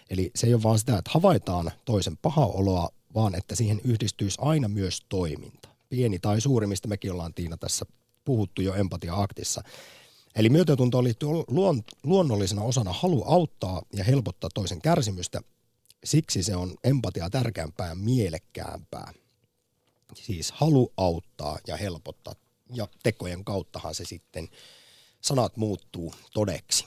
Eli 0.09 0.31
se 0.35 0.47
ei 0.47 0.53
ole 0.53 0.63
vaan 0.63 0.79
sitä, 0.79 0.97
että 0.97 1.11
havaitaan 1.13 1.71
toisen 1.85 2.17
paha 2.17 2.45
oloa, 2.45 2.89
vaan 3.15 3.35
että 3.35 3.55
siihen 3.55 3.81
yhdistyisi 3.83 4.37
aina 4.41 4.67
myös 4.67 5.01
toiminta. 5.09 5.69
Pieni 5.89 6.19
tai 6.19 6.41
suuri, 6.41 6.67
mistä 6.67 6.87
mekin 6.87 7.11
ollaan 7.11 7.33
Tiina 7.33 7.57
tässä 7.57 7.85
puhuttu 8.25 8.61
jo 8.61 8.75
empatia-aktissa. 8.75 9.63
Eli 10.35 10.49
myötätuntoon 10.49 11.03
liittyy 11.03 11.29
luon, 11.47 11.83
luonnollisena 12.03 12.61
osana 12.61 12.93
halu 12.93 13.23
auttaa 13.27 13.81
ja 13.93 14.03
helpottaa 14.03 14.49
toisen 14.53 14.81
kärsimystä. 14.81 15.41
Siksi 16.03 16.43
se 16.43 16.55
on 16.55 16.75
empatia 16.83 17.29
tärkeämpää 17.29 17.89
ja 17.89 17.95
mielekkäämpää. 17.95 19.13
Siis 20.15 20.51
halu 20.51 20.91
auttaa 20.97 21.59
ja 21.67 21.77
helpottaa 21.77 22.33
ja 22.73 22.87
tekojen 23.03 23.43
kauttahan 23.43 23.95
se 23.95 24.05
sitten 24.05 24.49
sanat 25.21 25.57
muuttuu 25.57 26.13
todeksi. 26.33 26.85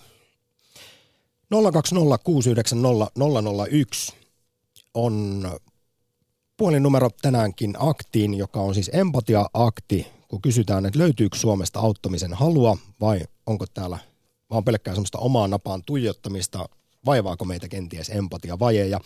020690001 4.10 4.14
on 4.94 5.50
puhelinnumero 6.56 7.10
tänäänkin 7.22 7.74
aktiin, 7.78 8.34
joka 8.34 8.60
on 8.60 8.74
siis 8.74 8.90
empatia-akti 8.92 10.06
kun 10.34 10.42
kysytään, 10.42 10.86
että 10.86 10.98
löytyykö 10.98 11.38
Suomesta 11.38 11.80
auttamisen 11.80 12.34
halua 12.34 12.78
vai 13.00 13.20
onko 13.46 13.66
täällä 13.66 13.98
vaan 14.50 14.64
pelkkää 14.64 14.94
semmoista 14.94 15.18
omaa 15.18 15.48
napaan 15.48 15.82
tuijottamista, 15.86 16.68
vaivaako 17.06 17.44
meitä 17.44 17.68
kenties 17.68 18.10
empatia 18.10 18.58
vaje 18.58 18.86
ja 18.86 19.00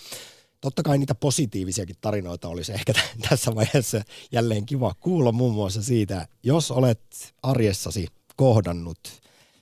totta 0.60 0.82
kai 0.82 0.98
niitä 0.98 1.14
positiivisiakin 1.14 1.96
tarinoita 2.00 2.48
olisi 2.48 2.72
ehkä 2.72 2.92
tässä 3.28 3.54
vaiheessa 3.54 4.02
jälleen 4.32 4.66
kiva 4.66 4.94
kuulla 5.00 5.32
muun 5.32 5.54
muassa 5.54 5.82
siitä, 5.82 6.28
jos 6.42 6.70
olet 6.70 7.34
arjessasi 7.42 8.06
kohdannut 8.36 8.98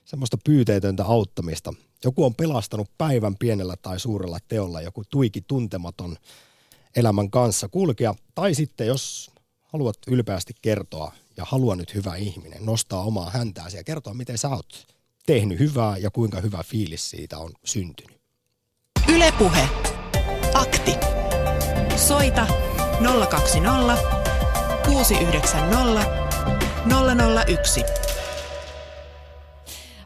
semmoista 0.05 0.37
pyyteetöntä 0.43 1.05
auttamista. 1.05 1.73
Joku 2.03 2.25
on 2.25 2.35
pelastanut 2.35 2.91
päivän 2.97 3.35
pienellä 3.35 3.75
tai 3.81 3.99
suurella 3.99 4.37
teolla, 4.47 4.81
joku 4.81 5.03
tuiki 5.09 5.41
tuntematon 5.41 6.17
elämän 6.95 7.31
kanssa 7.31 7.69
kulkea. 7.69 8.15
Tai 8.35 8.53
sitten 8.53 8.87
jos 8.87 9.31
haluat 9.61 9.97
ylpeästi 10.07 10.53
kertoa 10.61 11.11
ja 11.37 11.45
halua 11.45 11.75
nyt 11.75 11.93
hyvä 11.93 12.15
ihminen, 12.15 12.65
nostaa 12.65 13.03
omaa 13.03 13.29
häntääsi 13.29 13.77
ja 13.77 13.83
kertoa, 13.83 14.13
miten 14.13 14.37
sä 14.37 14.49
oot 14.49 14.87
tehnyt 15.25 15.59
hyvää 15.59 15.97
ja 15.97 16.11
kuinka 16.11 16.41
hyvä 16.41 16.63
fiilis 16.63 17.09
siitä 17.09 17.37
on 17.37 17.51
syntynyt. 17.65 18.17
Ylepuhe. 19.07 19.69
Akti. 20.53 20.95
Soita 21.95 22.47
020 23.29 23.97
690 24.85 26.01
001. 27.47 27.83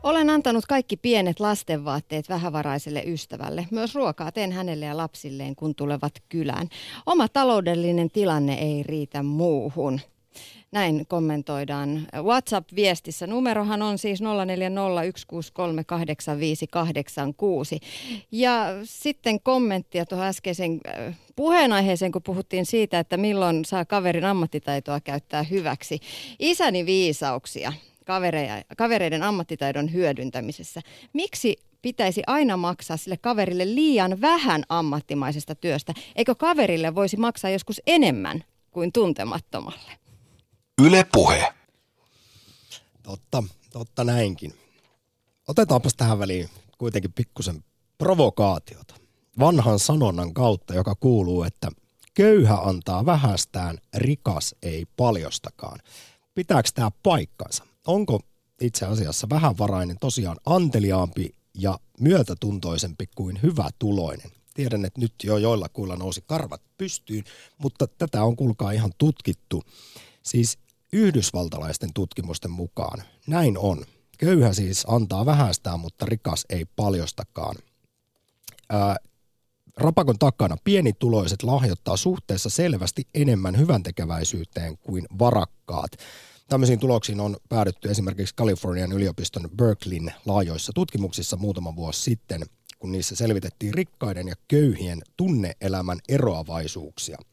Olen 0.04 0.30
antanut 0.30 0.66
kaikki 0.66 0.98
pienet 0.98 1.40
lastenvaatteet 1.40 2.30
vähävaraiselle 2.30 3.04
ystävälle. 3.06 3.68
Myös 3.72 3.96
ruokaa 3.96 4.32
teen 4.32 4.52
hänelle 4.52 4.86
ja 4.86 4.98
lapsilleen, 4.98 5.56
kun 5.56 5.76
tulevat 5.76 6.14
kylään. 6.30 6.70
Oma 7.06 7.28
taloudellinen 7.28 8.12
tilanne 8.12 8.54
ei 8.54 8.84
riitä 8.84 9.24
muuhun. 9.24 10.00
Näin 10.72 11.06
kommentoidaan 11.08 12.08
WhatsApp-viestissä. 12.24 13.28
Numerohan 13.28 13.82
on 13.82 13.98
siis 13.98 14.22
0401638586. 14.22 14.26
Ja 18.32 18.66
sitten 18.84 19.42
kommenttia 19.42 20.06
tuohon 20.06 20.28
äskeisen 20.28 20.80
äh, 20.88 21.18
puheenaiheeseen, 21.36 22.12
kun 22.12 22.24
puhuttiin 22.24 22.66
siitä, 22.66 23.00
että 23.00 23.18
milloin 23.18 23.66
saa 23.66 23.86
kaverin 23.86 24.26
ammattitaitoa 24.26 25.00
käyttää 25.00 25.44
hyväksi. 25.44 26.00
Isäni 26.40 26.86
viisauksia 26.86 27.74
kavereiden 28.78 29.24
ammattitaidon 29.24 29.94
hyödyntämisessä. 29.94 30.82
Miksi 31.14 31.58
pitäisi 31.82 32.22
aina 32.28 32.58
maksaa 32.58 32.98
sille 32.98 33.18
kaverille 33.18 33.76
liian 33.76 34.22
vähän 34.22 34.64
ammattimaisesta 34.70 35.56
työstä? 35.56 35.94
Eikö 36.16 36.36
kaverille 36.36 36.96
voisi 36.96 37.18
maksaa 37.18 37.52
joskus 37.52 37.82
enemmän 37.88 38.44
kuin 38.72 38.92
tuntemattomalle? 38.92 39.92
Yle 40.86 41.06
Puhe. 41.12 41.54
Totta, 43.04 43.44
totta 43.70 44.04
näinkin. 44.04 44.54
Otetaanpas 45.48 45.94
tähän 45.94 46.20
väliin 46.20 46.50
kuitenkin 46.78 47.14
pikkusen 47.14 47.64
provokaatiota. 47.98 48.96
Vanhan 49.40 49.80
sanonnan 49.80 50.34
kautta, 50.34 50.74
joka 50.74 50.96
kuuluu, 50.96 51.44
että 51.44 51.72
köyhä 52.14 52.56
antaa 52.56 53.06
vähästään, 53.06 53.78
rikas 53.94 54.56
ei 54.62 54.86
paljostakaan. 54.98 55.80
Pitääkö 56.34 56.70
tämä 56.74 56.92
paikkansa? 57.04 57.64
Onko 57.88 58.20
itse 58.62 58.86
asiassa 58.86 59.30
vähävarainen 59.30 59.98
tosiaan 60.00 60.38
anteliaampi 60.46 61.36
ja 61.54 61.80
myötätuntoisempi 62.00 63.06
kuin 63.16 63.40
hyvä 63.44 63.70
tuloinen? 63.80 64.32
Tiedän, 64.54 64.86
että 64.86 65.02
nyt 65.02 65.14
jo 65.24 65.38
joilla 65.38 65.70
kuilla 65.70 65.96
nousi 65.96 66.24
karvat 66.26 66.62
pystyyn, 66.78 67.24
mutta 67.58 67.88
tätä 67.88 68.24
on 68.24 68.36
kuulkaa 68.36 68.72
ihan 68.72 68.92
tutkittu. 68.98 69.64
Siis 70.24 70.58
Yhdysvaltalaisten 70.94 71.90
tutkimusten 71.94 72.52
mukaan 72.52 73.04
näin 73.28 73.58
on. 73.58 73.86
Köyhä 74.18 74.54
siis 74.54 74.86
antaa 74.88 75.26
vähästään, 75.26 75.80
mutta 75.80 76.06
rikas 76.06 76.46
ei 76.50 76.66
paljostakaan. 76.76 77.56
Ää, 78.70 78.96
rapakon 79.78 80.20
takana 80.20 80.58
pienituloiset 80.64 81.44
lahjoittaa 81.44 81.98
suhteessa 81.98 82.50
selvästi 82.50 83.08
enemmän 83.14 83.58
hyväntekeväisyyteen 83.58 84.78
kuin 84.78 85.08
varakkaat. 85.20 85.92
Tämmöisiin 86.50 86.80
tuloksiin 86.80 87.20
on 87.20 87.38
päädytty 87.50 87.90
esimerkiksi 87.90 88.36
Kalifornian 88.36 88.92
yliopiston 88.92 89.50
Berkeleyn 89.58 90.14
laajoissa 90.26 90.72
tutkimuksissa 90.76 91.38
muutama 91.38 91.76
vuosi 91.76 92.02
sitten, 92.02 92.42
kun 92.80 92.92
niissä 92.92 93.16
selvitettiin 93.16 93.74
rikkaiden 93.74 94.28
ja 94.28 94.36
köyhien 94.48 95.02
tunneelämän 95.18 96.00
eroavaisuuksia– 96.10 97.18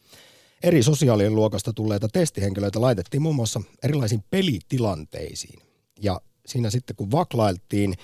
eri 0.63 0.83
sosiaalien 0.83 1.35
luokasta 1.35 1.73
tulleita 1.73 2.09
testihenkilöitä 2.09 2.81
laitettiin 2.81 3.23
muun 3.23 3.37
muassa 3.37 3.61
erilaisiin 3.83 4.25
pelitilanteisiin. 4.31 5.63
Ja 6.03 6.21
siinä 6.47 6.71
sitten 6.71 6.97
kun 6.97 7.11
vaklailtiin, 7.11 7.95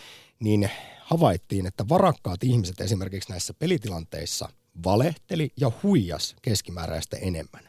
niin 0.40 0.70
havaittiin, 1.00 1.66
että 1.66 1.88
varakkaat 1.88 2.44
ihmiset 2.44 2.80
esimerkiksi 2.80 3.30
näissä 3.30 3.54
pelitilanteissa 3.54 4.48
valehteli 4.84 5.50
ja 5.60 5.72
huijas 5.82 6.36
keskimääräistä 6.42 7.16
enemmän. 7.16 7.68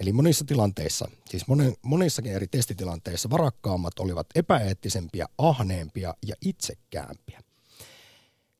Eli 0.00 0.12
monissa 0.12 0.44
tilanteissa, 0.44 1.08
siis 1.30 1.44
monissakin 1.82 2.32
eri 2.32 2.46
testitilanteissa 2.46 3.30
varakkaammat 3.30 3.98
olivat 3.98 4.26
epäeettisempiä, 4.34 5.26
ahneempia 5.38 6.14
ja 6.26 6.34
itsekäämpiä. 6.44 7.40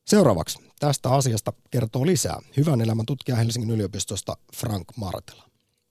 Seuraavaksi 0.05 0.59
tästä 0.81 1.11
asiasta 1.11 1.53
kertoo 1.71 2.07
lisää 2.07 2.39
hyvän 2.57 2.81
elämän 2.81 3.07
tutkija 3.07 3.37
Helsingin 3.37 3.71
yliopistosta 3.71 4.37
Frank 4.57 4.89
Martela. 4.97 5.45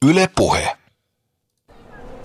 Yle 0.06 0.30
Puhe. 0.36 0.78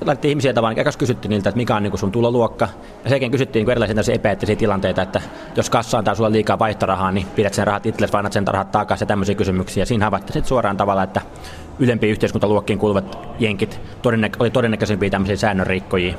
Laitettiin 0.05 0.31
ihmisiä 0.31 0.55
tavallaan, 0.55 0.79
ekas 0.79 0.97
kysyttiin 0.97 1.31
niiltä, 1.31 1.49
että 1.49 1.57
mikä 1.57 1.77
on 1.77 1.83
niin 1.83 1.99
sun 1.99 2.13
tuloluokka. 2.13 2.69
Ja 3.05 3.11
sekin 3.11 3.31
kysyttiin 3.31 3.67
niin 3.67 3.71
erilaisia 3.71 4.15
epäeettisiä 4.15 4.57
tilanteita, 4.57 5.03
että 5.03 5.21
jos 5.57 5.71
kassa 5.71 5.99
antaa 5.99 6.15
sulle 6.15 6.33
liikaa 6.33 6.59
vaihtorahaa, 6.59 7.13
niin 7.13 7.27
pidät 7.27 7.55
sen 7.55 7.67
rahat 7.67 7.87
itsellesi 7.87 8.13
vai 8.13 8.19
annat 8.19 8.33
sen 8.33 8.49
rahat 8.49 8.73
takaisin 8.73 9.05
ja 9.05 9.07
tämmöisiä 9.07 9.35
kysymyksiä. 9.35 9.85
Siinä 9.85 10.05
havaittiin 10.05 10.45
suoraan 10.45 10.77
tavalla, 10.77 11.03
että 11.03 11.21
ylempiin 11.79 12.13
yhteiskuntaluokkiin 12.13 12.79
kuuluvat 12.79 13.19
jenkit 13.39 13.81
todennäkö- 14.03 14.37
oli 14.41 14.51
todennäköisempiä 14.51 15.11
tämmöisiä 15.11 15.37
säännönrikkojia. 15.37 16.15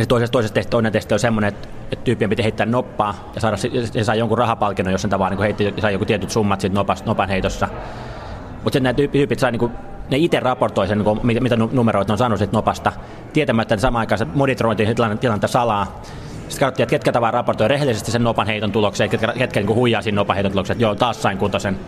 Ja 0.00 0.06
toisessa, 0.06 0.32
toisessa 0.32 0.54
testi, 0.54 0.70
toinen 0.70 0.92
testi 0.92 1.14
on 1.14 1.20
semmoinen, 1.20 1.48
että, 1.48 1.68
että 1.92 2.04
tyyppien 2.04 2.30
piti 2.30 2.42
heittää 2.42 2.66
noppaa 2.66 3.30
ja 3.34 3.40
saada, 3.40 3.56
se 3.56 4.04
saa 4.04 4.14
jonkun 4.14 4.38
rahapalkinnon, 4.38 4.92
jos 4.92 5.02
sen 5.02 5.10
tavallaan 5.10 5.40
niin 5.40 5.56
heitti, 5.56 5.80
sai 5.80 5.92
joku 5.92 6.04
tietyt 6.04 6.30
summat 6.30 6.60
siitä 6.60 6.74
nopas, 6.74 7.04
nopan 7.04 7.28
heitossa. 7.28 7.68
Mutta 8.64 8.76
sitten 8.76 8.82
nämä 8.82 9.08
tyypit 9.12 9.38
sai 9.38 9.52
niin 9.52 9.70
ne 10.10 10.16
itse 10.16 10.40
raportoi 10.40 10.88
sen, 10.88 10.98
niin 10.98 11.42
mitä, 11.42 11.56
numeroita 11.56 12.12
on 12.12 12.18
saanut 12.18 12.38
siitä 12.38 12.56
nopasta, 12.56 12.92
tietämättä, 13.32 13.74
että 13.74 13.82
samaan 13.82 14.00
aikaan 14.00 14.30
monitorointiin 14.34 14.96
tilannetta 14.96 15.48
salaa. 15.48 16.02
Sitten 16.48 16.66
katsottiin, 16.66 16.84
että 16.84 16.90
ketkä 16.90 17.12
tavallaan 17.12 17.34
raportoi 17.34 17.68
rehellisesti 17.68 18.10
sen 18.10 18.24
nopan 18.24 18.46
heiton 18.46 18.72
tuloksen, 18.72 19.10
ketkä, 19.10 19.32
ketkä 19.38 19.60
niin 19.60 19.74
huijaa 19.74 20.02
siinä 20.02 20.16
nopan 20.16 20.36
heiton 20.36 20.52
tuloksen, 20.52 20.74
että 20.74 20.84
joo, 20.84 20.94
taas 20.94 21.22
sain 21.22 21.38
kuntoisen. 21.38 21.78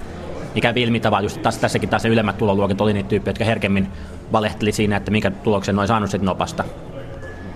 Niin 0.55 0.63
kävi 0.63 0.83
ilmi 0.83 1.01
tavallaan, 1.01 1.25
just 1.25 1.43
tässäkin 1.43 1.89
taas 1.89 2.05
ne 2.05 2.11
ylemmät 2.11 2.39
tuloluokat 2.39 2.81
oli 2.81 2.93
niitä 2.93 3.09
tyyppejä, 3.09 3.31
jotka 3.31 3.45
herkemmin 3.45 3.89
valehteli 4.33 4.73
siinä, 4.73 4.97
että 4.97 5.11
minkä 5.11 5.31
tuloksen 5.31 5.77
noin 5.77 5.89
saanut 5.89 6.11
siitä 6.11 6.27
nopasta. 6.27 6.65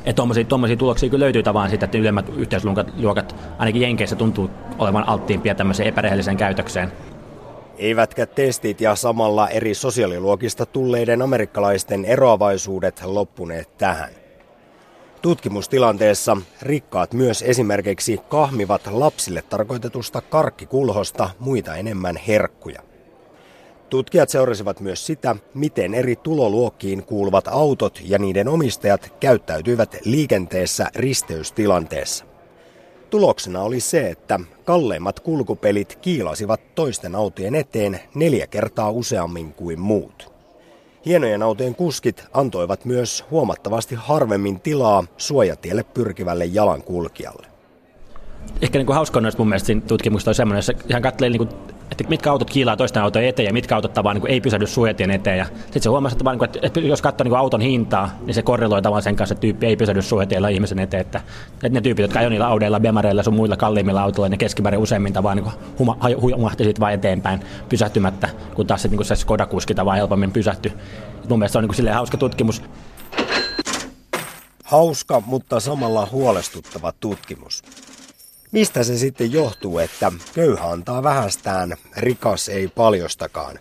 Että 0.06 0.22
tuommoisia 0.48 0.76
tuloksia 0.76 1.08
kyllä 1.08 1.24
löytyy 1.24 1.42
tavallaan 1.42 1.70
siitä, 1.70 1.84
että 1.84 1.98
ylemmät 1.98 2.32
yhteisluokat, 2.36 3.36
ainakin 3.58 3.82
Jenkeissä 3.82 4.16
tuntuu 4.16 4.50
olevan 4.78 5.08
alttiimpia 5.08 5.54
tämmöiseen 5.54 5.88
epärehelliseen 5.88 6.36
käytökseen. 6.36 6.92
Eivätkä 7.78 8.26
testit 8.26 8.80
ja 8.80 8.94
samalla 8.94 9.48
eri 9.48 9.74
sosiaaliluokista 9.74 10.66
tulleiden 10.66 11.22
amerikkalaisten 11.22 12.04
eroavaisuudet 12.04 13.02
loppuneet 13.04 13.78
tähän. 13.78 14.10
Tutkimustilanteessa 15.22 16.36
rikkaat 16.62 17.12
myös 17.12 17.42
esimerkiksi 17.42 18.20
kahmivat 18.28 18.82
lapsille 18.90 19.42
tarkoitetusta 19.42 20.20
karkkikulhosta 20.20 21.30
muita 21.38 21.76
enemmän 21.76 22.16
herkkuja. 22.16 22.82
Tutkijat 23.90 24.29
seurasivat 24.29 24.81
myös 24.81 25.07
sitä, 25.07 25.37
miten 25.55 25.94
eri 25.94 26.16
tuloluokkiin 26.16 27.03
kuuluvat 27.03 27.49
autot 27.49 28.01
ja 28.05 28.18
niiden 28.18 28.49
omistajat 28.49 29.12
käyttäytyivät 29.20 29.96
liikenteessä 30.05 30.87
risteystilanteessa. 30.94 32.25
Tuloksena 33.11 33.62
oli 33.62 33.81
se, 33.81 34.11
että 34.11 34.40
kalleimmat 34.64 35.20
kulkupelit 35.20 35.99
kiilasivat 36.03 36.75
toisten 36.75 37.14
autojen 37.14 37.55
eteen 37.55 38.01
neljä 38.14 38.46
kertaa 38.46 38.90
useammin 38.90 39.53
kuin 39.53 39.81
muut. 39.81 40.33
Hienojen 41.07 41.42
autojen 41.42 41.75
kuskit 41.75 42.25
antoivat 42.33 42.85
myös 42.85 43.25
huomattavasti 43.31 43.94
harvemmin 43.94 44.61
tilaa 44.61 45.05
suojatielle 45.16 45.85
pyrkivälle 45.94 46.44
jalankulkijalle. 46.44 47.46
Ehkä 48.62 48.79
niin 48.79 48.87
kuin 48.87 48.94
hauska 48.94 49.20
noista 49.20 49.38
mun 49.38 49.49
mielestä 49.49 49.66
siinä 49.66 49.81
tutkimuksessa 49.81 50.31
on 50.31 50.35
semmoinen, 50.35 50.59
jossa 50.59 50.72
ihan 50.88 51.03
katselee 51.03 51.31
niin 51.31 51.49
kuin 51.49 51.75
että 51.90 52.05
mitkä 52.09 52.31
autot 52.31 52.51
kiilaa 52.51 52.77
toisten 52.77 53.03
autojen 53.03 53.29
eteen 53.29 53.46
ja 53.46 53.53
mitkä 53.53 53.75
autot 53.75 53.92
tavallaan 53.92 54.22
niin 54.22 54.33
ei 54.33 54.40
pysähdy 54.40 54.66
suojatien 54.66 55.11
eteen. 55.11 55.46
Sitten 55.46 55.83
se 55.83 55.88
huomasi, 55.88 56.14
että, 56.14 56.25
vaan, 56.25 56.38
niin 56.38 56.51
että 56.62 56.81
jos 56.81 57.03
katsoo 57.03 57.25
niin 57.25 57.37
auton 57.37 57.61
hintaa, 57.61 58.11
niin 58.27 58.35
se 58.35 58.42
korreloi 58.42 58.83
tavallaan 58.83 59.03
sen 59.03 59.16
kanssa, 59.16 59.33
että 59.33 59.40
tyyppi 59.40 59.66
ei 59.66 59.77
pysähdy 59.77 60.03
suojatiellä 60.03 60.49
ihmisen 60.49 60.79
eteen. 60.79 61.01
Että, 61.01 61.20
että 61.55 61.68
ne 61.68 61.81
tyypit, 61.81 62.03
jotka 62.03 62.18
ajoi 62.18 62.31
niillä 62.31 62.46
audeilla, 62.46 62.81
bemareilla 62.81 63.22
sun 63.22 63.35
muilla 63.35 63.57
kalliimmilla 63.57 64.03
autoilla, 64.03 64.29
ne 64.29 64.37
keskimäärin 64.37 64.81
useimmin 64.81 65.12
tavallaan 65.12 65.44
niin 65.46 65.55
huma, 65.79 65.99
humahti 66.20 66.64
siitä 66.64 66.81
vaan 66.81 66.92
eteenpäin 66.92 67.40
pysähtymättä, 67.68 68.29
kun 68.55 68.66
taas 68.66 68.85
niin 68.85 69.05
se 69.05 69.14
Skoda-kuski 69.14 69.75
tavallaan 69.75 69.99
helpommin 69.99 70.33
pysähtyi. 70.33 70.72
Mun 71.29 71.38
mielestä 71.38 71.53
se 71.53 71.59
on 71.59 71.64
niin 71.64 71.85
kuin 71.85 71.94
hauska 71.94 72.16
tutkimus. 72.16 72.62
Hauska, 74.64 75.22
mutta 75.27 75.61
samalla 75.61 76.09
huolestuttava 76.12 76.92
tutkimus. 77.01 77.62
Mistä 78.56 78.84
se 78.84 78.98
sitten 78.98 79.32
johtuu, 79.32 79.78
että 79.78 80.12
köyhä 80.34 80.70
antaa 80.70 81.02
vähästään, 81.02 81.76
rikas 81.96 82.48
ei 82.48 82.68
paljostakaan? 82.68 83.58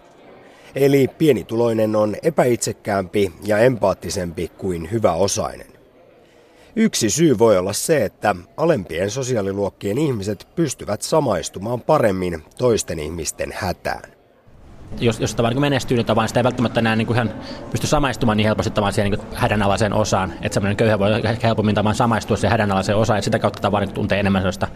Eli 0.76 1.08
pienituloinen 1.08 1.96
on 1.96 2.16
epäitsekkäämpi 2.24 3.32
ja 3.44 3.58
empaattisempi 3.58 4.52
kuin 4.58 4.92
hyväosainen. 4.92 5.68
Yksi 6.76 7.10
syy 7.10 7.40
voi 7.40 7.58
olla 7.58 7.74
se, 7.74 8.06
että 8.06 8.36
alempien 8.58 9.12
sosiaaliluokkien 9.12 9.98
ihmiset 9.98 10.48
pystyvät 10.56 11.02
samaistumaan 11.02 11.82
paremmin 11.82 12.44
toisten 12.58 13.00
ihmisten 13.00 13.54
hätään 13.56 14.15
jos, 15.00 15.20
jos 15.20 15.36
tavallaan 15.36 15.56
niin 15.56 15.62
menestyy, 15.62 15.98
niin 15.98 16.06
tavallaan 16.06 16.28
sitä 16.28 16.40
ei 16.40 16.44
välttämättä 16.44 16.80
enää 16.80 16.96
niin 16.96 17.08
kuin 17.08 17.16
ihan 17.16 17.32
pysty 17.72 17.88
samaistumaan 17.88 18.38
niin 18.38 18.48
helposti 18.48 18.70
tavallaan 18.70 18.94
siihen 18.94 19.12
niin 19.12 19.22
hädänalaiseen 19.34 19.94
osaan. 19.94 20.34
Että 20.42 20.54
semmoinen 20.54 20.78
köyhä 20.78 21.00
voi 21.00 21.12
helpommin 21.44 21.76
tavallaan 21.76 21.96
samaistua 21.96 22.38
siihen 22.38 22.52
hädänalaiseen 22.52 22.98
osaan, 22.98 23.18
ja 23.18 23.22
sitä 23.22 23.40
kautta 23.40 23.62
tavallaan 23.62 23.88
niin 23.88 23.96
tuntee 23.96 24.20
enemmän 24.20 24.42
sellaista 24.42 24.68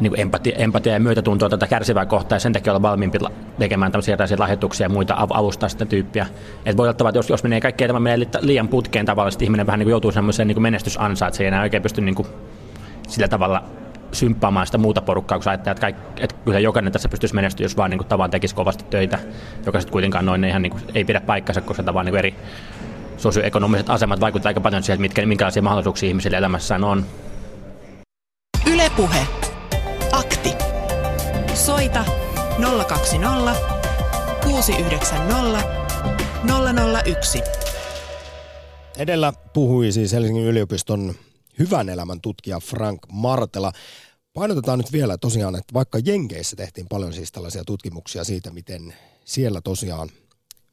niin 0.00 0.20
empatia, 0.20 0.56
empatia 0.56 0.92
ja 0.92 1.00
myötätuntoa 1.00 1.48
tätä 1.48 1.66
kärsivää 1.66 2.06
kohtaa, 2.06 2.36
ja 2.36 2.40
sen 2.40 2.52
takia 2.52 2.72
olla 2.72 2.82
valmiimpi 2.82 3.18
tekemään 3.58 3.92
tämmöisiä 3.92 4.12
erilaisia 4.12 4.38
lahjoituksia 4.38 4.84
ja 4.84 4.88
muita 4.88 5.14
avustaa 5.30 5.68
sitä 5.68 5.86
tyyppiä. 5.86 6.26
Et 6.66 6.76
voi 6.76 6.84
olla, 6.84 7.08
että 7.08 7.18
jos, 7.18 7.30
jos 7.30 7.42
menee 7.42 7.60
kaikkea 7.60 7.86
tämä 7.86 8.00
menee 8.00 8.26
liian 8.40 8.68
putkeen 8.68 9.06
tavallaan, 9.06 9.32
että 9.32 9.44
ihminen 9.44 9.66
vähän 9.66 9.78
niin 9.78 9.84
kuin 9.84 9.90
joutuu 9.90 10.12
semmoiseen 10.12 10.48
niin 10.48 10.62
menestysansaan, 10.62 11.28
että 11.28 11.36
se 11.36 11.44
ei 11.44 11.48
enää 11.48 11.62
oikein 11.62 11.82
pysty 11.82 12.00
niin 12.00 12.14
kuin 12.14 12.28
sillä 13.08 13.28
tavalla 13.28 13.64
symppaamaan 14.12 14.66
sitä 14.66 14.78
muuta 14.78 15.02
porukkaa, 15.02 15.38
kun 15.38 15.42
sä 15.42 15.50
ajattelet, 15.50 15.76
että, 15.76 15.80
kaikki, 15.80 16.22
että 16.22 16.36
kyllä 16.44 16.58
jokainen 16.58 16.92
tässä 16.92 17.08
pystyisi 17.08 17.34
menestyä, 17.34 17.64
jos 17.64 17.76
vaan 17.76 17.90
niin 17.90 17.98
kuin, 17.98 18.08
tavan 18.08 18.30
tekisi 18.30 18.54
kovasti 18.54 18.84
töitä, 18.90 19.18
joka 19.66 19.80
sitten 19.80 19.92
kuitenkaan 19.92 20.26
noin 20.26 20.44
ihan 20.44 20.62
niin 20.62 20.70
kuin, 20.70 20.82
ei 20.94 21.04
pidä 21.04 21.20
paikkansa, 21.20 21.60
koska 21.60 21.82
tavan 21.82 22.06
niin 22.06 22.16
eri 22.16 22.34
sosioekonomiset 23.16 23.90
asemat 23.90 24.20
vaikuttavat 24.20 24.46
aika 24.46 24.60
paljon 24.60 24.82
siihen, 24.82 25.00
mitkä, 25.00 25.26
minkälaisia 25.26 25.62
mahdollisuuksia 25.62 26.08
ihmisille 26.08 26.36
elämässään 26.36 26.84
on. 26.84 27.06
Ylepuhe. 28.72 29.26
Akti. 30.12 30.54
Soita 31.54 32.04
020 32.88 33.54
690 34.44 35.62
001. 37.04 37.42
Edellä 38.98 39.32
puhui 39.52 39.92
siis 39.92 40.12
Helsingin 40.12 40.44
yliopiston 40.44 41.14
hyvän 41.58 41.88
elämän 41.88 42.20
tutkija 42.20 42.60
Frank 42.60 43.00
Martela. 43.12 43.72
Painotetaan 44.32 44.78
nyt 44.78 44.92
vielä 44.92 45.18
tosiaan, 45.18 45.56
että 45.56 45.74
vaikka 45.74 45.98
Jenkeissä 46.04 46.56
tehtiin 46.56 46.86
paljon 46.88 47.12
siis 47.12 47.32
tällaisia 47.32 47.64
tutkimuksia 47.64 48.24
siitä, 48.24 48.50
miten 48.50 48.94
siellä 49.24 49.60
tosiaan 49.60 50.08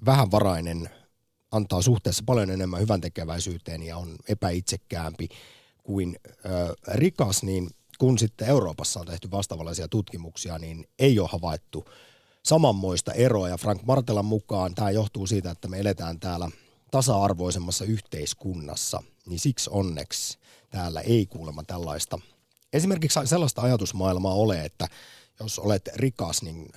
vähänvarainen 0.06 0.90
antaa 1.52 1.82
suhteessa 1.82 2.24
paljon 2.26 2.52
enemmän 2.52 2.82
hyvän 2.82 3.02
tekeväisyyteen 3.02 3.84
ja 3.84 3.98
on 3.98 4.16
epäitsekkäämpi 4.28 5.30
kuin 5.84 6.16
ö, 6.26 6.74
rikas, 6.88 7.44
niin 7.44 7.70
kun 7.98 8.20
sitten 8.20 8.48
Euroopassa 8.48 9.00
on 9.00 9.06
tehty 9.06 9.32
vastaavanlaisia 9.32 9.88
tutkimuksia, 9.88 10.60
niin 10.60 10.88
ei 11.00 11.20
ole 11.20 11.30
havaittu 11.32 11.86
samanmoista 12.44 13.14
eroa. 13.14 13.50
Ja 13.50 13.58
Frank 13.58 13.84
Martelan 13.84 14.26
mukaan 14.26 14.76
tämä 14.76 14.92
johtuu 14.92 15.28
siitä, 15.28 15.52
että 15.52 15.68
me 15.68 15.80
eletään 15.80 16.20
täällä 16.20 16.50
tasa-arvoisemmassa 16.92 17.86
yhteiskunnassa, 17.86 19.04
niin 19.26 19.40
siksi 19.40 19.70
onneksi 19.74 20.39
täällä 20.70 21.02
ei 21.02 21.26
kuulemma 21.26 21.64
tällaista. 21.64 22.20
Esimerkiksi 22.74 23.20
sellaista 23.26 23.62
ajatusmaailmaa 23.62 24.34
ole, 24.34 24.66
että 24.66 24.88
jos 25.40 25.60
olet 25.60 25.90
rikas, 25.96 26.42
niin 26.42 26.70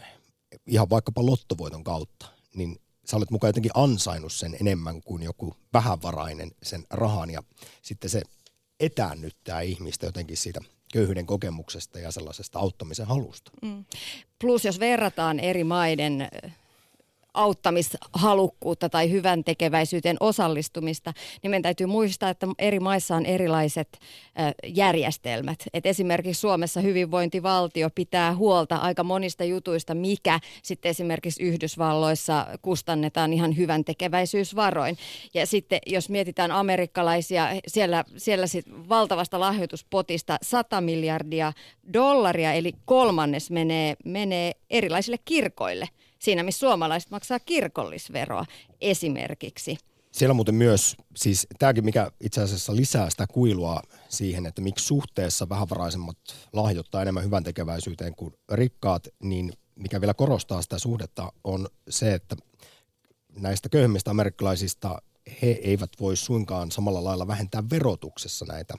ihan 0.67 0.91
vaikkapa 0.91 1.27
lottovoiton 1.27 1.85
kautta, 1.85 2.27
niin 2.55 2.81
sä 3.05 3.17
olet 3.17 3.31
mukaan 3.31 3.49
jotenkin 3.49 3.73
ansainnut 3.75 4.33
sen 4.33 4.57
enemmän 4.61 5.03
kuin 5.03 5.23
joku 5.23 5.57
vähävarainen 5.73 6.51
sen 6.63 6.85
rahan 6.91 7.31
ja 7.31 7.43
sitten 7.83 8.11
se 8.11 8.23
etäännyttää 8.81 9.61
ihmistä 9.61 10.07
jotenkin 10.07 10.37
siitä 10.37 10.61
köyhyyden 10.93 11.27
kokemuksesta 11.27 11.99
ja 11.99 12.13
sellaisesta 12.13 12.59
auttamisen 12.59 13.07
halusta. 13.07 13.51
Mm. 13.63 13.85
Plus 14.39 14.65
jos 14.65 14.81
verrataan 14.81 15.41
eri 15.41 15.65
maiden 15.65 16.29
auttamishalukkuutta 17.35 18.89
tai 18.89 19.11
hyvän 19.11 19.45
tekeväisyyteen 19.45 20.17
osallistumista, 20.21 21.13
niin 21.43 21.51
meidän 21.51 21.63
täytyy 21.63 21.87
muistaa, 21.87 22.31
että 22.31 22.47
eri 22.59 22.81
maissa 22.81 23.17
on 23.17 23.27
erilaiset 23.27 23.99
järjestelmät. 24.67 25.65
Et 25.75 25.87
esimerkiksi 25.87 26.41
Suomessa 26.41 26.81
hyvinvointivaltio 26.81 27.91
pitää 27.95 28.35
huolta 28.35 28.77
aika 28.77 29.05
monista 29.05 29.45
jutuista, 29.45 29.95
mikä 29.95 30.41
sitten 30.63 30.91
esimerkiksi 30.91 31.43
Yhdysvalloissa 31.43 32.47
kustannetaan 32.63 33.33
ihan 33.33 33.57
hyvän 33.57 33.85
tekeväisyysvaroin. 33.85 34.99
Ja 35.35 35.47
sitten 35.47 35.79
jos 35.87 36.09
mietitään 36.09 36.51
amerikkalaisia, 36.51 37.49
siellä, 37.67 38.05
siellä 38.17 38.47
sit 38.47 38.67
valtavasta 38.89 39.41
lahjoituspotista 39.41 40.39
100 40.43 40.81
miljardia 40.81 41.53
dollaria, 41.93 42.53
eli 42.53 42.73
kolmannes 42.85 43.51
menee, 43.51 43.97
menee 44.05 44.53
erilaisille 44.71 45.19
kirkoille– 45.25 45.89
siinä, 46.23 46.43
missä 46.43 46.59
suomalaiset 46.59 47.11
maksaa 47.11 47.41
kirkollisveroa 47.41 48.45
esimerkiksi. 48.81 49.79
Siellä 50.13 50.35
muuten 50.35 50.55
myös, 50.55 50.97
siis 51.17 51.47
tämäkin 51.59 51.85
mikä 51.85 52.11
itse 52.21 52.43
asiassa 52.43 52.77
lisää 52.77 53.11
sitä 53.11 53.27
kuilua 53.27 53.83
siihen, 54.09 54.47
että 54.47 54.63
miksi 54.63 54.87
suhteessa 54.87 55.49
vähävaraisemmat 55.49 56.19
lahjoittaa 56.53 57.03
enemmän 57.03 57.25
hyvän 57.25 57.45
tekeväisyyteen 57.45 58.15
kuin 58.15 58.35
rikkaat, 58.53 59.09
niin 59.23 59.53
mikä 59.75 60.01
vielä 60.01 60.15
korostaa 60.15 60.63
sitä 60.63 60.79
suhdetta 60.79 61.33
on 61.45 61.69
se, 61.89 62.15
että 62.15 62.37
näistä 63.39 63.69
köyhimmistä 63.69 64.11
amerikkalaisista 64.11 65.03
he 65.43 65.51
eivät 65.51 65.91
voi 66.01 66.17
suinkaan 66.17 66.71
samalla 66.71 67.05
lailla 67.05 67.27
vähentää 67.27 67.63
verotuksessa 67.71 68.45
näitä 68.45 68.75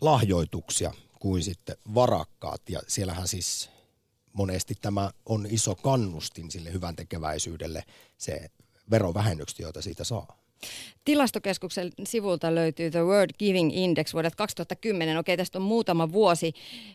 lahjoituksia 0.00 0.92
kuin 1.18 1.42
sitten 1.42 1.76
varakkaat. 1.94 2.62
Ja 2.68 2.80
siellähän 2.86 3.28
siis 3.28 3.70
monesti 4.32 4.74
tämä 4.80 5.10
on 5.26 5.46
iso 5.50 5.74
kannustin 5.74 6.50
sille 6.50 6.72
hyvän 6.72 6.96
tekeväisyydelle, 6.96 7.84
se 8.18 8.50
verovähennykset, 8.90 9.58
joita 9.58 9.82
siitä 9.82 10.04
saa. 10.04 10.38
Tilastokeskuksen 11.04 11.92
sivulta 12.04 12.54
löytyy 12.54 12.90
The 12.90 13.02
World 13.02 13.30
Giving 13.38 13.76
Index 13.76 14.12
vuodelta 14.12 14.36
2010. 14.36 15.18
Okei, 15.18 15.36
tästä 15.36 15.58
on 15.58 15.62
muutama 15.62 16.12
vuosi 16.12 16.52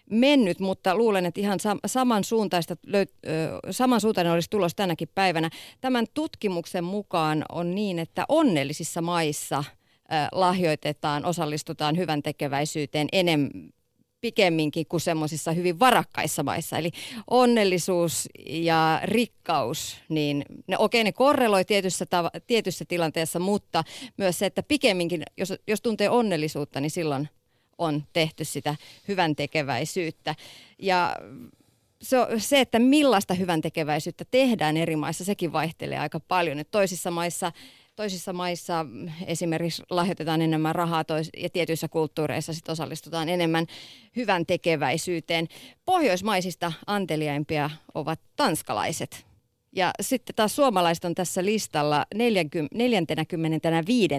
mennyt, 0.10 0.60
mutta 0.60 0.96
luulen, 0.96 1.26
että 1.26 1.42
ihan 1.42 1.60
samansuuntaista 1.86 2.78
löyt- 2.88 3.72
samansuuntainen 3.72 4.34
olisi 4.34 4.50
tulos 4.50 4.76
tänäkin 4.76 5.10
päivänä. 5.16 5.50
Tämän 5.82 6.06
tutkimuksen 6.14 6.84
mukaan 6.84 7.46
on 7.50 7.76
niin, 7.76 8.00
että 8.00 8.26
onnellisissa 8.30 9.02
maissa 9.02 9.64
lahjoitetaan, 10.32 11.26
osallistutaan 11.26 11.98
hyvän 11.98 12.24
tekeväisyyteen 12.24 13.08
enemmän 13.12 13.52
pikemminkin 14.24 14.86
kuin 14.86 15.02
semmoisissa 15.02 15.52
hyvin 15.52 15.80
varakkaissa 15.80 16.44
maissa. 16.44 16.78
Eli 16.78 16.92
onnellisuus 17.30 18.30
ja 18.46 19.02
rikkaus, 19.04 19.98
niin 20.10 20.46
ne, 20.68 20.78
okei 20.78 21.04
ne 21.04 21.12
korreloi 21.12 21.66
tietyssä, 21.66 22.06
tav- 22.06 22.40
tietyssä 22.48 22.86
tilanteessa, 22.88 23.40
mutta 23.40 23.84
myös 24.18 24.40
se, 24.40 24.46
että 24.46 24.64
pikemminkin, 24.64 25.24
jos, 25.38 25.54
jos 25.68 25.82
tuntee 25.82 26.10
onnellisuutta, 26.10 26.80
niin 26.80 26.92
silloin 26.92 27.30
on 27.78 28.04
tehty 28.14 28.46
sitä 28.46 28.76
hyvän 29.08 29.36
tekeväisyyttä. 29.36 30.36
Ja 30.80 31.16
se, 32.02 32.18
se, 32.38 32.60
että 32.60 32.80
millaista 32.80 33.34
hyvän 33.34 33.62
tekeväisyyttä 33.62 34.26
tehdään 34.32 34.78
eri 34.78 34.96
maissa, 34.96 35.24
sekin 35.24 35.54
vaihtelee 35.54 36.00
aika 36.00 36.20
paljon. 36.20 36.60
Et 36.60 36.72
toisissa 36.72 37.12
maissa 37.12 37.52
toisissa 37.96 38.34
maissa 38.34 38.86
esimerkiksi 39.28 39.84
lahjoitetaan 39.90 40.42
enemmän 40.42 40.76
rahaa 40.76 41.04
tois- 41.04 41.30
ja 41.38 41.50
tietyissä 41.50 41.88
kulttuureissa 41.88 42.54
sit 42.54 42.70
osallistutaan 42.70 43.30
enemmän 43.30 43.66
hyvän 44.16 44.46
tekeväisyyteen. 44.46 45.48
Pohjoismaisista 45.86 46.74
anteliaimpia 46.88 47.70
ovat 47.94 48.20
tanskalaiset. 48.36 49.26
Ja 49.76 49.92
sitten 50.02 50.36
taas 50.36 50.56
suomalaiset 50.56 51.06
on 51.06 51.16
tässä 51.16 51.46
listalla 51.46 52.06
45. 52.16 54.14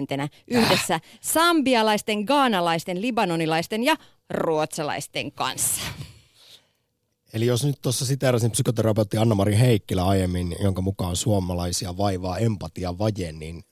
yhdessä 0.47 0.99
sambialaisten, 1.21 2.21
gaanalaisten, 2.21 3.01
libanonilaisten 3.01 3.83
ja 3.83 3.95
ruotsalaisten 4.29 5.31
kanssa. 5.31 5.81
Eli 7.33 7.45
jos 7.45 7.65
nyt 7.65 7.81
tuossa 7.81 8.05
siteerasin 8.05 8.51
psykoterapeutti 8.51 9.17
Anna-Mari 9.17 9.57
Heikkilä 9.57 10.05
aiemmin, 10.05 10.55
jonka 10.59 10.81
mukaan 10.81 11.15
suomalaisia 11.15 11.97
vaivaa 11.97 12.37
empatia 12.37 12.97
vaje, 12.97 13.31
niin 13.31 13.63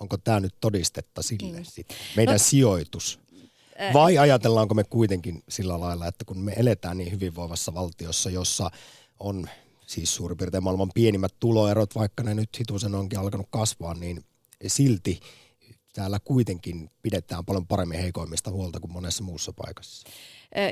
onko 0.00 0.16
tämä 0.16 0.40
nyt 0.40 0.54
todistetta 0.60 1.22
sille 1.22 1.58
mm. 1.58 1.64
sit? 1.64 1.86
Meidän 2.16 2.34
no, 2.34 2.38
sijoitus. 2.38 3.20
Vai 3.92 4.18
ajatellaanko 4.18 4.74
me 4.74 4.84
kuitenkin 4.84 5.42
sillä 5.48 5.80
lailla, 5.80 6.06
että 6.06 6.24
kun 6.24 6.38
me 6.38 6.52
eletään 6.56 6.98
niin 6.98 7.12
hyvinvoivassa 7.12 7.74
valtiossa, 7.74 8.30
jossa 8.30 8.70
on 9.20 9.48
siis 9.86 10.14
suurin 10.14 10.38
piirtein 10.38 10.62
maailman 10.62 10.90
pienimmät 10.94 11.34
tuloerot, 11.40 11.94
vaikka 11.94 12.22
ne 12.22 12.34
nyt 12.34 12.58
hitusen 12.58 12.94
onkin 12.94 13.18
alkanut 13.18 13.46
kasvaa, 13.50 13.94
niin 13.94 14.24
silti 14.66 15.20
täällä 15.92 16.18
kuitenkin 16.24 16.90
pidetään 17.02 17.44
paljon 17.44 17.66
paremmin 17.66 17.98
heikoimmista 17.98 18.50
huolta 18.50 18.80
kuin 18.80 18.92
monessa 18.92 19.24
muussa 19.24 19.52
paikassa. 19.52 20.08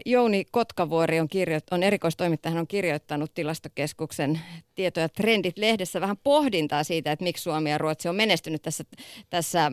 Jouni 0.07 0.45
Kotkavuori 0.51 1.21
on, 1.21 1.29
kirjo- 1.29 1.61
on 1.71 1.83
erikoistoimittaja, 1.83 2.51
hän 2.51 2.61
on 2.61 2.67
kirjoittanut 2.67 3.35
tilastokeskuksen 3.35 4.41
tietoja 4.75 5.09
trendit 5.09 5.59
lehdessä 5.59 6.01
vähän 6.01 6.17
pohdintaa 6.17 6.85
siitä, 6.85 7.13
että 7.13 7.23
miksi 7.23 7.43
Suomi 7.43 7.71
ja 7.71 7.79
Ruotsi 7.79 8.09
on 8.09 8.17
menestynyt 8.17 8.63
tässä, 8.63 8.85
tässä 9.31 9.73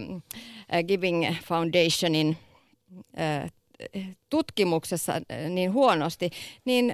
Giving 0.88 1.36
Foundationin 1.46 2.38
tutkimuksessa 4.30 5.14
äh, 5.14 5.50
niin 5.50 5.74
huonosti, 5.74 6.30
niin 6.66 6.94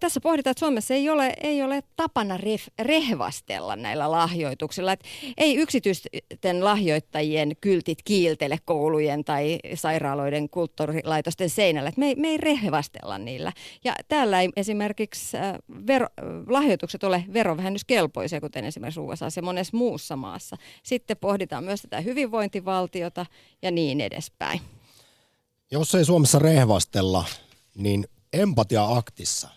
tässä 0.00 0.20
pohditaan, 0.20 0.50
että 0.50 0.58
Suomessa 0.58 0.94
ei 0.94 1.08
ole, 1.08 1.34
ei 1.42 1.62
ole 1.62 1.82
tapana 1.96 2.36
ref, 2.36 2.66
rehvastella 2.78 3.76
näillä 3.76 4.10
lahjoituksilla. 4.10 4.92
Et 4.92 5.04
ei 5.38 5.56
yksityisten 5.56 6.64
lahjoittajien 6.64 7.52
kyltit 7.60 7.98
kiiltele 8.04 8.58
koulujen 8.64 9.24
tai 9.24 9.58
sairaaloiden 9.74 10.48
kulttuurilaitosten 10.48 11.50
seinällä. 11.50 11.88
Et 11.88 11.96
me, 11.96 12.06
ei, 12.06 12.14
me 12.14 12.28
ei 12.28 12.36
rehvastella 12.36 13.18
niillä. 13.18 13.52
Ja 13.84 13.94
täällä 14.08 14.40
ei 14.40 14.48
esimerkiksi 14.56 15.36
äh, 15.36 15.54
vero, 15.86 16.06
lahjoitukset 16.48 17.04
ole 17.04 17.24
verovähennyskelpoisia, 17.32 18.40
kuten 18.40 18.64
esimerkiksi 18.64 19.00
USA 19.00 19.26
ja 19.36 19.42
monessa 19.42 19.76
muussa 19.76 20.16
maassa. 20.16 20.56
Sitten 20.82 21.16
pohditaan 21.16 21.64
myös 21.64 21.82
tätä 21.82 22.00
hyvinvointivaltiota 22.00 23.26
ja 23.62 23.70
niin 23.70 24.00
edespäin. 24.00 24.60
Jos 25.72 25.94
ei 25.94 26.04
Suomessa 26.04 26.38
rehvastella, 26.38 27.24
niin 27.74 28.08
empatia-aktissa 28.32 29.48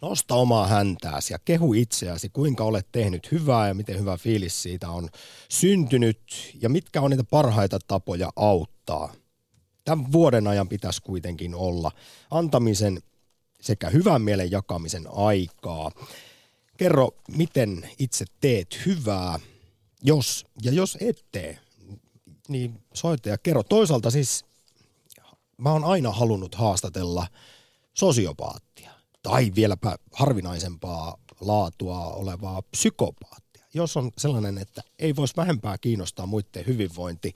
nosta 0.00 0.34
omaa 0.34 0.66
häntääsi 0.66 1.32
ja 1.32 1.38
kehu 1.44 1.74
itseäsi, 1.74 2.28
kuinka 2.28 2.64
olet 2.64 2.86
tehnyt 2.92 3.32
hyvää 3.32 3.68
ja 3.68 3.74
miten 3.74 3.98
hyvä 3.98 4.16
fiilis 4.16 4.62
siitä 4.62 4.90
on 4.90 5.08
syntynyt 5.48 6.20
ja 6.62 6.68
mitkä 6.68 7.00
on 7.00 7.10
niitä 7.10 7.24
parhaita 7.24 7.78
tapoja 7.86 8.32
auttaa. 8.36 9.12
Tämän 9.84 10.12
vuoden 10.12 10.46
ajan 10.46 10.68
pitäisi 10.68 11.02
kuitenkin 11.02 11.54
olla 11.54 11.90
antamisen 12.30 13.02
sekä 13.60 13.90
hyvän 13.90 14.22
mielen 14.22 14.50
jakamisen 14.50 15.06
aikaa. 15.12 15.90
Kerro, 16.76 17.10
miten 17.36 17.90
itse 17.98 18.24
teet 18.40 18.86
hyvää, 18.86 19.38
jos 20.02 20.46
ja 20.62 20.72
jos 20.72 20.98
et 21.00 21.24
tee, 21.32 21.58
niin 22.48 22.82
soita 22.94 23.28
ja 23.28 23.38
kerro. 23.38 23.62
Toisaalta 23.62 24.10
siis 24.10 24.44
mä 25.62 25.72
oon 25.72 25.84
aina 25.84 26.12
halunnut 26.12 26.54
haastatella 26.54 27.26
sosiopaattia 27.94 28.90
tai 29.22 29.52
vieläpä 29.54 29.96
harvinaisempaa 30.12 31.18
laatua 31.40 32.06
olevaa 32.06 32.62
psykopaattia. 32.62 33.66
Jos 33.74 33.96
on 33.96 34.10
sellainen, 34.18 34.58
että 34.58 34.82
ei 34.98 35.16
voisi 35.16 35.36
vähempää 35.36 35.78
kiinnostaa 35.78 36.26
muiden 36.26 36.66
hyvinvointi, 36.66 37.34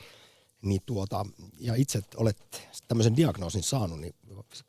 niin 0.62 0.80
tuota, 0.86 1.26
ja 1.58 1.74
itse 1.74 2.02
olet 2.16 2.38
tämmöisen 2.88 3.16
diagnoosin 3.16 3.62
saanut, 3.62 4.00
niin 4.00 4.14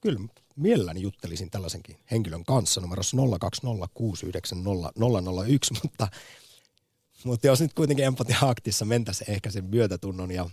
kyllä 0.02 0.20
mielelläni 0.56 1.02
juttelisin 1.02 1.52
tällaisenkin 1.52 1.98
henkilön 2.12 2.46
kanssa 2.46 2.82
numerossa 2.82 3.18
020690001, 3.18 3.22
mutta, 5.84 6.08
mutta 7.24 7.48
jos 7.48 7.62
nyt 7.62 7.74
kuitenkin 7.74 8.06
empatia-aktissa 8.06 8.86
mentäisiin 8.86 9.32
ehkä 9.32 9.52
sen 9.52 9.66
myötätunnon 9.66 10.32
ja 10.32 10.50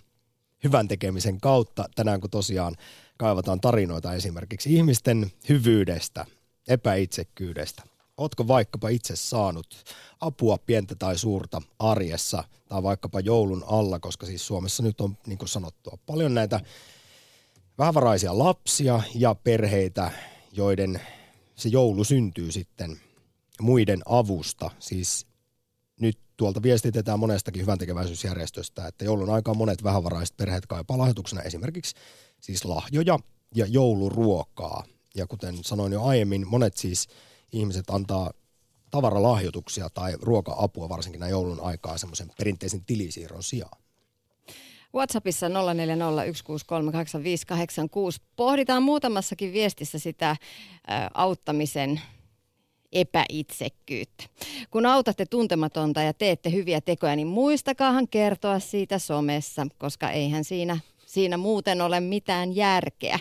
hyvän 0.64 0.88
tekemisen 0.88 1.40
kautta, 1.40 1.88
tänään 1.94 2.20
kun 2.20 2.30
tosiaan 2.30 2.76
kaivataan 3.18 3.60
tarinoita 3.60 4.14
esimerkiksi 4.14 4.74
ihmisten 4.74 5.32
hyvyydestä, 5.48 6.26
epäitsekkyydestä. 6.68 7.82
Ootko 8.16 8.48
vaikkapa 8.48 8.88
itse 8.88 9.16
saanut 9.16 9.84
apua 10.20 10.58
pientä 10.58 10.94
tai 10.94 11.18
suurta 11.18 11.62
arjessa 11.78 12.44
tai 12.68 12.82
vaikkapa 12.82 13.20
joulun 13.20 13.64
alla, 13.66 14.00
koska 14.00 14.26
siis 14.26 14.46
Suomessa 14.46 14.82
nyt 14.82 15.00
on 15.00 15.16
niin 15.26 15.38
kuin 15.38 15.48
sanottua 15.48 15.98
paljon 16.06 16.34
näitä 16.34 16.60
vähävaraisia 17.78 18.38
lapsia 18.38 19.02
ja 19.14 19.34
perheitä, 19.34 20.10
joiden 20.52 21.00
se 21.56 21.68
joulu 21.68 22.04
syntyy 22.04 22.52
sitten 22.52 23.00
muiden 23.60 24.00
avusta. 24.06 24.70
Siis 24.78 25.26
nyt 26.00 26.18
tuolta 26.36 26.62
viestitetään 26.62 27.18
monestakin 27.18 27.62
hyvän 27.62 27.78
tekeväisyysjärjestöstä, 27.78 28.86
että 28.86 29.04
joulun 29.04 29.30
aikaan 29.30 29.56
monet 29.56 29.84
vähävaraiset 29.84 30.36
perheet 30.36 30.66
kaipaa 30.66 30.98
lahjoituksena 30.98 31.42
esimerkiksi 31.42 31.96
siis 32.40 32.64
lahjoja 32.64 33.18
ja 33.54 33.66
jouluruokaa. 33.66 34.84
Ja 35.14 35.26
kuten 35.26 35.64
sanoin 35.64 35.92
jo 35.92 36.04
aiemmin, 36.04 36.48
monet 36.48 36.76
siis 36.76 37.08
ihmiset 37.52 37.90
antaa 37.90 38.30
tavaralahjoituksia 38.90 39.90
tai 39.90 40.16
ruoka-apua 40.22 40.88
varsinkin 40.88 41.20
näin 41.20 41.30
joulun 41.30 41.60
aikaa 41.60 41.98
semmoisen 41.98 42.30
perinteisen 42.38 42.84
tilisiirron 42.84 43.42
sijaan. 43.42 43.82
WhatsAppissa 44.94 45.48
0401638586 45.48 45.52
pohditaan 48.36 48.82
muutamassakin 48.82 49.52
viestissä 49.52 49.98
sitä 49.98 50.36
auttamisen 51.14 52.00
epäitsekkyyttä. 52.94 54.24
Kun 54.70 54.86
autatte 54.86 55.26
tuntematonta 55.26 56.02
ja 56.02 56.12
teette 56.12 56.52
hyviä 56.52 56.80
tekoja, 56.80 57.16
niin 57.16 57.26
muistakaahan 57.26 58.08
kertoa 58.08 58.58
siitä 58.58 58.98
somessa, 58.98 59.66
koska 59.78 60.10
eihän 60.10 60.44
siinä 60.44 60.78
siinä 61.14 61.36
muuten 61.36 61.80
ole 61.80 62.00
mitään 62.00 62.56
järkeä. 62.56 63.18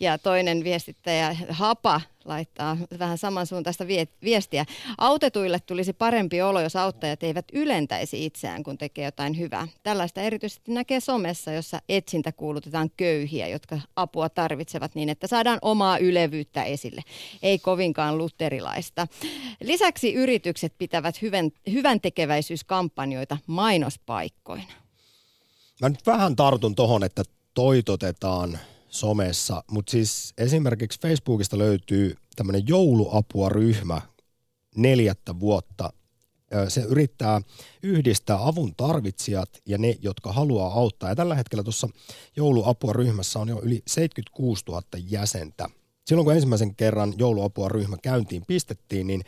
Ja 0.00 0.18
toinen 0.18 0.64
viestittäjä 0.64 1.36
Hapa 1.48 2.00
laittaa 2.26 2.76
vähän 2.98 3.18
samansuuntaista 3.18 3.84
viestiä. 4.22 4.64
Autetuille 4.98 5.60
tulisi 5.60 5.92
parempi 5.92 6.42
olo, 6.42 6.60
jos 6.60 6.76
auttajat 6.76 7.22
eivät 7.22 7.44
ylentäisi 7.52 8.26
itseään, 8.26 8.62
kun 8.62 8.78
tekee 8.78 9.04
jotain 9.04 9.38
hyvää. 9.38 9.68
Tällaista 9.82 10.20
erityisesti 10.20 10.72
näkee 10.72 11.00
somessa, 11.00 11.52
jossa 11.52 11.82
etsintä 11.88 12.32
kuulutetaan 12.32 12.90
köyhiä, 12.96 13.48
jotka 13.48 13.80
apua 13.96 14.28
tarvitsevat 14.28 14.94
niin, 14.94 15.08
että 15.08 15.26
saadaan 15.26 15.58
omaa 15.62 15.98
ylevyyttä 15.98 16.64
esille. 16.64 17.02
Ei 17.42 17.58
kovinkaan 17.58 18.18
luterilaista. 18.18 19.06
Lisäksi 19.62 20.14
yritykset 20.14 20.72
pitävät 20.78 21.22
hyvän, 21.22 21.50
hyvän 21.72 22.00
tekeväisyyskampanjoita 22.00 23.38
mainospaikkoina. 23.46 24.72
Mä 25.80 25.88
nyt 25.88 26.06
vähän 26.06 26.36
tartun 26.36 26.74
tohon, 26.74 27.04
että 27.04 27.22
toitotetaan 27.54 28.58
somessa, 28.88 29.64
mutta 29.70 29.90
siis 29.90 30.34
esimerkiksi 30.38 31.00
Facebookista 31.00 31.58
löytyy 31.58 32.14
tämmöinen 32.36 32.62
jouluapua-ryhmä 32.68 34.02
neljättä 34.76 35.40
vuotta. 35.40 35.92
Se 36.68 36.80
yrittää 36.80 37.40
yhdistää 37.82 38.46
avun 38.46 38.74
tarvitsijat 38.76 39.50
ja 39.66 39.78
ne, 39.78 39.96
jotka 40.02 40.32
haluaa 40.32 40.72
auttaa. 40.72 41.08
Ja 41.08 41.16
tällä 41.16 41.34
hetkellä 41.34 41.62
tuossa 41.62 41.88
jouluapua-ryhmässä 42.36 43.38
on 43.38 43.48
jo 43.48 43.60
yli 43.62 43.82
76 43.86 44.64
000 44.68 44.82
jäsentä. 45.10 45.68
Silloin 46.06 46.24
kun 46.24 46.34
ensimmäisen 46.34 46.76
kerran 46.76 47.14
jouluapua-ryhmä 47.18 47.96
käyntiin 48.02 48.46
pistettiin, 48.46 49.06
niin 49.06 49.22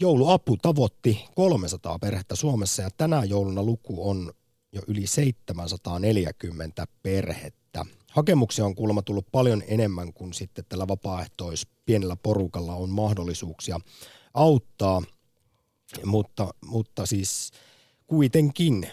jouluapu 0.00 0.56
tavoitti 0.56 1.24
300 1.34 1.98
perhettä 1.98 2.36
Suomessa 2.36 2.82
ja 2.82 2.90
tänä 2.96 3.24
jouluna 3.24 3.62
luku 3.62 4.10
on 4.10 4.32
jo 4.72 4.80
yli 4.86 5.06
740 5.06 6.86
perhettä. 7.02 7.84
Hakemuksia 8.16 8.64
on 8.64 8.74
kuulemma 8.74 9.02
tullut 9.02 9.26
paljon 9.32 9.62
enemmän 9.66 10.12
kuin 10.12 10.34
sitten 10.34 10.64
tällä 10.68 10.88
vapaaehtois 10.88 11.66
pienellä 11.84 12.16
porukalla 12.16 12.74
on 12.74 12.90
mahdollisuuksia 12.90 13.80
auttaa, 14.34 15.02
mutta, 16.04 16.54
mutta 16.64 17.06
siis 17.06 17.50
kuitenkin. 18.06 18.88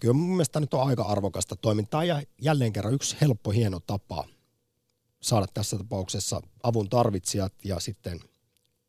Kyllä 0.00 0.14
mun 0.14 0.30
mielestä 0.30 0.60
nyt 0.60 0.74
on 0.74 0.86
aika 0.86 1.02
arvokasta 1.02 1.56
toimintaa 1.56 2.04
ja 2.04 2.22
jälleen 2.42 2.72
kerran 2.72 2.94
yksi 2.94 3.16
helppo, 3.20 3.50
hieno 3.50 3.80
tapa 3.86 4.24
saada 5.20 5.46
tässä 5.54 5.78
tapauksessa 5.78 6.40
avun 6.62 6.88
tarvitsijat 6.88 7.52
ja 7.64 7.80
sitten 7.80 8.20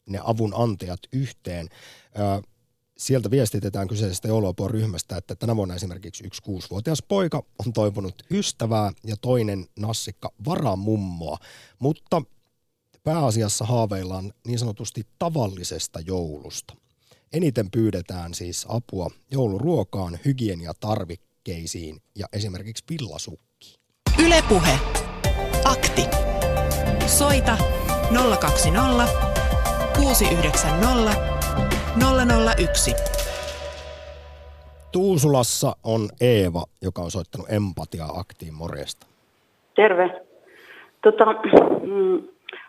ne 0.10 0.20
avun 0.24 0.54
antajat 0.56 1.00
yhteen 1.14 1.70
sieltä 3.00 3.32
viestitetään 3.32 3.88
kyseisestä 3.88 4.28
jouluapua 4.28 4.68
ryhmästä, 4.68 5.18
että 5.18 5.36
tänä 5.36 5.56
vuonna 5.56 5.76
esimerkiksi 5.76 6.28
yksi 6.28 6.42
kuusivuotias 6.42 7.04
poika 7.08 7.44
on 7.66 7.74
toivonut 7.74 8.24
ystävää 8.32 8.92
ja 9.06 9.16
toinen 9.22 9.68
nassikka 9.80 10.32
varamummoa, 10.46 11.38
mutta 11.80 12.22
pääasiassa 13.04 13.66
haaveillaan 13.66 14.34
niin 14.48 14.60
sanotusti 14.60 15.08
tavallisesta 15.20 16.00
joulusta. 16.00 16.76
Eniten 17.34 17.72
pyydetään 17.72 18.34
siis 18.34 18.66
apua 18.70 19.12
jouluruokaan, 19.32 20.20
hygieniatarvikkeisiin 20.26 22.02
ja 22.16 22.28
esimerkiksi 22.34 22.84
villasukkiin. 22.90 23.80
Ylepuhe. 24.20 24.80
Akti. 25.64 26.02
Soita 27.08 27.58
020 28.40 29.08
690 29.96 31.39
001. 31.98 32.96
Tuusulassa 34.92 35.76
on 35.84 36.02
Eeva, 36.22 36.64
joka 36.82 37.02
on 37.02 37.12
soittanut 37.12 37.48
empatiaa 37.52 38.20
aktiin 38.20 38.54
morjesta. 38.54 39.08
Terve. 39.76 40.22
Tota, 41.04 41.26
mm, 41.26 42.24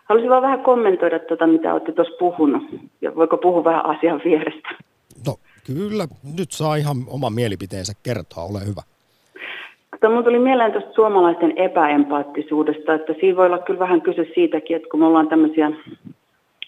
haluaisin 0.05 0.29
vaan 0.29 0.41
vähän 0.41 0.63
kommentoida 0.63 1.19
tuota, 1.19 1.47
mitä 1.47 1.73
olette 1.73 1.91
tuossa 1.91 2.13
puhunut. 2.19 2.63
Ja 3.01 3.15
voiko 3.15 3.37
puhua 3.37 3.63
vähän 3.63 3.85
asian 3.85 4.21
vierestä? 4.25 4.69
No 5.27 5.35
kyllä, 5.67 6.07
nyt 6.37 6.51
saa 6.51 6.75
ihan 6.75 6.97
oman 7.07 7.33
mielipiteensä 7.33 7.93
kertoa, 8.03 8.43
ole 8.43 8.59
hyvä. 8.65 8.81
Mutta 9.91 10.09
mun 10.09 10.23
tuli 10.23 10.39
mieleen 10.39 10.71
tuosta 10.71 10.93
suomalaisten 10.93 11.57
epäempaattisuudesta, 11.57 12.93
että 12.93 13.13
siinä 13.19 13.37
voi 13.37 13.45
olla 13.45 13.59
kyllä 13.59 13.79
vähän 13.79 14.01
kyse 14.01 14.27
siitäkin, 14.35 14.75
että 14.75 14.89
kun 14.91 14.99
me 14.99 15.05
ollaan 15.05 15.27
tämmöisiä, 15.27 15.71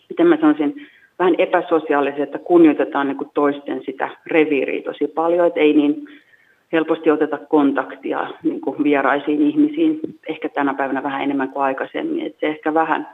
miten 0.09 0.27
mä 0.27 0.37
sanoisin, 0.41 0.87
vähän 1.19 1.35
epäsosiaalisia, 1.37 2.23
että 2.23 2.39
kunnioitetaan 2.39 3.07
niin 3.07 3.17
kuin 3.17 3.29
toisten 3.33 3.81
sitä 3.85 4.09
reviiriä 4.27 4.81
tosi 4.81 5.07
paljon, 5.07 5.47
että 5.47 5.59
ei 5.59 5.73
niin 5.73 6.07
helposti 6.71 7.11
oteta 7.11 7.37
kontaktia 7.37 8.27
niin 8.43 8.61
kuin 8.61 8.83
vieraisiin 8.83 9.41
ihmisiin, 9.41 9.99
ehkä 10.27 10.49
tänä 10.49 10.73
päivänä 10.73 11.03
vähän 11.03 11.21
enemmän 11.21 11.49
kuin 11.49 11.63
aikaisemmin. 11.63 12.25
Et 12.25 12.35
se 12.39 12.47
ehkä 12.47 12.73
vähän 12.73 13.07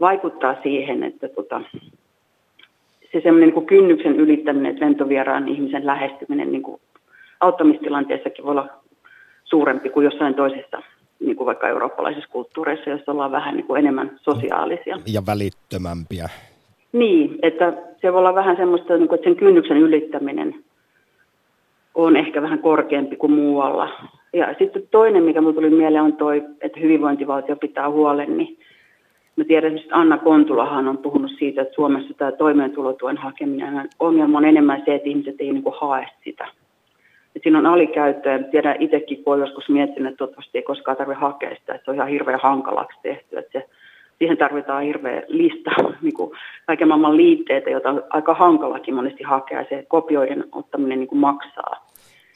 vaikuttaa 0.00 0.56
siihen, 0.62 1.02
että 1.02 1.28
tota, 1.28 1.60
se 3.12 3.20
semmoinen 3.22 3.48
niin 3.54 3.66
kynnyksen 3.66 4.16
ylittäminen, 4.16 4.72
että 4.72 4.84
lentovieraan 4.84 5.48
ihmisen 5.48 5.86
lähestyminen 5.86 6.52
niin 6.52 6.62
kuin 6.62 6.80
auttamistilanteessakin 7.40 8.44
voi 8.44 8.50
olla 8.50 8.68
suurempi 9.44 9.90
kuin 9.90 10.04
jossain 10.04 10.34
toisessa 10.34 10.82
niin 11.20 11.36
kuin 11.36 11.46
vaikka 11.46 11.68
eurooppalaisissa 11.68 12.28
kulttuureissa, 12.28 12.90
joissa 12.90 13.12
ollaan 13.12 13.32
vähän 13.32 13.56
niin 13.56 13.66
kuin 13.66 13.78
enemmän 13.78 14.10
sosiaalisia. 14.22 14.96
Ja 15.06 15.22
välittömämpiä. 15.26 16.28
Niin, 16.94 17.38
että 17.42 17.72
se 18.00 18.12
voi 18.12 18.18
olla 18.18 18.34
vähän 18.34 18.56
semmoista, 18.56 18.96
niin 18.96 19.14
että 19.14 19.24
sen 19.24 19.36
kynnyksen 19.36 19.76
ylittäminen 19.76 20.54
on 21.94 22.16
ehkä 22.16 22.42
vähän 22.42 22.58
korkeampi 22.58 23.16
kuin 23.16 23.32
muualla. 23.32 23.88
Ja 24.32 24.54
sitten 24.58 24.82
toinen, 24.90 25.22
mikä 25.22 25.40
minulle 25.40 25.54
tuli 25.54 25.70
mieleen, 25.70 26.04
on 26.04 26.16
toi, 26.16 26.42
että 26.60 26.80
hyvinvointivaltio 26.80 27.56
pitää 27.56 27.90
huolen, 27.90 28.36
niin 28.36 28.58
Mä 29.36 29.44
tiedän, 29.44 29.78
että 29.78 29.96
Anna 29.96 30.18
Kontulahan 30.18 30.88
on 30.88 30.98
puhunut 30.98 31.30
siitä, 31.38 31.62
että 31.62 31.74
Suomessa 31.74 32.14
tämä 32.14 32.32
toimeentulotuen 32.32 33.16
hakeminen, 33.16 33.88
ongelma 34.00 34.38
on 34.38 34.44
enemmän 34.44 34.82
se, 34.84 34.94
että 34.94 35.08
ihmiset 35.08 35.34
ei 35.38 35.52
niin 35.52 35.64
hae 35.80 36.08
sitä. 36.24 36.48
Et 37.36 37.42
siinä 37.42 37.58
on 37.58 37.66
alikäyttöä. 37.66 38.38
Tiedän 38.38 38.76
itsekin, 38.78 39.24
kun 39.24 39.34
olen 39.34 39.46
joskus 39.46 39.68
miettinyt, 39.68 40.08
että 40.08 40.18
toivottavasti 40.18 40.58
ei 40.58 40.62
koskaan 40.62 40.96
tarvitse 40.96 41.20
hakea 41.20 41.56
sitä, 41.56 41.74
että 41.74 41.84
se 41.84 41.90
on 41.90 41.94
ihan 41.94 42.08
hirveän 42.08 42.40
hankalaksi 42.42 42.98
tehty. 43.02 43.38
Että 43.38 43.60
se, 43.60 43.68
siihen 44.18 44.36
tarvitaan 44.36 44.84
hirveä 44.84 45.22
lista 45.28 45.70
niin 46.02 46.14
kuin 46.14 46.30
kaiken 46.66 46.88
maailman 46.88 47.16
liitteitä, 47.16 47.70
joita 47.70 47.90
on 47.90 48.04
aika 48.10 48.34
hankalakin 48.34 48.94
monesti 48.94 49.22
hakea. 49.22 49.64
Se 49.68 49.86
kopioiden 49.88 50.44
ottaminen 50.52 50.98
niin 50.98 51.08
kuin 51.08 51.18
maksaa. 51.18 51.86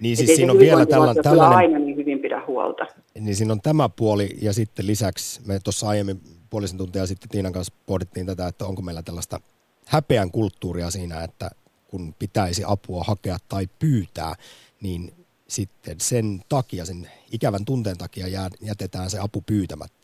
Niin 0.00 0.16
siis 0.16 0.36
siinä 0.36 0.52
on 0.52 0.58
vielä 0.58 0.86
tällainen, 0.86 1.24
tällainen... 1.24 1.58
aina 1.58 1.78
niin 1.78 1.96
hyvin 1.96 2.18
pidä 2.18 2.42
huolta. 2.46 2.86
Niin 3.20 3.36
siinä 3.36 3.52
on 3.52 3.60
tämä 3.60 3.88
puoli 3.88 4.28
ja 4.42 4.52
sitten 4.52 4.86
lisäksi 4.86 5.40
me 5.46 5.58
tuossa 5.64 5.88
aiemmin 5.88 6.20
puolisen 6.50 6.78
tuntia 6.78 7.06
sitten 7.06 7.28
Tiinan 7.28 7.52
kanssa 7.52 7.74
pohdittiin 7.86 8.26
tätä, 8.26 8.46
että 8.46 8.64
onko 8.64 8.82
meillä 8.82 9.02
tällaista 9.02 9.40
häpeän 9.86 10.30
kulttuuria 10.30 10.90
siinä, 10.90 11.24
että 11.24 11.50
kun 11.88 12.14
pitäisi 12.18 12.62
apua 12.66 13.04
hakea 13.04 13.36
tai 13.48 13.66
pyytää, 13.78 14.34
niin 14.80 15.10
sitten 15.48 15.96
sen 16.00 16.40
takia, 16.48 16.84
sen 16.84 17.08
ikävän 17.32 17.64
tunteen 17.64 17.98
takia 17.98 18.50
jätetään 18.60 19.10
se 19.10 19.18
apu 19.18 19.42
pyytämättä. 19.46 19.97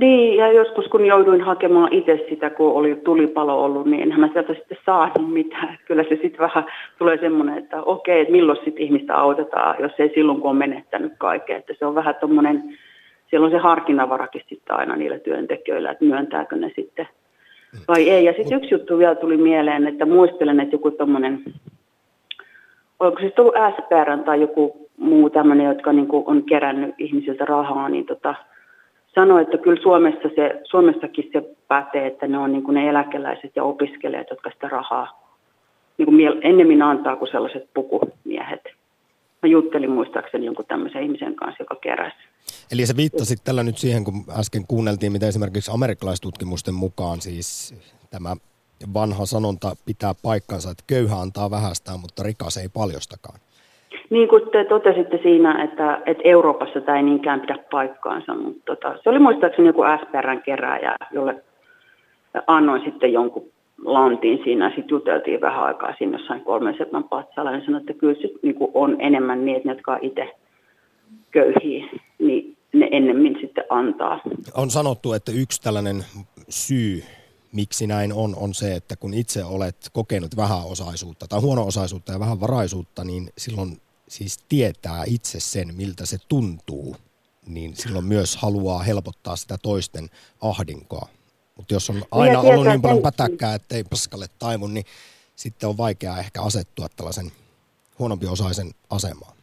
Niin, 0.00 0.36
ja 0.36 0.52
joskus 0.52 0.84
kun 0.84 1.06
jouduin 1.06 1.40
hakemaan 1.40 1.92
itse 1.92 2.26
sitä, 2.28 2.50
kun 2.50 2.72
oli 2.72 3.00
tulipalo 3.04 3.64
ollut, 3.64 3.86
niin 3.86 4.02
enhän 4.02 4.20
mä 4.20 4.28
sieltä 4.32 4.54
sitten 4.54 4.78
saanut 4.86 5.32
mitään. 5.32 5.78
Kyllä 5.86 6.02
se 6.02 6.08
sitten 6.22 6.38
vähän 6.38 6.64
tulee 6.98 7.18
semmoinen, 7.18 7.58
että 7.58 7.82
okei, 7.82 8.20
että 8.20 8.32
milloin 8.32 8.58
sitten 8.64 8.84
ihmistä 8.84 9.16
autetaan, 9.16 9.76
jos 9.78 9.92
ei 9.98 10.12
silloin, 10.14 10.40
kun 10.40 10.50
on 10.50 10.56
menettänyt 10.56 11.12
kaiken. 11.18 11.56
Että 11.56 11.74
se 11.78 11.86
on 11.86 11.94
vähän 11.94 12.14
tuommoinen 12.14 12.62
siellä 13.30 13.44
on 13.44 13.50
se 13.50 13.58
harkinnanvarakin 13.58 14.42
sitten 14.48 14.76
aina 14.76 14.96
niillä 14.96 15.18
työntekijöillä, 15.18 15.90
että 15.90 16.04
myöntääkö 16.04 16.56
ne 16.56 16.72
sitten 16.76 17.08
vai 17.88 18.10
ei. 18.10 18.24
Ja 18.24 18.32
sitten 18.32 18.56
yksi 18.56 18.74
juttu 18.74 18.98
vielä 18.98 19.14
tuli 19.14 19.36
mieleen, 19.36 19.86
että 19.86 20.06
muistelen, 20.06 20.60
että 20.60 20.74
joku 20.74 20.90
tommonen, 20.90 21.44
oliko 23.00 23.20
se 23.20 23.32
ollut 23.38 23.54
SPR 23.54 24.24
tai 24.24 24.40
joku 24.40 24.88
muu 24.96 25.30
tämmöinen, 25.30 25.66
jotka 25.66 25.92
niin 25.92 26.08
on 26.10 26.42
kerännyt 26.42 26.94
ihmisiltä 26.98 27.44
rahaa, 27.44 27.88
niin 27.88 28.06
tota, 28.06 28.34
sanoi, 29.16 29.42
että 29.42 29.58
kyllä 29.58 29.82
Suomessa 29.82 30.28
se, 30.36 30.60
Suomessakin 30.64 31.30
se 31.32 31.56
pätee, 31.68 32.06
että 32.06 32.26
ne 32.26 32.38
on 32.38 32.52
niin 32.52 32.64
ne 32.68 32.88
eläkeläiset 32.88 33.52
ja 33.56 33.64
opiskelijat, 33.64 34.30
jotka 34.30 34.50
sitä 34.50 34.68
rahaa 34.68 35.26
niin 35.98 36.06
kuin 36.06 36.20
ennemmin 36.42 36.82
antaa 36.82 37.16
kuin 37.16 37.30
sellaiset 37.30 37.68
pukumiehet. 37.74 38.64
Mä 39.42 39.48
juttelin 39.48 39.90
muistaakseni 39.90 40.46
jonkun 40.46 40.64
tämmöisen 40.68 41.02
ihmisen 41.02 41.34
kanssa, 41.34 41.62
joka 41.62 41.76
keräsi. 41.76 42.16
Eli 42.72 42.86
se 42.86 42.96
viittasit 42.96 43.38
tällä 43.44 43.62
nyt 43.62 43.78
siihen, 43.78 44.04
kun 44.04 44.24
äsken 44.38 44.66
kuunneltiin, 44.68 45.12
mitä 45.12 45.28
esimerkiksi 45.28 45.70
amerikkalaistutkimusten 45.74 46.74
mukaan 46.74 47.20
siis 47.20 47.74
tämä 48.10 48.36
vanha 48.94 49.26
sanonta 49.26 49.76
pitää 49.86 50.12
paikkansa, 50.22 50.70
että 50.70 50.84
köyhä 50.86 51.16
antaa 51.16 51.50
vähästään, 51.50 52.00
mutta 52.00 52.22
rikas 52.22 52.56
ei 52.56 52.68
paljostakaan. 52.68 53.38
Niin 54.10 54.28
kuin 54.28 54.42
te 54.52 54.64
totesitte 54.64 55.20
siinä, 55.22 55.64
että, 55.64 56.02
että 56.06 56.22
Euroopassa 56.24 56.80
tämä 56.80 56.96
ei 56.96 57.02
niinkään 57.02 57.40
pidä 57.40 57.58
paikkaansa, 57.70 58.34
mutta 58.34 58.60
tota, 58.64 58.98
se 59.02 59.10
oli 59.10 59.18
muistaakseni 59.18 59.68
joku 59.68 59.82
SPRn 60.02 60.42
kerääjä, 60.42 60.96
jolle 61.12 61.42
annoin 62.46 62.82
sitten 62.84 63.12
jonkun 63.12 63.50
lantiin 63.84 64.40
siinä, 64.44 64.68
sitten 64.68 64.90
juteltiin 64.90 65.40
vähän 65.40 65.64
aikaa 65.64 65.94
siinä 65.98 66.18
jossain 66.18 66.44
kolmen 66.44 66.74
sepän 66.78 67.04
patsalla, 67.04 67.52
ja 67.52 67.64
sanoin, 67.64 67.80
että 67.80 67.92
kyllä 67.92 68.14
se 68.14 68.28
niin 68.42 68.56
on 68.74 68.96
enemmän 68.98 69.44
niin, 69.44 69.56
että 69.56 69.68
ne, 69.68 69.74
jotka 69.74 69.98
itse 70.00 70.30
köyhiä, 71.30 71.86
niin 72.18 72.56
ne 72.72 72.88
ennemmin 72.92 73.36
sitten 73.40 73.64
antaa. 73.70 74.20
On 74.54 74.70
sanottu, 74.70 75.12
että 75.12 75.32
yksi 75.32 75.62
tällainen 75.62 75.96
syy, 76.48 77.02
miksi 77.52 77.86
näin 77.86 78.12
on, 78.12 78.34
on 78.40 78.54
se, 78.54 78.74
että 78.74 78.96
kun 78.96 79.14
itse 79.14 79.44
olet 79.44 79.76
kokenut 79.92 80.36
vähäosaisuutta 80.36 81.26
tai 81.28 81.40
huono-osaisuutta 81.40 82.12
ja 82.12 82.20
vähän 82.20 82.40
varaisuutta, 82.40 83.04
niin 83.04 83.28
silloin 83.38 83.76
siis 84.08 84.38
tietää 84.48 85.02
itse 85.06 85.40
sen, 85.40 85.74
miltä 85.76 86.06
se 86.06 86.16
tuntuu, 86.28 86.96
niin 87.46 87.74
silloin 87.74 88.04
myös 88.04 88.36
haluaa 88.36 88.82
helpottaa 88.82 89.36
sitä 89.36 89.56
toisten 89.62 90.04
ahdinkoa. 90.42 91.08
Mutta 91.56 91.74
jos 91.74 91.90
on 91.90 91.96
aina 92.10 92.42
niin 92.42 92.52
ollut 92.52 92.66
niin 92.66 92.82
paljon 92.82 93.02
pätäkkää, 93.02 93.54
että 93.54 93.74
ei 93.74 93.84
paskalle 93.84 94.26
taivu, 94.38 94.66
niin 94.66 94.84
sitten 95.34 95.68
on 95.68 95.78
vaikea 95.78 96.18
ehkä 96.18 96.42
asettua 96.42 96.86
tällaisen 96.96 97.26
huonompi 97.98 98.26
osaisen 98.26 98.66
asemaan. 98.90 99.36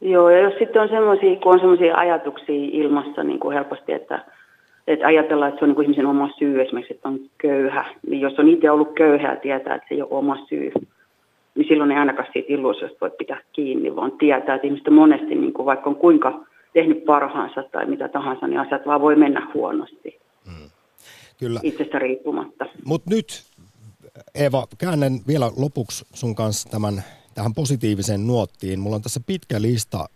Joo, 0.00 0.30
ja 0.30 0.38
jos 0.38 0.54
sitten 0.58 0.82
on 0.82 0.88
semmoisia, 0.88 1.36
kun 1.36 1.52
on 1.52 1.60
semmoisia 1.60 1.96
ajatuksia 1.96 2.68
ilmassa 2.72 3.22
niin 3.22 3.40
kuin 3.40 3.54
helposti, 3.54 3.92
että, 3.92 4.24
että 4.86 5.06
ajatellaan, 5.06 5.48
että 5.48 5.58
se 5.58 5.64
on 5.64 5.68
niin 5.68 5.74
kuin 5.74 5.84
ihmisen 5.84 6.06
oma 6.06 6.30
syy 6.38 6.62
esimerkiksi, 6.62 6.94
että 6.94 7.08
on 7.08 7.18
köyhä, 7.38 7.84
niin 8.08 8.20
jos 8.20 8.38
on 8.38 8.48
itse 8.48 8.70
ollut 8.70 8.94
köyhä 8.94 9.30
ja 9.30 9.36
tietää, 9.36 9.74
että 9.74 9.88
se 9.88 9.94
ei 9.94 10.02
ole 10.02 10.10
oma 10.10 10.46
syy, 10.48 10.72
niin 11.56 11.68
silloin 11.68 11.90
ei 11.90 11.98
ainakaan 11.98 12.28
siitä 12.32 12.52
illuusiosta 12.52 12.98
voi 13.00 13.10
pitää 13.10 13.40
kiinni, 13.52 13.96
vaan 13.96 14.12
tietää, 14.12 14.54
että 14.54 14.66
ihmiset 14.66 14.90
monesti, 14.90 15.34
niin 15.34 15.52
kuin 15.52 15.66
vaikka 15.66 15.90
on 15.90 15.96
kuinka 15.96 16.44
tehnyt 16.72 17.04
parhaansa 17.04 17.62
tai 17.62 17.86
mitä 17.86 18.08
tahansa, 18.08 18.46
niin 18.46 18.60
asiat 18.60 18.86
vaan 18.86 19.00
voi 19.00 19.16
mennä 19.16 19.50
huonosti. 19.54 20.18
Hmm. 20.44 20.70
Kyllä. 21.38 21.60
Itsestä 21.62 21.98
riippumatta. 21.98 22.66
Mutta 22.84 23.10
nyt, 23.10 23.42
Eva, 24.34 24.66
käännän 24.78 25.12
vielä 25.26 25.50
lopuksi 25.56 26.04
sun 26.14 26.34
kanssa 26.34 26.68
tämän 26.70 27.02
tähän 27.34 27.54
positiiviseen 27.54 28.26
nuottiin. 28.26 28.80
Mulla 28.80 28.96
on 28.96 29.02
tässä 29.02 29.20
pitkä 29.26 29.62
lista 29.62 30.08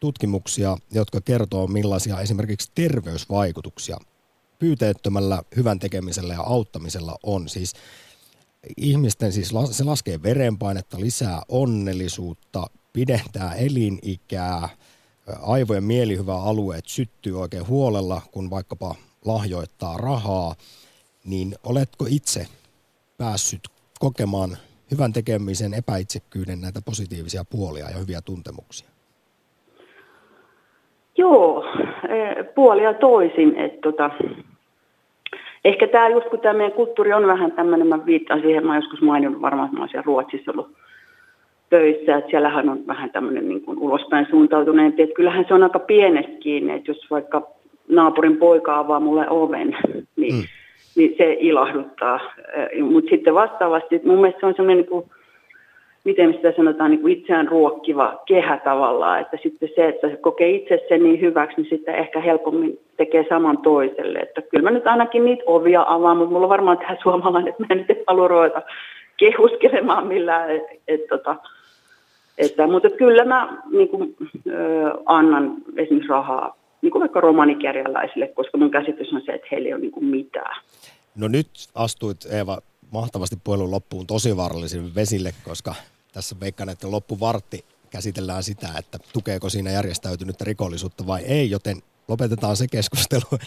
tutkimuksia, 0.00 0.76
jotka 0.94 1.20
kertoo 1.24 1.66
millaisia 1.66 2.20
esimerkiksi 2.20 2.70
terveysvaikutuksia 2.74 3.96
pyyteettömällä 4.58 5.42
hyvän 5.56 5.78
tekemisellä 5.78 6.34
ja 6.34 6.42
auttamisella 6.42 7.16
on. 7.22 7.48
Siis 7.48 7.74
ihmisten, 8.76 9.32
siis 9.32 9.52
se 9.70 9.84
laskee 9.84 10.22
verenpainetta, 10.22 11.00
lisää 11.00 11.42
onnellisuutta, 11.48 12.66
pidentää 12.92 13.54
elinikää, 13.54 14.68
aivojen 15.42 15.84
mielihyväalueet 15.84 16.86
syttyy 16.86 17.40
oikein 17.40 17.68
huolella, 17.68 18.20
kun 18.32 18.50
vaikkapa 18.50 18.94
lahjoittaa 19.24 19.96
rahaa, 19.96 20.54
niin 21.24 21.54
oletko 21.64 22.06
itse 22.08 22.46
päässyt 23.18 23.60
kokemaan 24.00 24.56
hyvän 24.90 25.12
tekemisen, 25.12 25.74
epäitsekkyyden 25.74 26.60
näitä 26.60 26.80
positiivisia 26.84 27.44
puolia 27.50 27.90
ja 27.90 27.98
hyviä 27.98 28.20
tuntemuksia? 28.24 28.88
Joo, 31.18 31.64
e, 32.08 32.42
puolia 32.44 32.94
toisin. 32.94 33.56
Että 33.56 33.78
tota, 33.82 34.10
ehkä 35.64 35.88
tämä 35.88 36.08
just 36.08 36.28
kun 36.28 36.40
tämä 36.40 36.54
meidän 36.54 36.72
kulttuuri 36.72 37.12
on 37.12 37.26
vähän 37.26 37.52
tämmöinen, 37.52 37.86
mä 37.86 38.06
viittaan 38.06 38.40
siihen, 38.40 38.66
mä 38.66 38.76
joskus 38.76 39.02
maininnut 39.02 39.42
varmaan, 39.42 39.68
että 39.68 39.80
mä 39.80 39.86
siellä 39.86 40.06
Ruotsissa 40.06 40.50
ollut 40.50 40.70
töissä, 41.70 42.16
että 42.16 42.30
siellähän 42.30 42.68
on 42.68 42.86
vähän 42.86 43.10
tämmöinen 43.10 43.48
niin 43.48 43.62
kuin 43.62 43.78
ulospäin 43.78 44.26
suuntautuneempi, 44.30 45.02
että 45.02 45.14
kyllähän 45.14 45.44
se 45.48 45.54
on 45.54 45.62
aika 45.62 45.78
pienestä 45.78 46.32
kiinni, 46.40 46.72
että 46.72 46.90
jos 46.90 47.10
vaikka 47.10 47.48
naapurin 47.88 48.36
poika 48.36 48.78
avaa 48.78 49.00
mulle 49.00 49.30
oven, 49.30 49.76
niin 50.16 50.34
mm 50.34 50.42
niin 50.94 51.14
se 51.18 51.36
ilahduttaa. 51.40 52.20
Mutta 52.90 53.10
sitten 53.10 53.34
vastaavasti, 53.34 54.00
mun 54.04 54.20
mielestä 54.20 54.40
se 54.40 54.46
on 54.46 54.54
semmoinen, 54.56 54.76
niin 54.76 54.90
kuin, 54.90 55.04
miten 56.04 56.32
sitä 56.32 56.52
sanotaan, 56.56 56.90
niin 56.90 57.00
kuin 57.00 57.18
itseään 57.18 57.48
ruokkiva 57.48 58.22
kehä 58.26 58.56
tavallaan, 58.64 59.20
että 59.20 59.38
sitten 59.42 59.68
se, 59.74 59.88
että 59.88 60.08
se 60.08 60.16
kokee 60.16 60.50
itse 60.50 60.84
sen 60.88 61.02
niin 61.02 61.20
hyväksi, 61.20 61.56
niin 61.56 61.70
sitten 61.70 61.94
ehkä 61.94 62.20
helpommin 62.20 62.78
tekee 62.96 63.26
saman 63.28 63.58
toiselle. 63.58 64.18
Että 64.18 64.42
kyllä 64.42 64.64
mä 64.64 64.70
nyt 64.70 64.86
ainakin 64.86 65.24
niitä 65.24 65.42
ovia 65.46 65.84
avaan, 65.88 66.16
mutta 66.16 66.32
mulla 66.32 66.46
on 66.46 66.50
varmaan 66.50 66.78
tähän 66.78 66.98
suomalainen, 67.02 67.50
että 67.50 67.62
mä 67.62 67.66
en 67.70 67.86
nyt 67.88 68.04
halua 68.06 68.28
ruveta 68.28 68.62
kehuskelemaan 69.16 70.06
millään. 70.06 70.50
Et, 70.50 70.62
et, 70.88 71.06
tota, 71.08 71.36
että, 72.38 72.66
mutta 72.66 72.90
kyllä 72.90 73.24
mä 73.24 73.62
niin 73.70 73.88
kuin, 73.88 74.16
ö, 74.46 74.52
annan 75.06 75.54
esimerkiksi 75.76 76.08
rahaa 76.08 76.56
niin 76.82 76.92
kuin 76.92 77.00
vaikka 77.00 77.20
romanikerjäläisille, 77.20 78.28
koska 78.28 78.58
mun 78.58 78.70
käsitys 78.70 79.12
on 79.12 79.22
se, 79.26 79.32
että 79.32 79.46
heillä 79.50 79.66
ei 79.66 79.72
ole 79.72 79.80
niin 79.80 79.92
kuin 79.92 80.06
mitään. 80.06 80.56
No 81.16 81.28
nyt 81.28 81.48
astuit 81.74 82.16
Eeva 82.32 82.58
mahtavasti 82.92 83.36
puhelun 83.44 83.70
loppuun 83.70 84.06
tosi 84.06 84.36
vaarallisille 84.36 84.94
vesille, 84.94 85.34
koska 85.44 85.74
tässä 86.12 86.36
veikkaan, 86.40 86.68
että 86.68 86.90
loppuvartti 86.90 87.64
käsitellään 87.90 88.42
sitä, 88.42 88.68
että 88.78 88.98
tukeeko 89.12 89.48
siinä 89.48 89.70
järjestäytynyttä 89.70 90.44
rikollisuutta 90.44 91.06
vai 91.06 91.22
ei, 91.22 91.50
joten 91.50 91.82
lopetetaan 92.08 92.56
se 92.56 92.66
keskustelu 92.68 93.38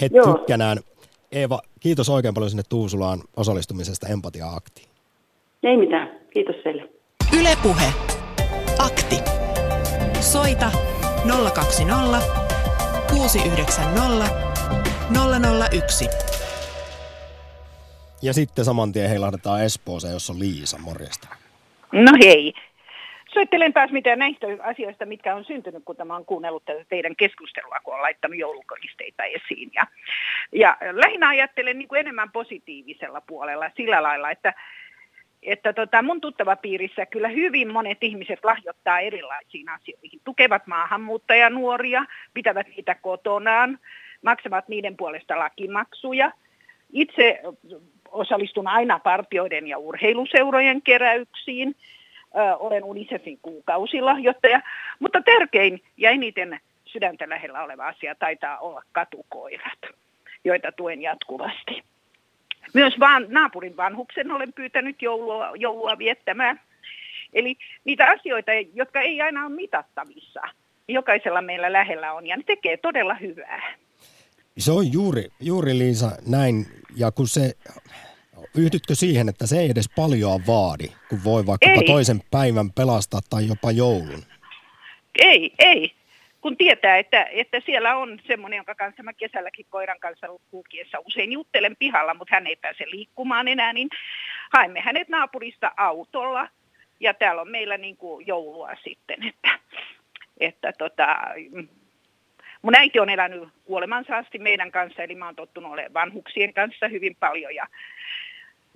heti 0.00 0.14
tykkänään. 0.24 0.78
Eeva, 1.32 1.60
kiitos 1.80 2.08
oikein 2.08 2.34
paljon 2.34 2.50
sinne 2.50 2.62
Tuusulaan 2.68 3.20
osallistumisesta 3.36 4.08
Empatia-aktiin. 4.08 4.88
Ei 5.62 5.76
mitään. 5.76 6.20
Kiitos 6.32 6.56
teille. 6.64 6.88
Ylepuhe. 7.40 7.92
Akti. 8.78 9.16
Soita 10.20 10.72
020 11.54 12.22
690 13.10 14.30
001. 15.70 16.27
Ja 18.22 18.32
sitten 18.32 18.64
saman 18.64 18.92
tien 18.92 19.08
heilahdetaan 19.08 19.64
Espooseen, 19.64 20.12
jossa 20.12 20.32
on 20.32 20.38
Liisa, 20.38 20.78
morjesta. 20.78 21.28
No 21.92 22.12
hei. 22.24 22.54
Soittelen 23.32 23.72
taas 23.72 23.90
mitä 23.90 24.16
näistä 24.16 24.46
asioista, 24.62 25.06
mitkä 25.06 25.34
on 25.34 25.44
syntynyt, 25.44 25.82
kun 25.84 25.96
tämä 25.96 26.16
on 26.16 26.24
kuunnellut 26.24 26.64
tätä 26.64 26.84
teidän 26.88 27.16
keskustelua, 27.16 27.80
kun 27.84 27.94
on 27.94 28.02
laittanut 28.02 28.38
joulukoristeita 28.38 29.24
esiin. 29.24 29.70
Ja, 29.74 29.86
ja 30.52 30.76
lähinnä 30.92 31.28
ajattelen 31.28 31.78
niin 31.78 31.88
kuin 31.88 32.00
enemmän 32.00 32.32
positiivisella 32.32 33.20
puolella 33.20 33.70
sillä 33.76 34.02
lailla, 34.02 34.30
että, 34.30 34.54
että 35.42 35.72
tota 35.72 36.02
mun 36.02 36.20
tuttavapiirissä 36.20 37.06
kyllä 37.06 37.28
hyvin 37.28 37.72
monet 37.72 37.98
ihmiset 38.00 38.44
lahjoittaa 38.44 39.00
erilaisiin 39.00 39.68
asioihin. 39.68 40.20
Tukevat 40.24 40.66
maahanmuuttajanuoria, 40.66 42.04
pitävät 42.34 42.66
niitä 42.68 42.94
kotonaan, 42.94 43.78
maksavat 44.22 44.68
niiden 44.68 44.96
puolesta 44.96 45.38
lakimaksuja. 45.38 46.32
Itse 46.92 47.40
osallistun 48.18 48.68
aina 48.68 48.98
partioiden 48.98 49.66
ja 49.66 49.78
urheiluseurojen 49.78 50.82
keräyksiin. 50.82 51.76
Ö, 52.36 52.56
olen 52.56 52.84
UNICEFin 52.84 53.38
kuukausilahjoittaja, 53.42 54.60
mutta 54.98 55.22
tärkein 55.22 55.82
ja 55.96 56.10
eniten 56.10 56.60
sydäntä 56.84 57.28
lähellä 57.28 57.62
oleva 57.62 57.86
asia 57.86 58.14
taitaa 58.14 58.58
olla 58.58 58.82
katukoirat, 58.92 59.78
joita 60.44 60.72
tuen 60.72 61.02
jatkuvasti. 61.02 61.82
Myös 62.74 63.00
vaan 63.00 63.26
naapurin 63.28 63.76
vanhuksen 63.76 64.30
olen 64.30 64.52
pyytänyt 64.52 65.02
joulua, 65.02 65.52
joulua 65.56 65.98
viettämään. 65.98 66.60
Eli 67.32 67.56
niitä 67.84 68.06
asioita, 68.06 68.50
jotka 68.74 69.00
ei 69.00 69.20
aina 69.20 69.46
ole 69.46 69.54
mitattavissa, 69.54 70.40
jokaisella 70.88 71.42
meillä 71.42 71.72
lähellä 71.72 72.12
on 72.12 72.26
ja 72.26 72.36
ne 72.36 72.42
tekee 72.46 72.76
todella 72.76 73.14
hyvää. 73.14 73.74
Se 74.58 74.72
on 74.72 74.92
juuri, 74.92 75.28
juuri 75.40 75.78
Liisa 75.78 76.10
näin, 76.26 76.66
ja 76.96 77.10
kun 77.10 77.28
se, 77.28 77.52
yhdytkö 78.56 78.94
siihen, 78.94 79.28
että 79.28 79.46
se 79.46 79.58
ei 79.58 79.70
edes 79.70 79.90
paljon 79.96 80.40
vaadi, 80.46 80.86
kun 81.08 81.24
voi 81.24 81.46
vaikkapa 81.46 81.80
Ei. 81.80 81.86
toisen 81.86 82.20
päivän 82.30 82.70
pelastaa 82.72 83.20
tai 83.30 83.48
jopa 83.48 83.70
joulun? 83.70 84.22
Ei, 85.18 85.52
ei. 85.58 85.92
Kun 86.40 86.56
tietää, 86.56 86.98
että, 86.98 87.26
että 87.30 87.60
siellä 87.66 87.96
on 87.96 88.18
semmoinen, 88.26 88.56
jonka 88.56 88.74
kanssa 88.74 89.02
mä 89.02 89.12
kesälläkin 89.12 89.66
koiran 89.70 90.00
kanssa 90.00 90.26
kulkiessa 90.50 90.98
usein 91.06 91.32
juttelen 91.32 91.76
pihalla, 91.78 92.14
mutta 92.14 92.34
hän 92.34 92.46
ei 92.46 92.56
pääse 92.56 92.84
liikkumaan 92.90 93.48
enää, 93.48 93.72
niin 93.72 93.88
haemme 94.52 94.80
hänet 94.80 95.08
naapurista 95.08 95.72
autolla. 95.76 96.48
Ja 97.00 97.14
täällä 97.14 97.42
on 97.42 97.50
meillä 97.50 97.78
niin 97.78 97.96
kuin 97.96 98.26
joulua 98.26 98.70
sitten, 98.84 99.22
että, 99.28 99.58
että 100.40 100.72
tota, 100.78 101.16
mun 102.62 102.74
äiti 102.76 103.00
on 103.00 103.10
elänyt 103.10 103.48
kuolemansa 103.64 104.16
asti 104.16 104.38
meidän 104.38 104.70
kanssa, 104.70 105.02
eli 105.02 105.14
mä 105.14 105.24
oon 105.24 105.36
tottunut 105.36 105.72
olemaan 105.72 105.94
vanhuksien 105.94 106.54
kanssa 106.54 106.88
hyvin 106.88 107.16
paljon. 107.20 107.54
Ja, 107.54 107.66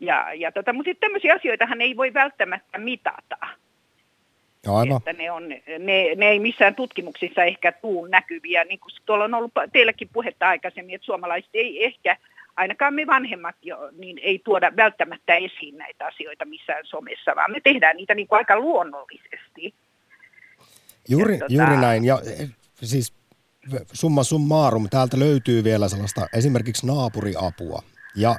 ja, 0.02 0.34
ja 0.34 0.52
tota, 0.52 0.72
mutta 0.72 0.88
sitten 0.90 1.08
tämmöisiä 1.08 1.34
asioita 1.34 1.68
ei 1.80 1.96
voi 1.96 2.14
välttämättä 2.14 2.78
mitata. 2.78 3.36
Aivan. 4.68 4.96
Että 4.96 5.12
ne, 5.12 5.30
on, 5.30 5.48
ne, 5.78 6.14
ne 6.16 6.28
ei 6.28 6.40
missään 6.40 6.74
tutkimuksissa 6.74 7.44
ehkä 7.44 7.72
tuu 7.72 8.06
näkyviä. 8.06 8.64
Niin 8.64 8.78
kuin 8.80 8.92
tuolla 9.06 9.24
on 9.24 9.34
ollut 9.34 9.52
teilläkin 9.72 10.08
puhetta 10.12 10.48
aikaisemmin, 10.48 10.94
että 10.94 11.04
suomalaiset 11.04 11.50
ei 11.54 11.84
ehkä, 11.84 12.16
ainakaan 12.56 12.94
me 12.94 13.06
vanhemmat 13.06 13.56
jo, 13.62 13.78
niin 13.98 14.18
ei 14.18 14.40
tuoda 14.44 14.72
välttämättä 14.76 15.34
esiin 15.34 15.78
näitä 15.78 16.06
asioita 16.06 16.44
missään 16.44 16.86
somessa, 16.86 17.36
vaan 17.36 17.50
me 17.50 17.60
tehdään 17.60 17.96
niitä 17.96 18.14
niin 18.14 18.28
kuin 18.28 18.36
aika 18.36 18.58
luonnollisesti. 18.58 19.74
Juuri, 21.08 21.36
tota- 21.36 21.46
juuri 21.48 21.76
näin. 21.76 22.04
Ja 22.04 22.18
siis 22.74 23.14
summa 23.92 24.22
summarum, 24.22 24.88
täältä 24.90 25.18
löytyy 25.18 25.64
vielä 25.64 25.88
sellaista 25.88 26.26
esimerkiksi 26.34 26.86
naapuriapua. 26.86 27.82
Ja 28.16 28.36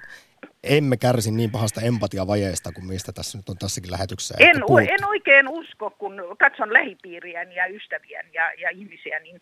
emme 0.64 0.98
kärsi 0.98 1.32
niin 1.32 1.52
pahasta 1.52 1.82
empatiavajeesta 1.82 2.72
kuin 2.72 2.86
mistä 2.86 3.12
tässä 3.12 3.38
nyt 3.38 3.50
on 3.50 3.58
tässäkin 3.58 3.92
lähetyksessä 3.92 4.36
En, 4.40 4.56
en 4.90 5.06
oikein 5.06 5.48
usko, 5.48 5.90
kun 5.90 6.24
katson 6.40 6.74
lähipiiriäni 6.74 7.56
ja 7.56 7.66
ystäviäni 7.66 8.30
ja, 8.34 8.54
ja 8.54 8.70
ihmisiä, 8.70 9.20
niin 9.20 9.40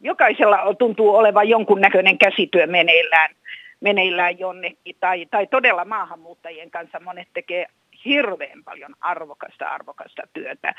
jokaisella 0.00 0.74
tuntuu 0.74 1.14
olevan 1.14 1.48
jonkunnäköinen 1.48 2.18
käsityö 2.18 2.66
meneillään, 2.66 3.30
meneillään 3.80 4.38
jonnekin. 4.38 4.96
Tai, 5.00 5.26
tai 5.30 5.46
todella 5.46 5.84
maahanmuuttajien 5.84 6.70
kanssa 6.70 7.00
monet 7.00 7.28
tekee 7.34 7.66
hirveän 8.04 8.64
paljon 8.64 8.94
arvokasta, 9.00 9.68
arvokasta 9.68 10.22
työtä, 10.32 10.74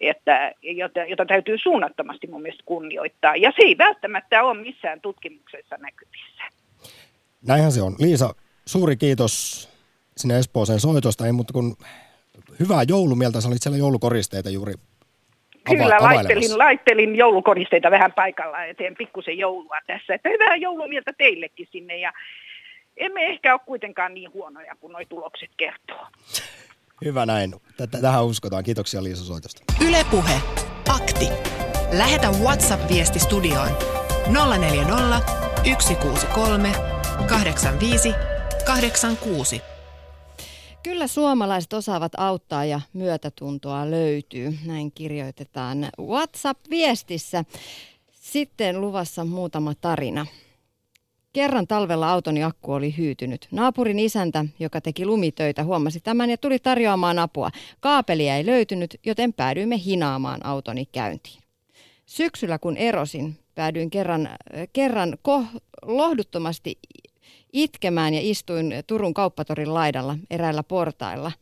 että, 0.00 0.52
jota, 0.62 1.00
jota 1.00 1.26
täytyy 1.26 1.58
suunnattomasti 1.58 2.26
mun 2.26 2.42
mielestä 2.42 2.62
kunnioittaa. 2.66 3.36
Ja 3.36 3.52
se 3.56 3.62
ei 3.62 3.78
välttämättä 3.78 4.42
ole 4.42 4.62
missään 4.62 5.00
tutkimuksessa 5.00 5.76
näkyvissä. 5.76 6.42
Näinhän 7.42 7.72
se 7.72 7.82
on. 7.82 7.96
Liisa, 7.98 8.34
suuri 8.66 8.96
kiitos 8.96 9.68
sinne 10.16 10.38
Espooseen 10.38 10.80
soitosta. 10.80 11.26
Ei 11.26 11.32
muuta 11.32 11.52
kuin 11.52 11.76
hyvää 12.60 12.82
joulumieltä. 12.88 13.40
Sä 13.40 13.48
olit 13.48 13.62
siellä 13.62 13.78
joulukoristeita 13.78 14.50
juuri 14.50 14.74
Kyllä, 15.64 15.84
availemassa. 15.84 16.04
laittelin, 16.04 16.58
laittelin 16.58 17.16
joulukoristeita 17.16 17.90
vähän 17.90 18.12
paikalla 18.12 18.64
ja 18.64 18.74
teen 18.74 18.94
pikkusen 18.96 19.38
joulua 19.38 19.76
tässä. 19.86 20.14
Että 20.14 20.28
hyvää 20.28 20.56
joulumieltä 20.56 21.12
teillekin 21.18 21.68
sinne 21.72 21.96
ja 21.96 22.12
emme 22.96 23.26
ehkä 23.26 23.52
ole 23.52 23.60
kuitenkaan 23.66 24.14
niin 24.14 24.32
huonoja 24.32 24.76
kuin 24.80 24.92
nuo 24.92 25.00
tulokset 25.08 25.50
kertoo. 25.56 26.06
Hyvä 27.04 27.26
näin. 27.26 27.54
Tätä, 27.76 28.00
tähän 28.00 28.24
uskotaan. 28.24 28.64
Kiitoksia 28.64 29.02
Liisa 29.02 29.24
soitosta. 29.24 29.62
Ylepuhe. 29.88 30.40
Akti. 30.88 31.28
Lähetä 31.92 32.28
WhatsApp-viesti 32.28 33.18
studioon 33.18 33.68
040 34.58 35.20
163 35.80 36.95
85 37.26 38.14
86. 38.66 39.62
Kyllä 40.82 41.06
suomalaiset 41.06 41.72
osaavat 41.72 42.12
auttaa 42.16 42.64
ja 42.64 42.80
myötätuntoa 42.92 43.90
löytyy, 43.90 44.58
näin 44.66 44.92
kirjoitetaan 44.92 45.88
WhatsApp-viestissä. 46.00 47.44
Sitten 48.12 48.80
luvassa 48.80 49.24
muutama 49.24 49.74
tarina. 49.74 50.26
Kerran 51.32 51.66
talvella 51.66 52.12
autoni 52.12 52.44
akku 52.44 52.72
oli 52.72 52.94
hyytynyt. 52.96 53.48
Naapurin 53.50 53.98
isäntä, 53.98 54.44
joka 54.58 54.80
teki 54.80 55.06
lumitöitä, 55.06 55.64
huomasi 55.64 56.00
tämän 56.00 56.30
ja 56.30 56.38
tuli 56.38 56.58
tarjoamaan 56.58 57.18
apua. 57.18 57.50
Kaapelia 57.80 58.36
ei 58.36 58.46
löytynyt, 58.46 59.00
joten 59.06 59.32
päädyimme 59.32 59.84
hinaamaan 59.84 60.46
autoni 60.46 60.86
käyntiin. 60.86 61.42
Syksyllä 62.06 62.58
kun 62.58 62.76
erosin, 62.76 63.38
päädyin 63.54 63.90
kerran, 63.90 64.28
kerran 64.72 65.18
ko- 65.28 65.60
lohduttomasti 65.82 66.78
itkemään 67.56 68.14
ja 68.14 68.20
istuin 68.22 68.74
Turun 68.86 69.14
kauppatorin 69.14 69.74
laidalla 69.74 70.16
eräillä 70.30 70.62
portailla. 70.62 71.32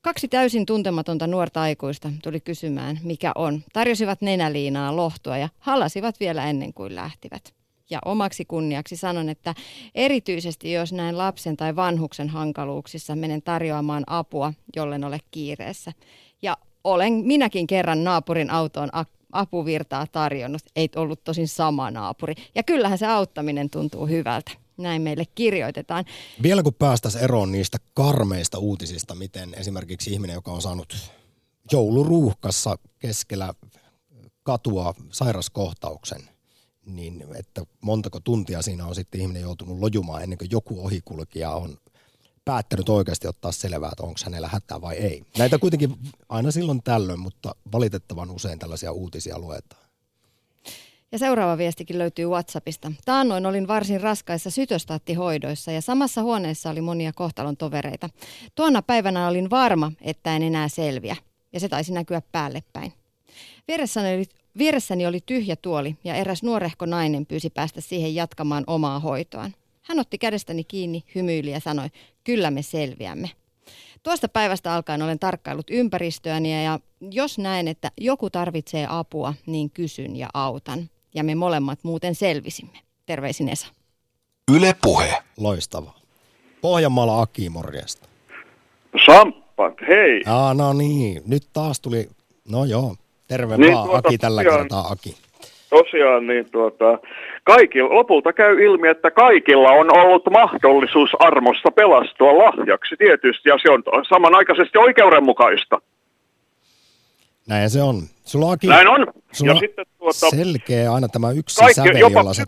Kaksi 0.00 0.28
täysin 0.28 0.66
tuntematonta 0.66 1.26
nuorta 1.26 1.60
aikuista 1.60 2.12
tuli 2.22 2.40
kysymään, 2.40 3.00
mikä 3.02 3.32
on. 3.34 3.62
Tarjosivat 3.72 4.20
nenäliinaa 4.20 4.96
lohtua 4.96 5.38
ja 5.38 5.48
halasivat 5.58 6.20
vielä 6.20 6.50
ennen 6.50 6.74
kuin 6.74 6.94
lähtivät. 6.94 7.54
Ja 7.90 7.98
omaksi 8.04 8.44
kunniaksi 8.44 8.96
sanon, 8.96 9.28
että 9.28 9.54
erityisesti 9.94 10.72
jos 10.72 10.92
näin 10.92 11.18
lapsen 11.18 11.56
tai 11.56 11.76
vanhuksen 11.76 12.28
hankaluuksissa 12.28 13.16
menen 13.16 13.42
tarjoamaan 13.42 14.04
apua, 14.06 14.52
jollen 14.76 15.04
ole 15.04 15.18
kiireessä. 15.30 15.92
Ja 16.42 16.56
olen 16.84 17.12
minäkin 17.12 17.66
kerran 17.66 18.04
naapurin 18.04 18.50
autoon 18.50 18.90
apuvirtaa 19.32 20.06
tarjonnut. 20.12 20.62
Ei 20.76 20.88
ollut 20.96 21.24
tosin 21.24 21.48
sama 21.48 21.90
naapuri. 21.90 22.34
Ja 22.54 22.62
kyllähän 22.62 22.98
se 22.98 23.06
auttaminen 23.06 23.70
tuntuu 23.70 24.06
hyvältä. 24.06 24.65
Näin 24.76 25.02
meille 25.02 25.24
kirjoitetaan. 25.34 26.04
Vielä 26.42 26.62
kun 26.62 26.74
päästäisiin 26.74 27.24
eroon 27.24 27.52
niistä 27.52 27.78
karmeista 27.94 28.58
uutisista, 28.58 29.14
miten 29.14 29.54
esimerkiksi 29.54 30.12
ihminen, 30.12 30.34
joka 30.34 30.52
on 30.52 30.62
saanut 30.62 30.96
jouluruuhkassa 31.72 32.78
keskellä 32.98 33.54
katua 34.42 34.94
sairaskohtauksen, 35.10 36.28
niin 36.86 37.24
että 37.38 37.62
montako 37.80 38.20
tuntia 38.20 38.62
siinä 38.62 38.86
on 38.86 38.94
sitten 38.94 39.20
ihminen 39.20 39.42
joutunut 39.42 39.78
lojumaan 39.78 40.22
ennen 40.22 40.38
kuin 40.38 40.50
joku 40.50 40.84
ohikulkija 40.84 41.50
on 41.50 41.76
päättänyt 42.44 42.88
oikeasti 42.88 43.28
ottaa 43.28 43.52
selvää, 43.52 43.88
että 43.92 44.02
onko 44.02 44.20
hänellä 44.24 44.48
hätää 44.48 44.80
vai 44.80 44.96
ei. 44.96 45.22
Näitä 45.38 45.58
kuitenkin 45.58 45.96
aina 46.28 46.50
silloin 46.50 46.82
tällöin, 46.82 47.20
mutta 47.20 47.54
valitettavan 47.72 48.30
usein 48.30 48.58
tällaisia 48.58 48.92
uutisia 48.92 49.38
luetaan. 49.38 49.85
Ja 51.16 51.20
seuraava 51.20 51.58
viestikin 51.58 51.98
löytyy 51.98 52.26
WhatsAppista. 52.26 52.92
Taannoin 53.04 53.46
olin 53.46 53.68
varsin 53.68 54.00
raskaissa 54.00 54.50
sytostaattihoidoissa 54.50 55.72
ja 55.72 55.80
samassa 55.80 56.22
huoneessa 56.22 56.70
oli 56.70 56.80
monia 56.80 57.12
kohtalon 57.12 57.56
tovereita. 57.56 58.10
Tuona 58.54 58.82
päivänä 58.82 59.28
olin 59.28 59.50
varma, 59.50 59.92
että 60.00 60.36
en 60.36 60.42
enää 60.42 60.68
selviä. 60.68 61.16
Ja 61.52 61.60
se 61.60 61.68
taisi 61.68 61.92
näkyä 61.92 62.22
päälle 62.32 62.62
päin. 62.72 62.92
Vieressäni 63.68 64.14
oli, 64.14 64.24
vieressäni 64.58 65.06
oli 65.06 65.20
tyhjä 65.26 65.56
tuoli 65.56 65.96
ja 66.04 66.14
eräs 66.14 66.42
nuorehko 66.42 66.86
nainen 66.86 67.26
pyysi 67.26 67.50
päästä 67.50 67.80
siihen 67.80 68.14
jatkamaan 68.14 68.64
omaa 68.66 69.00
hoitoaan. 69.00 69.54
Hän 69.82 70.00
otti 70.00 70.18
kädestäni 70.18 70.64
kiinni, 70.64 71.04
hymyili 71.14 71.50
ja 71.50 71.60
sanoi, 71.60 71.88
kyllä 72.24 72.50
me 72.50 72.62
selviämme. 72.62 73.30
Tuosta 74.02 74.28
päivästä 74.28 74.74
alkaen 74.74 75.02
olen 75.02 75.18
tarkkaillut 75.18 75.70
ympäristöäni 75.70 76.64
ja 76.64 76.80
jos 77.10 77.38
näen, 77.38 77.68
että 77.68 77.90
joku 78.00 78.30
tarvitsee 78.30 78.86
apua, 78.90 79.34
niin 79.46 79.70
kysyn 79.70 80.16
ja 80.16 80.28
autan. 80.34 80.90
Ja 81.16 81.24
me 81.24 81.34
molemmat 81.34 81.78
muuten 81.82 82.14
selvisimme. 82.14 82.78
Terveisin 83.06 83.48
Esa. 83.48 83.66
Yle 84.56 84.74
Puhe. 84.82 85.14
Loistavaa. 85.38 85.96
Pohjanmaalla 86.60 87.20
Aki, 87.22 87.48
morjesta. 87.48 88.08
Samppa, 89.06 89.72
hei. 89.88 90.22
Aa, 90.26 90.54
no 90.54 90.72
niin, 90.72 91.22
nyt 91.26 91.42
taas 91.52 91.80
tuli, 91.80 92.08
no 92.50 92.64
joo, 92.64 92.96
terve 93.28 93.56
Niin, 93.56 93.72
vaan 93.74 93.88
tuota, 93.88 94.08
Aki 94.08 94.18
tällä 94.18 94.42
tosiaan- 94.44 94.60
kertaa 94.62 94.86
Aki. 94.90 95.16
Tosiaan 95.70 96.26
niin 96.26 96.50
tuota, 96.50 96.98
kaikilla, 97.44 97.94
lopulta 97.94 98.32
käy 98.32 98.64
ilmi, 98.64 98.88
että 98.88 99.10
kaikilla 99.10 99.70
on 99.70 99.96
ollut 99.98 100.22
mahdollisuus 100.30 101.10
armosta 101.18 101.70
pelastua 101.70 102.38
lahjaksi 102.38 102.96
tietysti, 102.96 103.48
ja 103.48 103.56
se 103.62 103.70
on 103.70 103.82
samanaikaisesti 104.08 104.78
oikeudenmukaista. 104.78 105.80
Näin 107.48 107.70
se 107.70 107.82
on. 107.82 108.02
Sulla 108.26 108.52
Aki, 108.52 108.66
Näin 108.66 108.88
on. 108.88 109.06
sulla 109.32 109.52
Ja 109.52 109.58
sitten 109.58 109.86
tuota, 109.98 110.30
selkeä 110.30 110.92
aina 110.92 111.08
tämä 111.08 111.30
yksi 111.30 111.56
kaikki, 111.56 111.74
sävel, 111.74 111.96
jopa 111.96 112.20
jolla 112.20 112.34
sä 112.34 112.42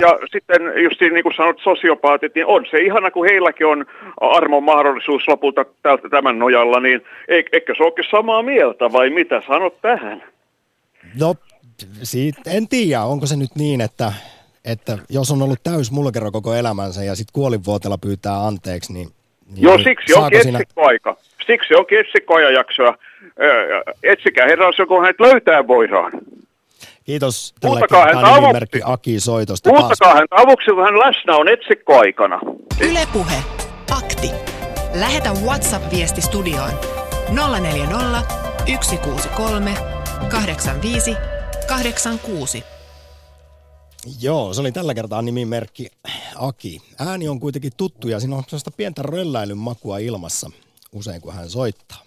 ja 0.00 0.18
sitten 0.32 0.62
just 0.84 1.00
niin 1.00 1.22
kuin 1.22 1.34
sanot 1.36 1.56
sosiopaatit, 1.64 2.34
niin 2.34 2.46
on 2.46 2.66
se 2.70 2.78
ihana, 2.78 3.10
kun 3.10 3.26
heilläkin 3.30 3.66
on 3.66 3.86
armon 4.20 4.62
mahdollisuus 4.64 5.28
lopulta 5.28 5.64
tältä 5.82 6.08
tämän 6.08 6.38
nojalla, 6.38 6.80
niin 6.80 7.00
eik- 7.30 7.48
eikö 7.52 7.74
se 7.76 7.82
olekin 7.82 8.04
samaa 8.10 8.42
mieltä 8.42 8.92
vai 8.92 9.10
mitä 9.10 9.42
sanot 9.46 9.80
tähän? 9.80 10.22
No, 11.20 11.34
siitä, 12.02 12.40
en 12.50 12.68
tiedä, 12.68 13.02
onko 13.02 13.26
se 13.26 13.36
nyt 13.36 13.50
niin, 13.56 13.80
että, 13.80 14.12
että 14.64 14.98
jos 15.08 15.30
on 15.30 15.42
ollut 15.42 15.62
täys 15.64 15.90
mulkero 15.90 16.30
koko 16.30 16.54
elämänsä 16.54 17.04
ja 17.04 17.14
sitten 17.14 17.32
kuolinvuotella 17.32 17.98
pyytää 17.98 18.46
anteeksi, 18.46 18.92
niin... 18.92 19.08
niin 19.46 19.62
Joo, 19.62 19.78
siksi 19.78 20.14
onkin 20.14 20.42
siinä- 20.42 20.58
etsikkoaika. 20.58 21.16
Siksi 21.46 21.74
onkin 21.74 21.98
etsikkoajajaksoa. 22.00 22.94
Etsikää 24.02 24.46
herras, 24.46 24.76
kun 24.88 25.00
hänet 25.00 25.20
löytää 25.20 25.68
voidaan. 25.68 26.12
Kiitos 27.04 27.54
kertaa 27.60 28.04
häntä 28.04 28.40
nimimerkki 28.40 28.80
Aki 28.84 29.20
soitosta. 29.20 29.70
Muuttakaa 29.70 30.14
häntä 30.14 30.36
avuksi, 30.36 30.70
kun 30.70 30.84
hän 30.84 30.98
läsnä 30.98 31.36
on 31.36 31.48
etsikkoaikana. 31.48 32.40
Yle 32.80 33.06
Puhe. 33.12 33.42
Akti. 33.90 34.30
Lähetä 34.94 35.30
WhatsApp-viesti 35.44 36.20
studioon 36.20 36.70
040 37.60 38.22
163 38.80 39.74
85 40.30 41.16
86. 41.68 42.64
Joo, 44.20 44.54
se 44.54 44.60
oli 44.60 44.72
tällä 44.72 44.94
kertaa 44.94 45.22
nimimerkki 45.22 45.86
Aki. 46.36 46.80
Ääni 46.98 47.28
on 47.28 47.40
kuitenkin 47.40 47.72
tuttu 47.76 48.08
ja 48.08 48.20
siinä 48.20 48.36
on 48.36 48.42
sellaista 48.46 48.70
pientä 48.70 49.02
rölläilyn 49.02 49.58
makua 49.58 49.98
ilmassa 49.98 50.50
usein 50.92 51.20
kun 51.20 51.34
hän 51.34 51.50
soittaa. 51.50 51.98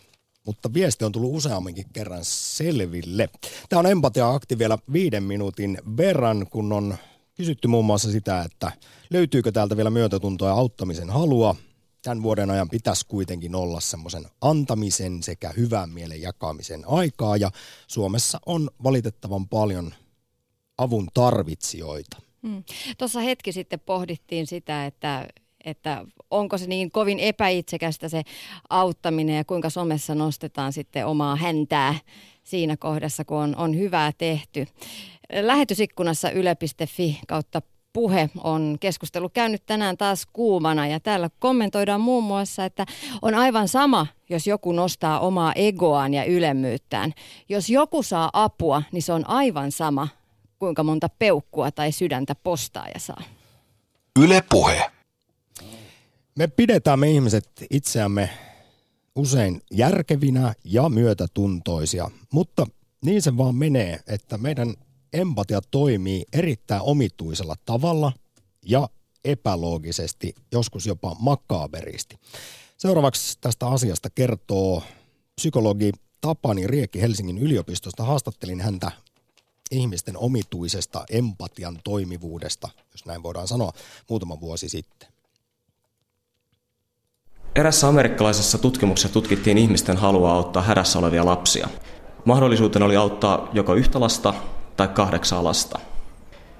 Mutta 0.45 0.73
viesti 0.73 1.05
on 1.05 1.11
tullut 1.11 1.35
useamminkin 1.35 1.85
kerran 1.93 2.25
selville. 2.25 3.29
Tämä 3.69 3.79
on 3.79 3.85
Empatia 3.85 4.29
Akti 4.29 4.57
vielä 4.57 4.77
viiden 4.93 5.23
minuutin 5.23 5.77
verran, 5.97 6.47
kun 6.49 6.73
on 6.73 6.97
kysytty 7.35 7.67
muun 7.67 7.85
muassa 7.85 8.11
sitä, 8.11 8.41
että 8.41 8.71
löytyykö 9.09 9.51
täältä 9.51 9.77
vielä 9.77 9.89
myötätuntoa 9.89 10.49
ja 10.49 10.55
auttamisen 10.55 11.09
halua. 11.09 11.55
Tämän 12.01 12.23
vuoden 12.23 12.51
ajan 12.51 12.69
pitäisi 12.69 13.05
kuitenkin 13.07 13.55
olla 13.55 13.79
semmoisen 13.79 14.25
antamisen 14.41 15.23
sekä 15.23 15.53
hyvän 15.57 15.89
mielen 15.89 16.21
jakamisen 16.21 16.83
aikaa 16.87 17.37
ja 17.37 17.51
Suomessa 17.87 18.39
on 18.45 18.69
valitettavan 18.83 19.47
paljon 19.47 19.93
avun 20.77 21.07
tarvitsijoita. 21.13 22.17
Hmm. 22.47 22.63
Tuossa 22.97 23.19
hetki 23.19 23.51
sitten 23.51 23.79
pohdittiin 23.79 24.47
sitä, 24.47 24.85
että, 24.85 25.27
että 25.65 26.05
onko 26.31 26.57
se 26.57 26.67
niin 26.67 26.91
kovin 26.91 27.19
epäitsekästä 27.19 28.09
se 28.09 28.23
auttaminen 28.69 29.35
ja 29.35 29.45
kuinka 29.45 29.69
somessa 29.69 30.15
nostetaan 30.15 30.73
sitten 30.73 31.05
omaa 31.05 31.35
häntää 31.35 31.95
siinä 32.43 32.77
kohdassa, 32.77 33.25
kun 33.25 33.37
on, 33.37 33.55
on 33.55 33.77
hyvää 33.77 34.11
tehty. 34.17 34.67
Lähetysikkunassa 35.41 36.31
yle.fi 36.31 37.19
kautta 37.27 37.61
puhe 37.93 38.29
on 38.43 38.77
keskustelu 38.79 39.29
käynyt 39.29 39.65
tänään 39.65 39.97
taas 39.97 40.25
kuumana 40.33 40.87
ja 40.87 40.99
täällä 40.99 41.29
kommentoidaan 41.39 42.01
muun 42.01 42.23
muassa, 42.23 42.65
että 42.65 42.85
on 43.21 43.35
aivan 43.35 43.67
sama, 43.67 44.07
jos 44.29 44.47
joku 44.47 44.71
nostaa 44.71 45.19
omaa 45.19 45.53
egoaan 45.53 46.13
ja 46.13 46.25
ylemmyyttään. 46.25 47.13
Jos 47.49 47.69
joku 47.69 48.03
saa 48.03 48.29
apua, 48.33 48.81
niin 48.91 49.01
se 49.01 49.13
on 49.13 49.29
aivan 49.29 49.71
sama, 49.71 50.07
kuinka 50.59 50.83
monta 50.83 51.09
peukkua 51.19 51.71
tai 51.71 51.91
sydäntä 51.91 52.35
postaaja 52.35 52.99
saa. 52.99 53.21
Yle 54.19 54.43
Puhe. 54.49 54.94
Me 56.35 56.47
pidetään 56.47 56.99
me 56.99 57.11
ihmiset 57.11 57.49
itseämme 57.69 58.29
usein 59.15 59.61
järkevinä 59.71 60.53
ja 60.63 60.89
myötätuntoisia, 60.89 62.11
mutta 62.31 62.67
niin 63.05 63.21
se 63.21 63.37
vaan 63.37 63.55
menee, 63.55 63.99
että 64.07 64.37
meidän 64.37 64.73
empatia 65.13 65.61
toimii 65.71 66.25
erittäin 66.33 66.81
omituisella 66.81 67.55
tavalla 67.65 68.11
ja 68.65 68.89
epäloogisesti, 69.25 70.35
joskus 70.51 70.85
jopa 70.85 71.15
makaberisti. 71.19 72.19
Seuraavaksi 72.77 73.37
tästä 73.41 73.67
asiasta 73.67 74.09
kertoo 74.09 74.83
psykologi 75.35 75.91
Tapani 76.21 76.67
Riekki 76.67 77.01
Helsingin 77.01 77.37
yliopistosta. 77.37 78.03
Haastattelin 78.03 78.61
häntä 78.61 78.91
ihmisten 79.71 80.17
omituisesta 80.17 81.05
empatian 81.09 81.79
toimivuudesta, 81.83 82.69
jos 82.91 83.05
näin 83.05 83.23
voidaan 83.23 83.47
sanoa, 83.47 83.73
muutama 84.09 84.39
vuosi 84.39 84.69
sitten. 84.69 85.14
Erässä 87.55 87.87
amerikkalaisessa 87.87 88.57
tutkimuksessa 88.57 89.13
tutkittiin 89.13 89.57
ihmisten 89.57 89.97
halua 89.97 90.31
auttaa 90.31 90.63
hädässä 90.63 90.99
olevia 90.99 91.25
lapsia. 91.25 91.67
Mahdollisuutena 92.25 92.85
oli 92.85 92.95
auttaa 92.95 93.49
joko 93.53 93.73
yhtä 93.73 93.99
lasta 93.99 94.33
tai 94.77 94.87
kahdeksaa 94.87 95.43
lasta. 95.43 95.79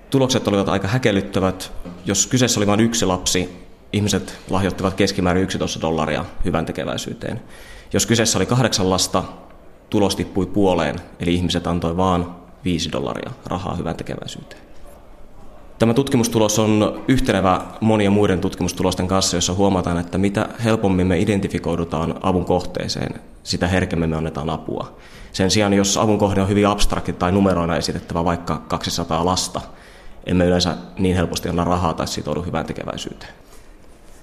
Tulokset 0.10 0.48
olivat 0.48 0.70
aika 0.70 0.88
häkellyttävät. 0.88 1.72
Jos 2.06 2.28
kyseessä 2.28 2.60
oli 2.60 2.68
vain 2.68 2.80
yksi 2.80 3.06
lapsi, 3.06 3.68
ihmiset 3.94 4.38
lahjoittivat 4.50 4.94
keskimäärin 4.94 5.44
11 5.44 5.82
dollaria 5.82 6.26
hyvän 6.46 6.66
tekeväisyyteen. 6.66 7.42
Jos 7.94 8.06
kyseessä 8.06 8.38
oli 8.38 8.46
kahdeksan 8.46 8.90
lasta, 8.90 9.24
tulos 9.90 10.16
tippui 10.16 10.46
puoleen, 10.46 11.02
eli 11.20 11.34
ihmiset 11.34 11.68
antoi 11.68 11.98
vain 11.98 12.26
5 12.64 12.92
dollaria 12.92 13.32
rahaa 13.46 13.76
hyvän 13.76 13.96
tekeväisyyteen. 13.96 14.65
Tämä 15.80 15.94
tutkimustulos 15.94 16.60
on 16.60 17.04
yhtenevä 17.08 17.62
monien 17.82 18.12
muiden 18.12 18.42
tutkimustulosten 18.42 19.08
kanssa, 19.08 19.38
jossa 19.38 19.54
huomataan, 19.54 19.98
että 19.98 20.18
mitä 20.18 20.50
helpommin 20.64 21.08
me 21.08 21.20
identifikoidutaan 21.20 22.16
avun 22.22 22.46
kohteeseen, 22.46 23.22
sitä 23.44 23.68
herkemmin 23.68 24.10
me 24.10 24.16
annetaan 24.16 24.50
apua. 24.50 24.98
Sen 25.32 25.52
sijaan, 25.52 25.74
jos 25.74 25.98
avun 25.98 26.18
kohde 26.18 26.42
on 26.42 26.50
hyvin 26.50 26.68
abstrakti 26.68 27.14
tai 27.14 27.32
numeroina 27.32 27.78
esitettävä 27.78 28.26
vaikka 28.26 28.62
200 28.68 29.26
lasta, 29.26 29.62
emme 30.26 30.46
yleensä 30.46 30.76
niin 31.00 31.16
helposti 31.16 31.50
anna 31.50 31.64
rahaa 31.64 31.94
tai 31.94 32.08
sitoudu 32.08 32.42
hyvään 32.42 32.66
tekeväisyyteen. 32.66 33.34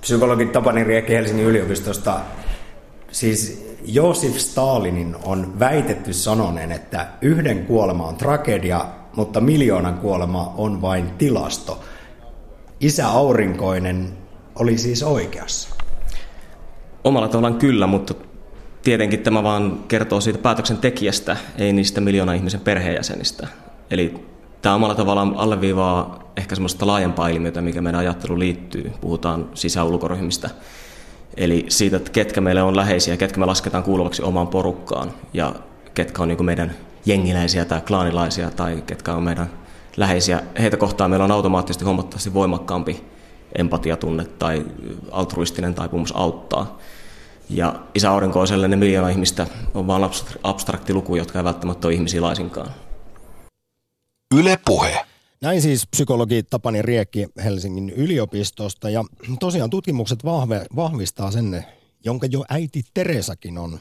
Psykologi 0.01 0.47
Tapani 0.47 0.85
Riekki 0.85 1.13
Helsingin 1.13 1.47
yliopistosta. 1.47 2.21
Siis 3.11 3.67
Josif 3.85 4.37
Stalinin 4.37 5.17
on 5.25 5.59
väitetty 5.59 6.13
sanoneen, 6.13 6.73
että 6.73 7.07
yhden 7.21 7.67
kuolema 7.67 8.07
on 8.07 8.17
tragedia, 8.17 8.85
mutta 9.17 9.41
miljoonan 9.41 9.99
kuolema 9.99 10.55
on 10.57 10.83
vain 10.83 11.11
tilasto. 11.11 11.81
Isä 12.81 13.09
Aurinkoinen 13.09 14.09
oli 14.55 14.79
siis 14.79 15.03
oikeassa. 15.03 15.69
Omalla 17.05 17.29
tavallaan 17.29 17.59
kyllä, 17.59 17.87
mutta 17.87 18.15
tietenkin 18.83 19.21
tämä 19.21 19.43
vaan 19.43 19.79
kertoo 19.89 20.21
siitä 20.21 20.39
päätöksentekijästä, 20.39 21.37
ei 21.59 21.73
niistä 21.73 22.01
miljoona 22.01 22.33
ihmisen 22.33 22.61
perheenjäsenistä. 22.61 23.49
Eli 23.91 24.15
tämä 24.63 24.75
omalla 24.75 24.95
tavallaan 24.95 25.35
alleviivaa 25.37 26.33
ehkä 26.37 26.55
semmoista 26.55 26.87
laajempaa 26.87 27.29
ilmiötä, 27.29 27.61
mikä 27.61 27.81
meidän 27.81 28.01
ajattelu 28.01 28.39
liittyy. 28.39 28.93
Puhutaan 29.01 29.49
sisä-ulkoryhmistä. 29.55 30.51
Eli 31.37 31.67
siitä, 31.69 31.97
että 31.97 32.11
ketkä 32.11 32.41
meille 32.41 32.63
on 32.63 32.77
läheisiä, 32.77 33.17
ketkä 33.17 33.41
me 33.41 33.47
lasketaan 33.47 33.85
kuuluvaksi 33.85 34.23
omaan 34.23 34.49
porukkaan 34.49 35.13
ja 35.35 35.55
ketkä 35.95 36.23
on 36.23 36.29
niin 36.29 36.45
meidän 36.45 36.77
jengiläisiä 37.07 37.65
tai 37.65 37.81
klaanilaisia 37.81 38.51
tai 38.51 38.83
ketkä 38.87 39.15
on 39.15 39.23
meidän 39.23 39.51
läheisiä. 39.97 40.43
Heitä 40.59 40.77
kohtaan 40.77 41.11
meillä 41.11 41.25
on 41.25 41.33
automaattisesti 41.33 41.85
huomattavasti 41.85 42.35
voimakkaampi 42.35 43.05
empatiatunne 43.59 44.25
tai 44.25 44.67
altruistinen 45.11 45.75
taipumus 45.75 46.17
auttaa. 46.17 46.79
Ja 47.51 47.83
isä 47.95 48.11
aurinko 48.11 48.41
on 48.41 48.49
sellainen 48.49 48.79
miljoona 48.79 49.09
ihmistä, 49.09 49.47
on 49.75 49.87
vain 49.87 50.03
abstrakti 50.43 50.95
luku, 50.95 51.17
jotka 51.17 51.39
ei 51.39 51.45
välttämättä 51.45 51.89
ole 51.89 51.95
ihmisiä 51.95 52.23
laisinkaan. 52.23 52.71
Yle 54.35 54.59
Puhe. 54.65 55.07
Näin 55.41 55.63
siis 55.63 55.87
psykologi 55.87 56.43
Tapani 56.43 56.83
Riekki 56.83 57.27
Helsingin 57.45 57.91
yliopistosta 57.91 58.91
ja 58.91 59.05
tosiaan 59.41 59.71
tutkimukset 59.71 60.25
vahve, 60.25 60.67
vahvistaa 60.77 61.31
sen, 61.31 61.65
jonka 62.05 62.27
jo 62.27 62.45
äiti 62.49 62.83
Teresakin 62.95 63.59
on 63.59 63.79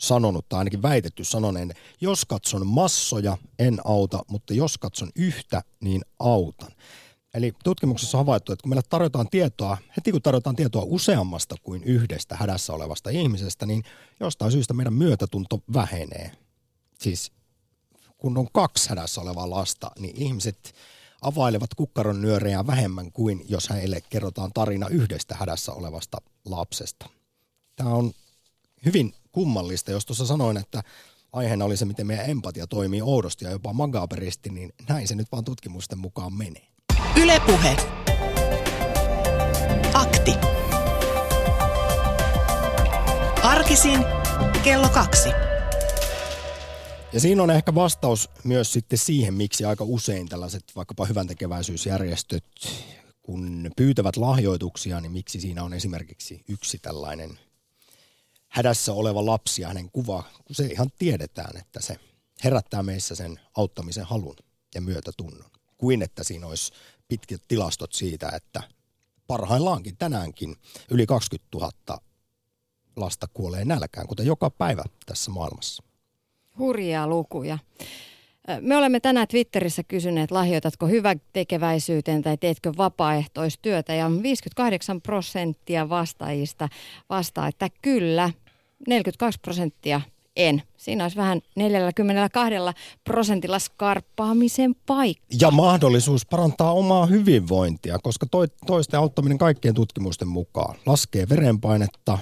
sanonut 0.00 0.48
tai 0.48 0.58
ainakin 0.58 0.82
väitetty 0.82 1.24
sanoneen, 1.24 1.72
jos 2.00 2.24
katson 2.24 2.66
massoja, 2.66 3.36
en 3.58 3.80
auta, 3.84 4.22
mutta 4.28 4.54
jos 4.54 4.78
katson 4.78 5.10
yhtä, 5.16 5.62
niin 5.80 6.02
autan. 6.18 6.72
Eli 7.34 7.52
tutkimuksessa 7.64 8.18
on 8.18 8.24
havaittu, 8.24 8.52
että 8.52 8.62
kun 8.62 8.70
meille 8.70 8.82
tarjotaan 8.88 9.30
tietoa, 9.30 9.78
heti 9.96 10.12
kun 10.12 10.22
tarjotaan 10.22 10.56
tietoa 10.56 10.82
useammasta 10.86 11.54
kuin 11.62 11.84
yhdestä 11.84 12.36
hädässä 12.36 12.72
olevasta 12.72 13.10
ihmisestä, 13.10 13.66
niin 13.66 13.82
jostain 14.20 14.52
syystä 14.52 14.74
meidän 14.74 14.92
myötätunto 14.94 15.60
vähenee. 15.72 16.32
Siis 16.98 17.32
kun 18.18 18.38
on 18.38 18.46
kaksi 18.52 18.88
hädässä 18.88 19.20
olevaa 19.20 19.50
lasta, 19.50 19.90
niin 19.98 20.22
ihmiset 20.22 20.74
availevat 21.22 21.74
kukkaron 21.74 22.22
nyörejä 22.22 22.66
vähemmän 22.66 23.12
kuin 23.12 23.44
jos 23.48 23.70
heille 23.70 24.00
kerrotaan 24.10 24.52
tarina 24.54 24.88
yhdestä 24.88 25.34
hädässä 25.34 25.72
olevasta 25.72 26.18
lapsesta. 26.44 27.08
Tämä 27.76 27.90
on 27.90 28.12
hyvin 28.84 29.14
kummallista, 29.32 29.90
jos 29.90 30.06
tuossa 30.06 30.26
sanoin, 30.26 30.56
että 30.56 30.82
aiheena 31.32 31.64
oli 31.64 31.76
se, 31.76 31.84
miten 31.84 32.06
meidän 32.06 32.30
empatia 32.30 32.66
toimii 32.66 33.02
oudosti 33.02 33.44
ja 33.44 33.50
jopa 33.50 33.72
magaberisti, 33.72 34.50
niin 34.50 34.72
näin 34.88 35.08
se 35.08 35.14
nyt 35.14 35.32
vaan 35.32 35.44
tutkimusten 35.44 35.98
mukaan 35.98 36.32
menee. 36.32 36.66
Ylepuhe. 37.22 37.76
Akti. 39.94 40.32
Arkisin 43.42 44.04
kello 44.64 44.88
kaksi. 44.88 45.28
Ja 47.12 47.20
siinä 47.20 47.42
on 47.42 47.50
ehkä 47.50 47.74
vastaus 47.74 48.30
myös 48.44 48.72
sitten 48.72 48.98
siihen, 48.98 49.34
miksi 49.34 49.64
aika 49.64 49.84
usein 49.84 50.28
tällaiset 50.28 50.64
vaikkapa 50.76 51.06
hyvän 51.06 51.26
tekeväisyysjärjestöt, 51.26 52.44
kun 53.22 53.70
pyytävät 53.76 54.16
lahjoituksia, 54.16 55.00
niin 55.00 55.12
miksi 55.12 55.40
siinä 55.40 55.64
on 55.64 55.72
esimerkiksi 55.72 56.44
yksi 56.48 56.78
tällainen 56.78 57.38
hädässä 58.50 58.92
oleva 58.92 59.26
lapsi 59.26 59.62
ja 59.62 59.68
hänen 59.68 59.90
kuva, 59.90 60.22
kun 60.44 60.56
se 60.56 60.66
ihan 60.66 60.90
tiedetään, 60.98 61.56
että 61.56 61.80
se 61.82 61.96
herättää 62.44 62.82
meissä 62.82 63.14
sen 63.14 63.40
auttamisen 63.56 64.04
halun 64.04 64.36
ja 64.74 64.80
myötätunnon, 64.80 65.50
kuin 65.78 66.02
että 66.02 66.24
siinä 66.24 66.46
olisi 66.46 66.72
pitkät 67.08 67.42
tilastot 67.48 67.92
siitä, 67.92 68.28
että 68.34 68.62
parhaillaankin 69.26 69.96
tänäänkin 69.96 70.56
yli 70.90 71.06
20 71.06 71.58
000 71.58 72.00
lasta 72.96 73.26
kuolee 73.34 73.64
nälkään, 73.64 74.06
kuten 74.06 74.26
joka 74.26 74.50
päivä 74.50 74.84
tässä 75.06 75.30
maailmassa. 75.30 75.82
Hurjia 76.58 77.06
lukuja. 77.06 77.58
Me 78.60 78.76
olemme 78.76 79.00
tänään 79.00 79.28
Twitterissä 79.28 79.82
kysyneet, 79.82 80.30
lahjoitatko 80.30 80.86
hyvän 80.86 81.20
tekeväisyyteen 81.32 82.22
tai 82.22 82.36
teetkö 82.36 82.72
vapaaehtoistyötä 82.76 83.94
ja 83.94 84.10
58 84.22 85.00
prosenttia 85.00 85.88
vastaajista 85.88 86.68
vastaa, 87.08 87.48
että 87.48 87.68
kyllä, 87.82 88.30
42 88.88 89.40
prosenttia 89.42 90.00
en. 90.36 90.62
Siinä 90.76 91.04
olisi 91.04 91.16
vähän 91.16 91.40
42 91.56 92.54
prosentilla 93.04 93.58
skarppaamisen 93.58 94.74
paikka. 94.86 95.26
Ja 95.40 95.50
mahdollisuus 95.50 96.26
parantaa 96.26 96.72
omaa 96.72 97.06
hyvinvointia, 97.06 97.98
koska 98.02 98.26
toisten 98.66 99.00
auttaminen 99.00 99.38
kaikkien 99.38 99.74
tutkimusten 99.74 100.28
mukaan 100.28 100.76
laskee 100.86 101.28
verenpainetta, 101.28 102.18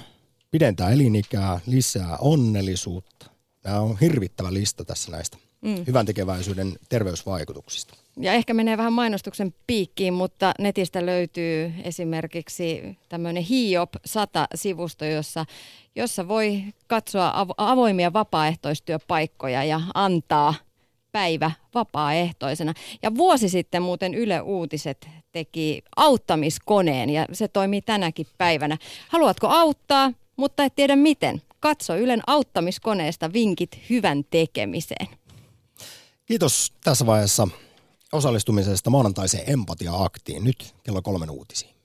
pidentää 0.51 0.91
elinikää, 0.91 1.61
lisää 1.67 2.17
onnellisuutta. 2.21 3.31
Tämä 3.63 3.81
on 3.81 3.99
hirvittävä 4.01 4.53
lista 4.53 4.85
tässä 4.85 5.13
näistä 5.13 5.39
mm. 5.61 5.85
hyvän 5.87 6.07
tekeväisyyden 6.07 6.79
terveysvaikutuksista. 6.89 7.95
Ja 8.21 8.33
ehkä 8.33 8.55
menee 8.55 8.77
vähän 8.77 8.93
mainostuksen 8.93 9.55
piikkiin, 9.67 10.15
mutta 10.15 10.53
netistä 10.59 11.07
löytyy 11.07 11.73
esimerkiksi 11.85 12.99
tämmöinen 13.09 13.43
HIOP 13.43 13.95
100-sivusto, 13.95 15.05
jossa, 15.05 15.45
jossa 15.97 16.29
voi 16.29 16.63
katsoa 16.87 17.47
avoimia 17.57 18.13
vapaaehtoistyöpaikkoja 18.13 19.65
ja 19.65 19.81
antaa 19.95 20.55
päivä 21.13 21.51
vapaaehtoisena. 21.75 22.75
Ja 23.03 23.15
vuosi 23.15 23.49
sitten 23.49 23.83
muuten 23.83 24.15
Yle 24.15 24.41
Uutiset 24.41 25.09
teki 25.33 25.83
auttamiskoneen 25.97 27.11
ja 27.11 27.27
se 27.33 27.49
toimii 27.49 27.83
tänäkin 27.83 28.27
päivänä. 28.39 28.77
Haluatko 29.09 29.47
auttaa, 29.47 30.13
mutta 30.37 30.65
et 30.65 30.75
tiedä 30.75 30.97
miten? 30.97 31.43
Katso 31.61 31.97
Ylen 31.97 32.23
auttamiskoneesta 32.27 33.33
vinkit 33.33 33.79
hyvän 33.91 34.25
tekemiseen. 34.31 35.07
Kiitos 36.27 36.73
tässä 36.85 37.07
vaiheessa 37.07 37.49
osallistumisesta 38.13 38.91
maanantaiseen 38.91 39.51
empatia-aktiin. 39.51 40.45
Nyt 40.45 40.75
kello 40.83 41.03
kolmen 41.03 41.31
uutisiin. 41.31 41.78